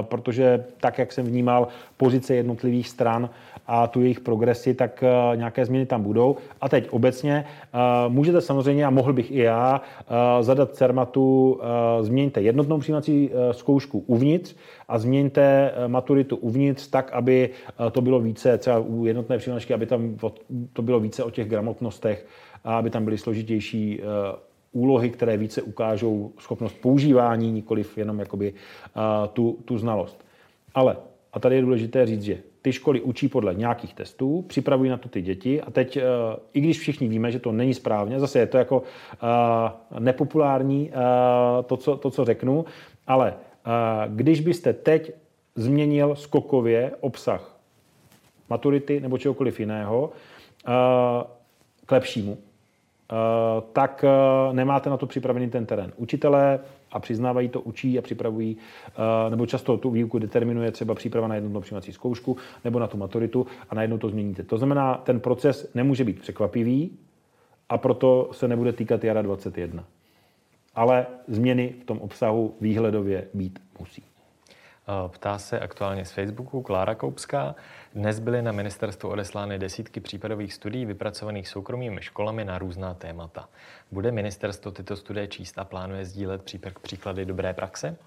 protože 0.01 0.65
tak, 0.79 0.97
jak 0.97 1.11
jsem 1.11 1.25
vnímal 1.25 1.67
pozice 1.97 2.35
jednotlivých 2.35 2.89
stran 2.89 3.29
a 3.67 3.87
tu 3.87 4.01
jejich 4.01 4.19
progresy, 4.19 4.73
tak 4.73 5.03
nějaké 5.35 5.65
změny 5.65 5.85
tam 5.85 6.03
budou. 6.03 6.35
A 6.61 6.69
teď 6.69 6.89
obecně 6.89 7.45
můžete 8.07 8.41
samozřejmě, 8.41 8.85
a 8.85 8.89
mohl 8.89 9.13
bych 9.13 9.31
i 9.31 9.37
já, 9.37 9.81
zadat 10.41 10.75
CERMATu, 10.75 11.59
změňte 12.01 12.41
jednotnou 12.41 12.77
přijímací 12.77 13.29
zkoušku 13.51 14.03
uvnitř 14.07 14.55
a 14.87 14.99
změňte 14.99 15.73
maturitu 15.87 16.35
uvnitř 16.35 16.87
tak, 16.87 17.13
aby 17.13 17.49
to 17.91 18.01
bylo 18.01 18.19
více, 18.19 18.57
třeba 18.57 18.79
u 18.79 19.05
jednotné 19.05 19.37
přijímačky, 19.37 19.73
aby 19.73 19.85
tam 19.85 20.17
to 20.73 20.81
bylo 20.81 20.99
více 20.99 21.23
o 21.23 21.29
těch 21.29 21.49
gramotnostech 21.49 22.25
a 22.63 22.77
aby 22.77 22.89
tam 22.89 23.03
byly 23.03 23.17
složitější 23.17 24.01
úlohy, 24.75 25.09
které 25.09 25.37
více 25.37 25.61
ukážou 25.61 26.31
schopnost 26.39 26.75
používání, 26.81 27.51
nikoliv 27.51 27.97
jenom 27.97 28.19
jakoby 28.19 28.53
tu, 29.33 29.57
tu 29.65 29.77
znalost. 29.77 30.25
Ale, 30.73 30.97
a 31.33 31.39
tady 31.39 31.55
je 31.55 31.61
důležité 31.61 32.05
říct, 32.05 32.21
že 32.23 32.37
ty 32.61 32.73
školy 32.73 33.01
učí 33.01 33.27
podle 33.27 33.55
nějakých 33.55 33.93
testů, 33.93 34.41
připravují 34.47 34.89
na 34.89 34.97
to 34.97 35.09
ty 35.09 35.21
děti 35.21 35.61
a 35.61 35.71
teď, 35.71 35.97
i 36.53 36.61
když 36.61 36.79
všichni 36.79 37.07
víme, 37.07 37.31
že 37.31 37.39
to 37.39 37.51
není 37.51 37.73
správně, 37.73 38.19
zase 38.19 38.39
je 38.39 38.47
to 38.47 38.57
jako 38.57 38.83
nepopulární 39.99 40.91
to, 41.65 41.77
co, 41.77 41.97
to, 41.97 42.11
co 42.11 42.25
řeknu, 42.25 42.65
ale 43.07 43.33
když 44.07 44.39
byste 44.39 44.73
teď 44.73 45.11
změnil 45.55 46.15
skokově 46.15 46.91
obsah 46.99 47.57
maturity 48.49 48.99
nebo 48.99 49.17
čehokoliv 49.17 49.59
jiného 49.59 50.11
k 51.85 51.91
lepšímu, 51.91 52.37
tak 53.73 54.05
nemáte 54.51 54.89
na 54.89 54.97
to 54.97 55.05
připravený 55.05 55.49
ten 55.49 55.65
terén. 55.65 55.93
Učitelé 55.97 56.59
a 56.91 56.99
přiznávají 56.99 57.49
to, 57.49 57.61
učí 57.61 57.99
a 57.99 58.01
připravují, 58.01 58.57
nebo 59.29 59.45
často 59.45 59.77
tu 59.77 59.89
výuku 59.89 60.19
determinuje 60.19 60.71
třeba 60.71 60.95
příprava 60.95 61.27
na 61.27 61.35
jednotnou 61.35 61.61
přijímací 61.61 61.93
zkoušku 61.93 62.37
nebo 62.63 62.79
na 62.79 62.87
tu 62.87 62.97
maturitu 62.97 63.47
a 63.69 63.75
najednou 63.75 63.97
to 63.97 64.09
změníte. 64.09 64.43
To 64.43 64.57
znamená, 64.57 64.93
ten 64.93 65.19
proces 65.19 65.71
nemůže 65.75 66.03
být 66.03 66.19
překvapivý 66.19 66.97
a 67.69 67.77
proto 67.77 68.29
se 68.31 68.47
nebude 68.47 68.73
týkat 68.73 69.03
jara 69.03 69.21
21 69.21 69.83
ale 70.75 71.07
změny 71.27 71.75
v 71.81 71.85
tom 71.85 71.97
obsahu 71.97 72.55
výhledově 72.61 73.27
být 73.33 73.59
musí. 73.79 74.03
Ptá 75.07 75.37
se 75.37 75.59
aktuálně 75.59 76.05
z 76.05 76.11
Facebooku 76.11 76.61
Klára 76.61 76.95
Koupská. 76.95 77.55
Dnes 77.95 78.19
byly 78.19 78.41
na 78.41 78.51
ministerstvu 78.51 79.09
odeslány 79.09 79.59
desítky 79.59 79.99
případových 79.99 80.53
studií 80.53 80.85
vypracovaných 80.85 81.47
soukromými 81.47 82.01
školami 82.01 82.45
na 82.45 82.57
různá 82.57 82.93
témata. 82.93 83.49
Bude 83.91 84.11
ministerstvo 84.11 84.71
tyto 84.71 84.95
studie 84.95 85.27
číst 85.27 85.59
a 85.59 85.65
plánuje 85.65 86.05
sdílet 86.05 86.41
příklady 86.81 87.25
dobré 87.25 87.53
praxe? 87.53 87.97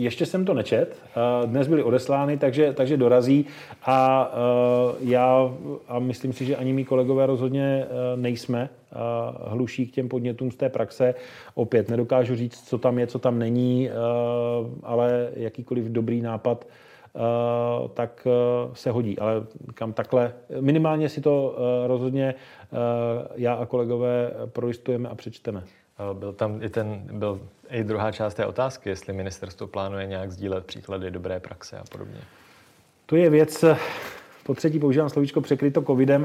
Ještě 0.00 0.26
jsem 0.26 0.44
to 0.44 0.54
nečet, 0.54 0.96
dnes 1.46 1.68
byly 1.68 1.82
odeslány, 1.82 2.36
takže, 2.36 2.72
takže 2.72 2.96
dorazí 2.96 3.46
a 3.86 4.30
já 5.00 5.54
a 5.88 5.98
myslím 5.98 6.32
si, 6.32 6.44
že 6.44 6.56
ani 6.56 6.72
mý 6.72 6.84
kolegové 6.84 7.26
rozhodně 7.26 7.86
nejsme 8.16 8.70
hluší 9.44 9.86
k 9.86 9.94
těm 9.94 10.08
podnětům 10.08 10.50
z 10.50 10.56
té 10.56 10.68
praxe. 10.68 11.14
Opět 11.54 11.88
nedokážu 11.88 12.34
říct, 12.34 12.68
co 12.68 12.78
tam 12.78 12.98
je, 12.98 13.06
co 13.06 13.18
tam 13.18 13.38
není, 13.38 13.90
ale 14.82 15.28
jakýkoliv 15.36 15.84
dobrý 15.84 16.22
nápad 16.22 16.66
tak 17.94 18.26
se 18.72 18.90
hodí. 18.90 19.18
Ale 19.18 19.34
kam 19.74 19.92
takhle, 19.92 20.32
minimálně 20.60 21.08
si 21.08 21.20
to 21.20 21.56
rozhodně 21.86 22.34
já 23.36 23.54
a 23.54 23.66
kolegové 23.66 24.32
prolistujeme 24.52 25.08
a 25.08 25.14
přečteme. 25.14 25.62
Byl 26.12 26.32
tam 26.32 26.62
i 26.62 26.68
ten, 26.68 27.02
byl 27.12 27.40
i 27.70 27.84
druhá 27.84 28.12
část 28.12 28.34
té 28.34 28.46
otázky, 28.46 28.88
jestli 28.88 29.12
ministerstvo 29.12 29.66
plánuje 29.66 30.06
nějak 30.06 30.32
sdílet 30.32 30.66
příklady 30.66 31.10
dobré 31.10 31.40
praxe 31.40 31.78
a 31.78 31.84
podobně. 31.90 32.20
To 33.06 33.16
je 33.16 33.30
věc, 33.30 33.64
po 34.46 34.54
třetí 34.54 34.78
používám 34.78 35.08
slovíčko 35.08 35.40
překryto 35.40 35.82
covidem. 35.82 36.22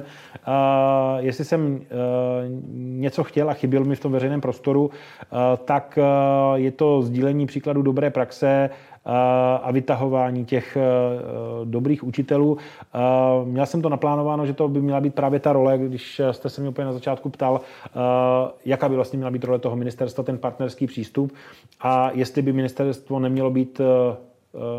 Uh, 0.47 0.53
jestli 1.25 1.45
jsem 1.45 1.75
uh, 1.75 1.81
něco 2.73 3.23
chtěl 3.23 3.49
a 3.49 3.53
chyběl 3.53 3.83
mi 3.83 3.95
v 3.95 3.99
tom 3.99 4.11
veřejném 4.11 4.41
prostoru, 4.41 4.85
uh, 4.85 4.91
tak 5.65 5.99
uh, 6.01 6.55
je 6.55 6.71
to 6.71 7.01
sdílení 7.01 7.45
příkladu 7.45 7.81
dobré 7.81 8.09
praxe 8.09 8.69
a 9.61 9.71
vytahování 9.71 10.45
těch 10.45 10.77
dobrých 11.63 12.03
učitelů. 12.03 12.57
Měl 13.43 13.65
jsem 13.65 13.81
to 13.81 13.89
naplánováno, 13.89 14.45
že 14.45 14.53
to 14.53 14.67
by 14.67 14.81
měla 14.81 15.01
být 15.01 15.15
právě 15.15 15.39
ta 15.39 15.53
role, 15.53 15.77
když 15.77 16.21
jste 16.31 16.49
se 16.49 16.61
mě 16.61 16.69
úplně 16.69 16.85
na 16.85 16.93
začátku 16.93 17.29
ptal, 17.29 17.61
jaká 18.65 18.89
by 18.89 18.95
vlastně 18.95 19.17
měla 19.17 19.31
být 19.31 19.43
role 19.43 19.59
toho 19.59 19.75
ministerstva, 19.75 20.23
ten 20.23 20.37
partnerský 20.37 20.87
přístup 20.87 21.33
a 21.81 22.11
jestli 22.13 22.41
by 22.41 22.53
ministerstvo 22.53 23.19
nemělo 23.19 23.51
být 23.51 23.81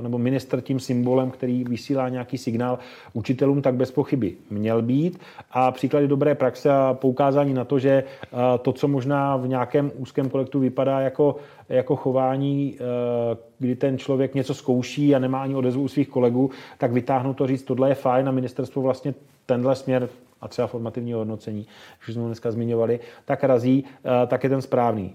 nebo 0.01 0.19
minister 0.19 0.61
tím 0.61 0.81
symbolem, 0.81 1.31
který 1.31 1.65
vysílá 1.65 2.09
nějaký 2.09 2.39
signál 2.39 2.79
učitelům, 3.13 3.63
tak 3.63 3.75
bez 3.75 3.91
pochyby 3.91 4.35
měl 4.51 4.83
být. 4.83 5.21
A 5.51 5.71
příklady 5.71 6.09
dobré 6.09 6.35
praxe 6.35 6.71
a 6.71 6.95
poukázání 6.95 7.55
na 7.55 7.65
to, 7.65 7.79
že 7.79 7.91
eh, 7.91 8.37
to, 8.63 8.73
co 8.73 8.89
možná 8.89 9.37
v 9.37 9.49
nějakém 9.49 9.93
úzkém 9.97 10.31
kolektu 10.31 10.61
vypadá 10.61 11.01
jako, 11.01 11.37
jako 11.69 11.97
chování, 11.97 12.77
eh, 12.77 13.37
kdy 13.59 13.77
ten 13.77 13.99
člověk 13.99 14.35
něco 14.35 14.55
zkouší 14.55 15.15
a 15.15 15.19
nemá 15.19 15.43
ani 15.43 15.55
odezvu 15.55 15.83
u 15.83 15.89
svých 15.89 16.09
kolegů, 16.09 16.51
tak 16.79 16.93
vytáhnout 16.93 17.37
to 17.37 17.47
říct, 17.47 17.63
tohle 17.63 17.89
je 17.89 17.95
fajn 17.95 18.29
a 18.29 18.33
ministerstvo 18.33 18.83
vlastně 18.83 19.15
tenhle 19.47 19.77
směr 19.77 20.09
a 20.41 20.49
třeba 20.49 20.67
formativního 20.67 21.19
hodnocení, 21.19 21.67
už 22.09 22.15
jsme 22.15 22.23
dneska 22.23 22.51
zmiňovali, 22.51 23.01
tak 23.25 23.45
razí, 23.45 23.85
tak 24.27 24.45
je 24.45 24.51
ten 24.51 24.63
správný. 24.63 25.15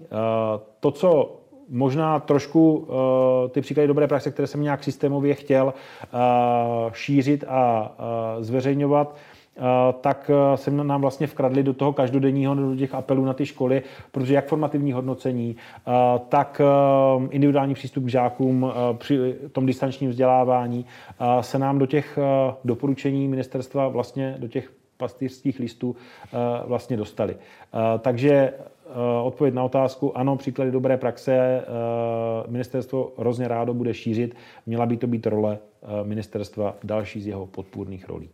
To, 0.79 0.91
co 0.91 1.40
možná 1.71 2.19
trošku 2.19 2.75
uh, 2.75 2.95
ty 3.49 3.61
příklady 3.61 3.87
dobré 3.87 4.07
praxe, 4.07 4.31
které 4.31 4.47
jsem 4.47 4.61
nějak 4.61 4.83
systémově 4.83 5.33
chtěl 5.33 5.65
uh, 5.65 6.93
šířit 6.93 7.43
a 7.47 7.91
uh, 8.37 8.43
zveřejňovat, 8.43 9.15
tak 10.01 10.31
se 10.55 10.71
nám 10.71 11.01
vlastně 11.01 11.27
vkradli 11.27 11.63
do 11.63 11.73
toho 11.73 11.93
každodenního, 11.93 12.55
do 12.55 12.75
těch 12.75 12.93
apelů 12.93 13.25
na 13.25 13.33
ty 13.33 13.45
školy, 13.45 13.81
protože 14.11 14.33
jak 14.33 14.47
formativní 14.47 14.91
hodnocení, 14.91 15.55
tak 16.29 16.61
individuální 17.29 17.73
přístup 17.73 18.03
k 18.05 18.09
žákům 18.09 18.71
při 18.97 19.35
tom 19.51 19.65
distančním 19.65 20.09
vzdělávání 20.09 20.85
se 21.41 21.59
nám 21.59 21.79
do 21.79 21.85
těch 21.85 22.19
doporučení 22.65 23.27
ministerstva 23.27 23.87
vlastně 23.87 24.35
do 24.39 24.47
těch 24.47 24.71
pastýřských 24.97 25.59
listů 25.59 25.95
vlastně 26.65 26.97
dostali. 26.97 27.35
Takže 27.99 28.53
odpověď 29.23 29.53
na 29.53 29.63
otázku, 29.63 30.17
ano, 30.17 30.37
příklady 30.37 30.71
dobré 30.71 30.97
praxe 30.97 31.65
ministerstvo 32.47 33.11
hrozně 33.17 33.47
rádo 33.47 33.73
bude 33.73 33.93
šířit. 33.93 34.35
Měla 34.65 34.85
by 34.85 34.97
to 34.97 35.07
být 35.07 35.27
role 35.27 35.57
ministerstva 36.03 36.75
další 36.83 37.21
z 37.21 37.27
jeho 37.27 37.47
podpůrných 37.47 38.09
rolí. 38.09 38.29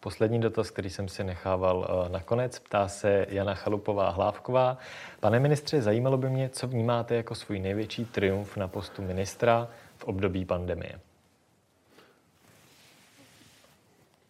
Poslední 0.00 0.40
dotaz, 0.40 0.70
který 0.70 0.90
jsem 0.90 1.08
si 1.08 1.24
nechával 1.24 2.08
nakonec, 2.12 2.58
ptá 2.58 2.88
se 2.88 3.26
Jana 3.28 3.54
Chalupová 3.54 4.10
Hlávková. 4.10 4.78
Pane 5.20 5.40
ministře, 5.40 5.82
zajímalo 5.82 6.16
by 6.16 6.30
mě, 6.30 6.48
co 6.48 6.68
vnímáte 6.68 7.14
jako 7.14 7.34
svůj 7.34 7.58
největší 7.58 8.04
triumf 8.04 8.56
na 8.56 8.68
postu 8.68 9.02
ministra 9.02 9.68
v 9.96 10.04
období 10.04 10.44
pandemie. 10.44 11.00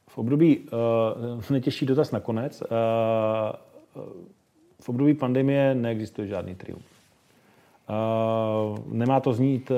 V 0.09 0.18
období, 0.18 0.59
uh, 1.39 1.51
netěžší 1.51 1.87
dotaz 1.87 2.11
nakonec, 2.11 2.62
uh, 2.62 2.68
období 4.91 5.14
pandemie 5.14 5.74
neexistuje 5.74 6.28
žádný 6.28 6.55
triumf. 6.55 6.82
Uh, 7.91 8.78
nemá 8.93 9.20
to 9.20 9.32
znít 9.32 9.70
uh, 9.70 9.76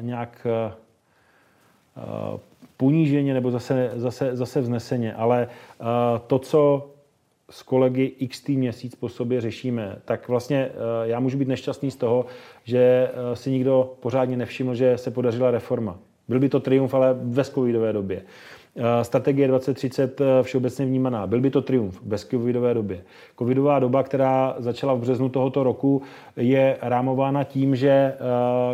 nějak 0.00 0.46
uh, 0.46 2.40
poníženě 2.76 3.34
nebo 3.34 3.50
zase, 3.50 3.90
zase, 3.94 4.36
zase 4.36 4.60
vzneseně, 4.60 5.14
ale 5.14 5.48
uh, 5.80 5.86
to, 6.26 6.38
co 6.38 6.90
s 7.50 7.62
kolegy 7.62 8.12
x 8.18 8.48
měsíc 8.48 8.94
po 8.94 9.08
sobě 9.08 9.40
řešíme, 9.40 9.96
tak 10.04 10.28
vlastně 10.28 10.68
uh, 10.68 10.74
já 11.08 11.20
můžu 11.20 11.38
být 11.38 11.48
nešťastný 11.48 11.90
z 11.90 11.96
toho, 11.96 12.26
že 12.64 13.10
uh, 13.12 13.34
si 13.34 13.50
nikdo 13.50 13.94
pořádně 14.00 14.36
nevšiml, 14.36 14.74
že 14.74 14.98
se 14.98 15.10
podařila 15.10 15.50
reforma. 15.50 15.98
Byl 16.28 16.40
by 16.40 16.48
to 16.48 16.60
triumf, 16.60 16.94
ale 16.94 17.14
ve 17.14 17.44
covidové 17.44 17.92
době. 17.92 18.22
Strategie 19.02 19.48
2030 19.48 20.20
všeobecně 20.42 20.86
vnímaná. 20.86 21.26
Byl 21.26 21.40
by 21.40 21.50
to 21.50 21.62
triumf 21.62 22.02
bez 22.02 22.24
covidové 22.24 22.74
době. 22.74 23.04
Covidová 23.38 23.78
doba, 23.78 24.02
která 24.02 24.54
začala 24.58 24.94
v 24.94 24.98
březnu 24.98 25.28
tohoto 25.28 25.62
roku, 25.62 26.02
je 26.36 26.78
rámována 26.82 27.44
tím, 27.44 27.76
že 27.76 28.14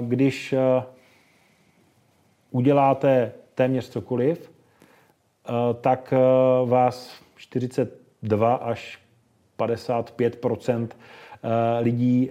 když 0.00 0.54
uděláte 2.50 3.32
téměř 3.54 3.88
cokoliv, 3.88 4.52
eh, 4.52 5.52
tak 5.80 6.12
eh, 6.16 6.18
vás 6.66 7.20
42 7.36 8.54
až 8.54 8.98
55 9.56 10.46
eh, 10.46 11.80
lidí 11.80 12.30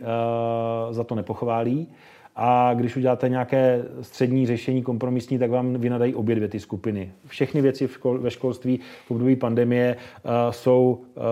za 0.91 1.03
to 1.03 1.15
nepochválí 1.15 1.87
a 2.35 2.73
když 2.73 2.95
uděláte 2.95 3.29
nějaké 3.29 3.83
střední 4.01 4.45
řešení 4.45 4.83
kompromisní, 4.83 5.39
tak 5.39 5.51
vám 5.51 5.73
vynadají 5.73 6.15
obě 6.15 6.35
dvě 6.35 6.47
ty 6.47 6.59
skupiny. 6.59 7.11
Všechny 7.27 7.61
věci 7.61 7.87
v 7.87 7.93
škol, 7.93 8.19
ve 8.19 8.31
školství 8.31 8.79
v 9.07 9.11
období 9.11 9.35
pandemie 9.35 9.95
uh, 9.95 10.31
jsou 10.51 11.01
uh, 11.15 11.23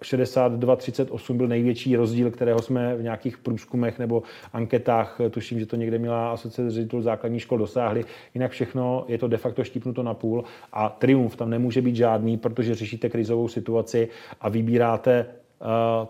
62-38 0.00 1.34
byl 1.34 1.48
největší 1.48 1.96
rozdíl, 1.96 2.30
kterého 2.30 2.62
jsme 2.62 2.96
v 2.96 3.02
nějakých 3.02 3.38
průzkumech 3.38 3.98
nebo 3.98 4.22
anketách, 4.52 5.20
tuším, 5.30 5.60
že 5.60 5.66
to 5.66 5.76
někde 5.76 5.98
měla 5.98 6.32
asociace 6.32 6.70
ředitelů 6.70 7.02
základních 7.02 7.42
škol 7.42 7.58
dosáhli. 7.58 8.04
Jinak 8.34 8.50
všechno 8.50 9.04
je 9.08 9.18
to 9.18 9.28
de 9.28 9.36
facto 9.36 9.64
štípnuto 9.64 10.02
na 10.02 10.14
půl 10.14 10.44
a 10.72 10.88
triumf 10.88 11.36
tam 11.36 11.50
nemůže 11.50 11.82
být 11.82 11.96
žádný, 11.96 12.36
protože 12.36 12.74
řešíte 12.74 13.08
krizovou 13.08 13.48
situaci 13.48 14.08
a 14.40 14.48
vybíráte 14.48 15.26
uh, 15.26 15.66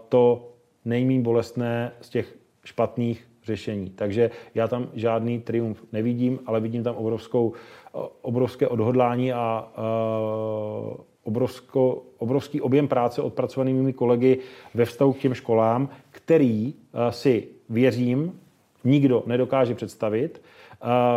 to 0.09 0.53
nejméně 0.85 1.21
bolestné 1.21 1.93
z 2.01 2.09
těch 2.09 2.35
špatných 2.65 3.32
řešení. 3.45 3.91
Takže 3.91 4.31
já 4.55 4.69
tam 4.69 4.89
žádný 4.95 5.41
triumf 5.41 5.83
nevidím, 5.93 6.39
ale 6.47 6.61
vidím 6.61 6.83
tam 6.83 6.95
obrovskou, 6.95 7.53
obrovské 8.23 8.69
odhodlání 8.69 9.33
a 9.33 9.73
uh, 9.79 10.97
obrovsko, 11.25 12.03
obrovský 12.19 12.61
objem 12.61 12.89
práce 12.89 13.23
odpracovanými 13.23 13.93
kolegy 13.93 14.39
ve 14.75 14.85
vztahu 14.85 15.13
k 15.13 15.19
těm 15.19 15.35
školám, 15.35 15.89
který 16.11 16.75
uh, 16.75 17.01
si 17.11 17.49
věřím, 17.69 18.41
nikdo 18.85 19.23
nedokáže 19.27 19.75
představit, 19.75 20.43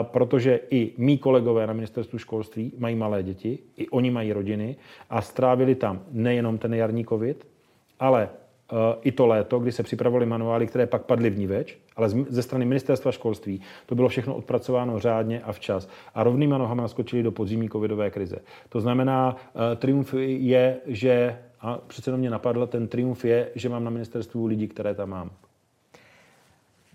protože 0.01 0.59
i 0.69 0.91
mý 0.97 1.17
kolegové 1.17 1.67
na 1.67 1.73
ministerstvu 1.73 2.17
školství 2.17 2.71
mají 2.77 2.95
malé 2.95 3.23
děti, 3.23 3.59
i 3.77 3.89
oni 3.89 4.11
mají 4.11 4.33
rodiny 4.33 4.75
a 5.09 5.21
strávili 5.21 5.75
tam 5.75 6.01
nejenom 6.11 6.57
ten 6.57 6.73
jarní 6.73 7.05
covid, 7.05 7.47
ale 7.99 8.29
i 9.01 9.11
to 9.11 9.27
léto, 9.27 9.59
kdy 9.59 9.71
se 9.71 9.83
připravovaly 9.83 10.25
manuály, 10.25 10.67
které 10.67 10.87
pak 10.87 11.01
padly 11.01 11.29
v 11.29 11.37
ní 11.37 11.47
več, 11.47 11.77
ale 11.95 12.09
ze 12.09 12.41
strany 12.41 12.65
ministerstva 12.65 13.11
školství 13.11 13.61
to 13.85 13.95
bylo 13.95 14.09
všechno 14.09 14.35
odpracováno 14.35 14.99
řádně 14.99 15.41
a 15.41 15.51
včas. 15.51 15.89
A 16.15 16.23
rovnýma 16.23 16.57
nohama 16.57 16.81
naskočili 16.83 17.23
do 17.23 17.31
podzimní 17.31 17.69
covidové 17.69 18.09
krize. 18.09 18.35
To 18.69 18.81
znamená, 18.81 19.35
uh, 19.35 19.61
triumf 19.75 20.13
je, 20.27 20.77
že, 20.85 21.39
a 21.61 21.77
přece 21.87 22.17
mě 22.17 22.29
napadlo, 22.29 22.67
ten 22.67 22.87
triumf 22.87 23.25
je, 23.25 23.49
že 23.55 23.69
mám 23.69 23.83
na 23.83 23.89
ministerstvu 23.89 24.45
lidi, 24.45 24.67
které 24.67 24.95
tam 24.95 25.09
mám. 25.09 25.31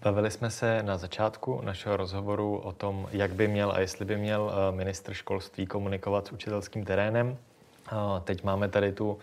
Bavili 0.02 0.30
jsme 0.30 0.50
se 0.50 0.82
na 0.82 0.96
začátku 0.96 1.60
našeho 1.64 1.96
rozhovoru 1.96 2.56
o 2.56 2.72
tom, 2.72 3.08
jak 3.12 3.34
by 3.34 3.48
měl 3.48 3.72
a 3.72 3.80
jestli 3.80 4.04
by 4.04 4.16
měl 4.16 4.52
eh, 4.52 4.76
ministr 4.76 5.14
školství 5.14 5.66
komunikovat 5.66 6.26
s 6.26 6.32
učitelským 6.32 6.84
terénem. 6.84 7.36
Teď 8.24 8.44
máme 8.44 8.68
tady 8.68 8.92
tu 8.92 9.18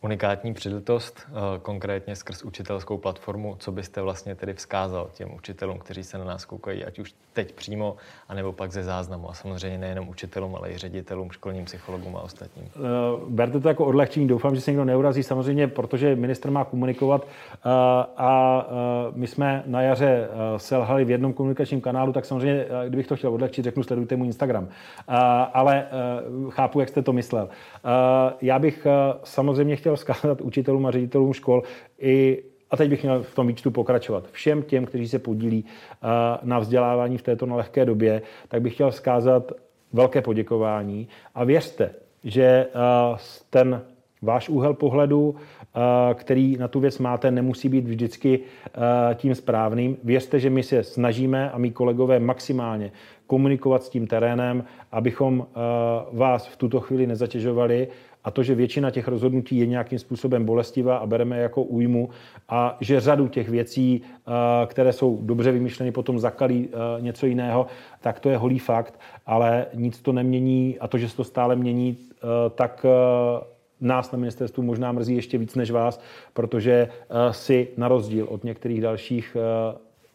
unikátní 0.00 0.54
příležitost, 0.54 1.26
eh, 1.28 1.58
konkrétně 1.58 2.16
skrz 2.16 2.42
učitelskou 2.42 2.98
platformu, 2.98 3.56
co 3.58 3.72
byste 3.72 4.02
vlastně 4.02 4.34
tedy 4.34 4.54
vzkázal 4.54 5.10
těm 5.14 5.34
učitelům, 5.34 5.78
kteří 5.78 6.04
se 6.04 6.18
na 6.18 6.24
nás 6.24 6.44
koukají, 6.44 6.84
ať 6.84 6.98
už 6.98 7.14
teď 7.32 7.52
přímo, 7.52 7.96
anebo 8.28 8.52
pak 8.52 8.72
ze 8.72 8.82
záznamu. 8.82 9.30
A 9.30 9.34
samozřejmě 9.34 9.78
nejenom 9.78 10.08
učitelům, 10.08 10.56
ale 10.56 10.70
i 10.70 10.78
ředitelům, 10.78 11.30
školním 11.30 11.64
psychologům 11.64 12.16
a 12.16 12.20
ostatním. 12.20 12.66
Eh, 12.66 12.80
berte 13.28 13.60
to 13.60 13.68
jako 13.68 13.84
odlehčení, 13.84 14.28
doufám, 14.28 14.54
že 14.54 14.60
se 14.60 14.70
někdo 14.70 14.84
neurazí, 14.84 15.22
samozřejmě, 15.22 15.68
protože 15.68 16.16
minister 16.16 16.50
má 16.50 16.64
komunikovat 16.64 17.26
eh, 17.26 17.68
a 18.16 18.66
my 19.14 19.26
jsme 19.26 19.62
na 19.66 19.82
jaře 19.82 20.28
selhali 20.56 21.04
v 21.04 21.10
jednom 21.10 21.32
komunikačním 21.32 21.80
kanálu, 21.80 22.12
tak 22.12 22.24
samozřejmě, 22.24 22.66
kdybych 22.88 23.06
to 23.06 23.16
chtěl 23.16 23.34
odlehčit, 23.34 23.64
řeknu, 23.64 23.82
sledujte 23.82 24.16
můj 24.16 24.26
Instagram. 24.26 24.68
Ale 25.52 25.86
chápu, 26.48 26.80
jak 26.80 26.88
jste 26.88 27.02
to 27.02 27.12
myslel. 27.12 27.48
Já 28.40 28.58
bych 28.58 28.86
samozřejmě 29.24 29.76
chtěl 29.76 29.90
chtěl 29.90 29.96
vzkázat 29.96 30.40
učitelům 30.40 30.86
a 30.86 30.90
ředitelům 30.90 31.32
škol 31.32 31.62
i 31.98 32.42
a 32.70 32.76
teď 32.76 32.90
bych 32.90 33.02
měl 33.02 33.22
v 33.22 33.34
tom 33.34 33.46
výčtu 33.46 33.70
pokračovat. 33.70 34.28
Všem 34.30 34.62
těm, 34.62 34.86
kteří 34.86 35.08
se 35.08 35.18
podílí 35.18 35.64
eh, 35.64 36.06
na 36.42 36.58
vzdělávání 36.58 37.18
v 37.18 37.22
této 37.22 37.46
nelehké 37.46 37.84
době, 37.84 38.22
tak 38.48 38.62
bych 38.62 38.74
chtěl 38.74 38.90
vzkázat 38.90 39.52
velké 39.92 40.22
poděkování 40.22 41.08
a 41.34 41.44
věřte, 41.44 41.90
že 42.24 42.44
eh, 42.44 42.68
ten 43.50 43.82
váš 44.22 44.48
úhel 44.48 44.74
pohledu, 44.74 45.34
eh, 45.36 46.14
který 46.14 46.56
na 46.56 46.68
tu 46.68 46.80
věc 46.80 46.98
máte, 46.98 47.30
nemusí 47.30 47.68
být 47.68 47.84
vždycky 47.84 48.40
tím 49.14 49.34
správným. 49.34 49.96
Věřte, 50.04 50.40
že 50.40 50.50
my 50.50 50.62
se 50.62 50.82
snažíme 50.82 51.50
a 51.50 51.58
mý 51.58 51.70
kolegové 51.70 52.20
maximálně 52.20 52.92
komunikovat 53.26 53.82
s 53.82 53.88
tím 53.88 54.06
terénem, 54.06 54.64
abychom 54.92 55.46
vás 56.12 56.46
v 56.46 56.56
tuto 56.56 56.80
chvíli 56.80 57.06
nezatěžovali 57.06 57.88
a 58.24 58.30
to, 58.30 58.42
že 58.42 58.54
většina 58.54 58.90
těch 58.90 59.08
rozhodnutí 59.08 59.58
je 59.58 59.66
nějakým 59.66 59.98
způsobem 59.98 60.44
bolestivá 60.44 60.96
a 60.96 61.06
bereme 61.06 61.38
jako 61.38 61.62
újmu 61.62 62.08
a 62.48 62.76
že 62.80 63.00
řadu 63.00 63.28
těch 63.28 63.48
věcí, 63.48 64.02
eh, 64.02 64.30
které 64.66 64.92
jsou 64.92 65.18
dobře 65.22 65.52
vymyšleny, 65.52 65.92
potom 65.92 66.18
zakalí 66.18 66.68
eh, 66.68 67.02
něco 67.02 67.26
jiného, 67.26 67.66
tak 68.00 68.20
to 68.20 68.30
je 68.30 68.36
holý 68.36 68.58
fakt, 68.58 69.00
ale 69.26 69.66
nic 69.74 70.02
to 70.02 70.12
nemění 70.12 70.78
a 70.78 70.88
to, 70.88 70.98
že 70.98 71.08
se 71.08 71.16
to 71.16 71.24
stále 71.24 71.56
mění, 71.56 71.96
eh, 71.98 72.16
tak 72.50 72.86
nás 73.80 74.12
na 74.12 74.18
ministerstvu 74.18 74.62
možná 74.62 74.92
mrzí 74.92 75.14
ještě 75.14 75.38
víc 75.38 75.54
než 75.54 75.70
vás, 75.70 76.00
protože 76.32 76.88
si 77.30 77.68
na 77.76 77.88
rozdíl 77.88 78.26
od 78.30 78.44
některých 78.44 78.80
dalších 78.80 79.36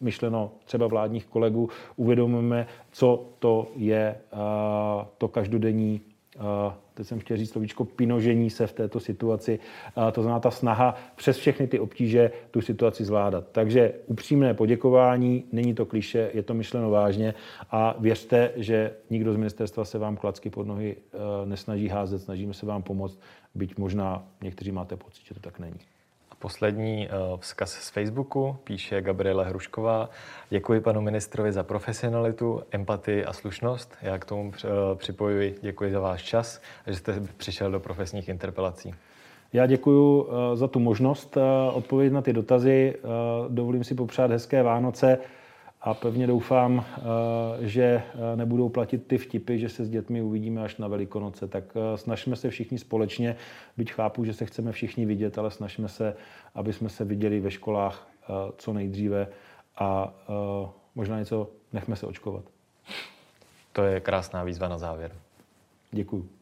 myšleno 0.00 0.50
třeba 0.64 0.86
vládních 0.86 1.26
kolegů, 1.26 1.68
uvědomujeme, 1.96 2.66
co 2.92 3.28
to 3.38 3.66
je 3.76 4.16
to 5.18 5.28
každodenní 5.28 6.00
teď 6.94 7.06
jsem 7.06 7.18
chtěl 7.18 7.36
říct 7.36 7.50
slovíčko 7.50 7.84
pinožení 7.84 8.50
se 8.50 8.66
v 8.66 8.72
této 8.72 9.00
situaci, 9.00 9.58
to 10.12 10.22
znamená 10.22 10.40
ta 10.40 10.50
snaha 10.50 10.94
přes 11.16 11.36
všechny 11.36 11.66
ty 11.66 11.78
obtíže 11.80 12.30
tu 12.50 12.60
situaci 12.60 13.04
zvládat. 13.04 13.44
Takže 13.52 13.92
upřímné 14.06 14.54
poděkování, 14.54 15.44
není 15.52 15.74
to 15.74 15.86
kliše, 15.86 16.30
je 16.34 16.42
to 16.42 16.54
myšleno 16.54 16.90
vážně 16.90 17.34
a 17.70 17.96
věřte, 17.98 18.52
že 18.56 18.94
nikdo 19.10 19.32
z 19.32 19.36
ministerstva 19.36 19.84
se 19.84 19.98
vám 19.98 20.16
klacky 20.16 20.50
pod 20.50 20.66
nohy 20.66 20.96
e, 20.96 21.46
nesnaží 21.46 21.88
házet, 21.88 22.18
snažíme 22.18 22.54
se 22.54 22.66
vám 22.66 22.82
pomoct, 22.82 23.20
byť 23.54 23.78
možná 23.78 24.28
někteří 24.42 24.72
máte 24.72 24.96
pocit, 24.96 25.24
že 25.26 25.34
to 25.34 25.40
tak 25.40 25.58
není. 25.58 25.95
Poslední 26.46 27.08
vzkaz 27.38 27.72
z 27.72 27.88
Facebooku, 27.88 28.56
píše 28.64 29.02
Gabriela 29.02 29.44
Hrušková. 29.44 30.10
Děkuji 30.50 30.80
panu 30.80 31.00
ministrovi 31.00 31.52
za 31.52 31.62
profesionalitu, 31.62 32.62
empatii 32.70 33.24
a 33.24 33.32
slušnost. 33.32 33.94
Já 34.02 34.18
k 34.18 34.24
tomu 34.24 34.52
připojuji 34.94 35.58
děkuji 35.62 35.92
za 35.92 36.00
váš 36.00 36.22
čas 36.22 36.60
že 36.86 36.94
jste 36.94 37.20
přišel 37.36 37.70
do 37.70 37.80
profesních 37.80 38.28
interpelací. 38.28 38.94
Já 39.52 39.66
děkuji 39.66 40.28
za 40.54 40.68
tu 40.68 40.78
možnost 40.78 41.38
odpovědět 41.72 42.14
na 42.14 42.22
ty 42.22 42.32
dotazy. 42.32 42.94
Dovolím 43.48 43.84
si 43.84 43.94
popřát 43.94 44.30
hezké 44.30 44.62
Vánoce 44.62 45.18
a 45.86 45.94
pevně 45.94 46.26
doufám, 46.26 46.84
eh, 46.98 47.02
že 47.66 47.82
eh, 47.82 48.36
nebudou 48.36 48.68
platit 48.68 49.06
ty 49.06 49.18
vtipy, 49.18 49.58
že 49.58 49.68
se 49.68 49.84
s 49.84 49.90
dětmi 49.90 50.22
uvidíme 50.22 50.62
až 50.62 50.76
na 50.76 50.88
Velikonoce. 50.88 51.48
Tak 51.48 51.64
eh, 51.76 51.98
snažíme 51.98 52.36
se 52.36 52.50
všichni 52.50 52.78
společně, 52.78 53.36
byť 53.76 53.92
chápu, 53.92 54.24
že 54.24 54.34
se 54.34 54.46
chceme 54.46 54.72
všichni 54.72 55.06
vidět, 55.06 55.38
ale 55.38 55.50
snažíme 55.50 55.88
se, 55.88 56.16
aby 56.54 56.72
jsme 56.72 56.88
se 56.88 57.04
viděli 57.04 57.40
ve 57.40 57.50
školách 57.50 58.08
co 58.56 58.72
nejdříve 58.72 59.28
a 59.78 60.14
možná 60.94 61.18
něco 61.18 61.50
nechme 61.72 61.96
se 61.96 62.06
očkovat. 62.06 62.44
To 63.72 63.82
je 63.82 64.00
krásná 64.00 64.44
výzva 64.44 64.68
na 64.68 64.78
závěr. 64.78 65.12
Děkuji. 65.92 66.35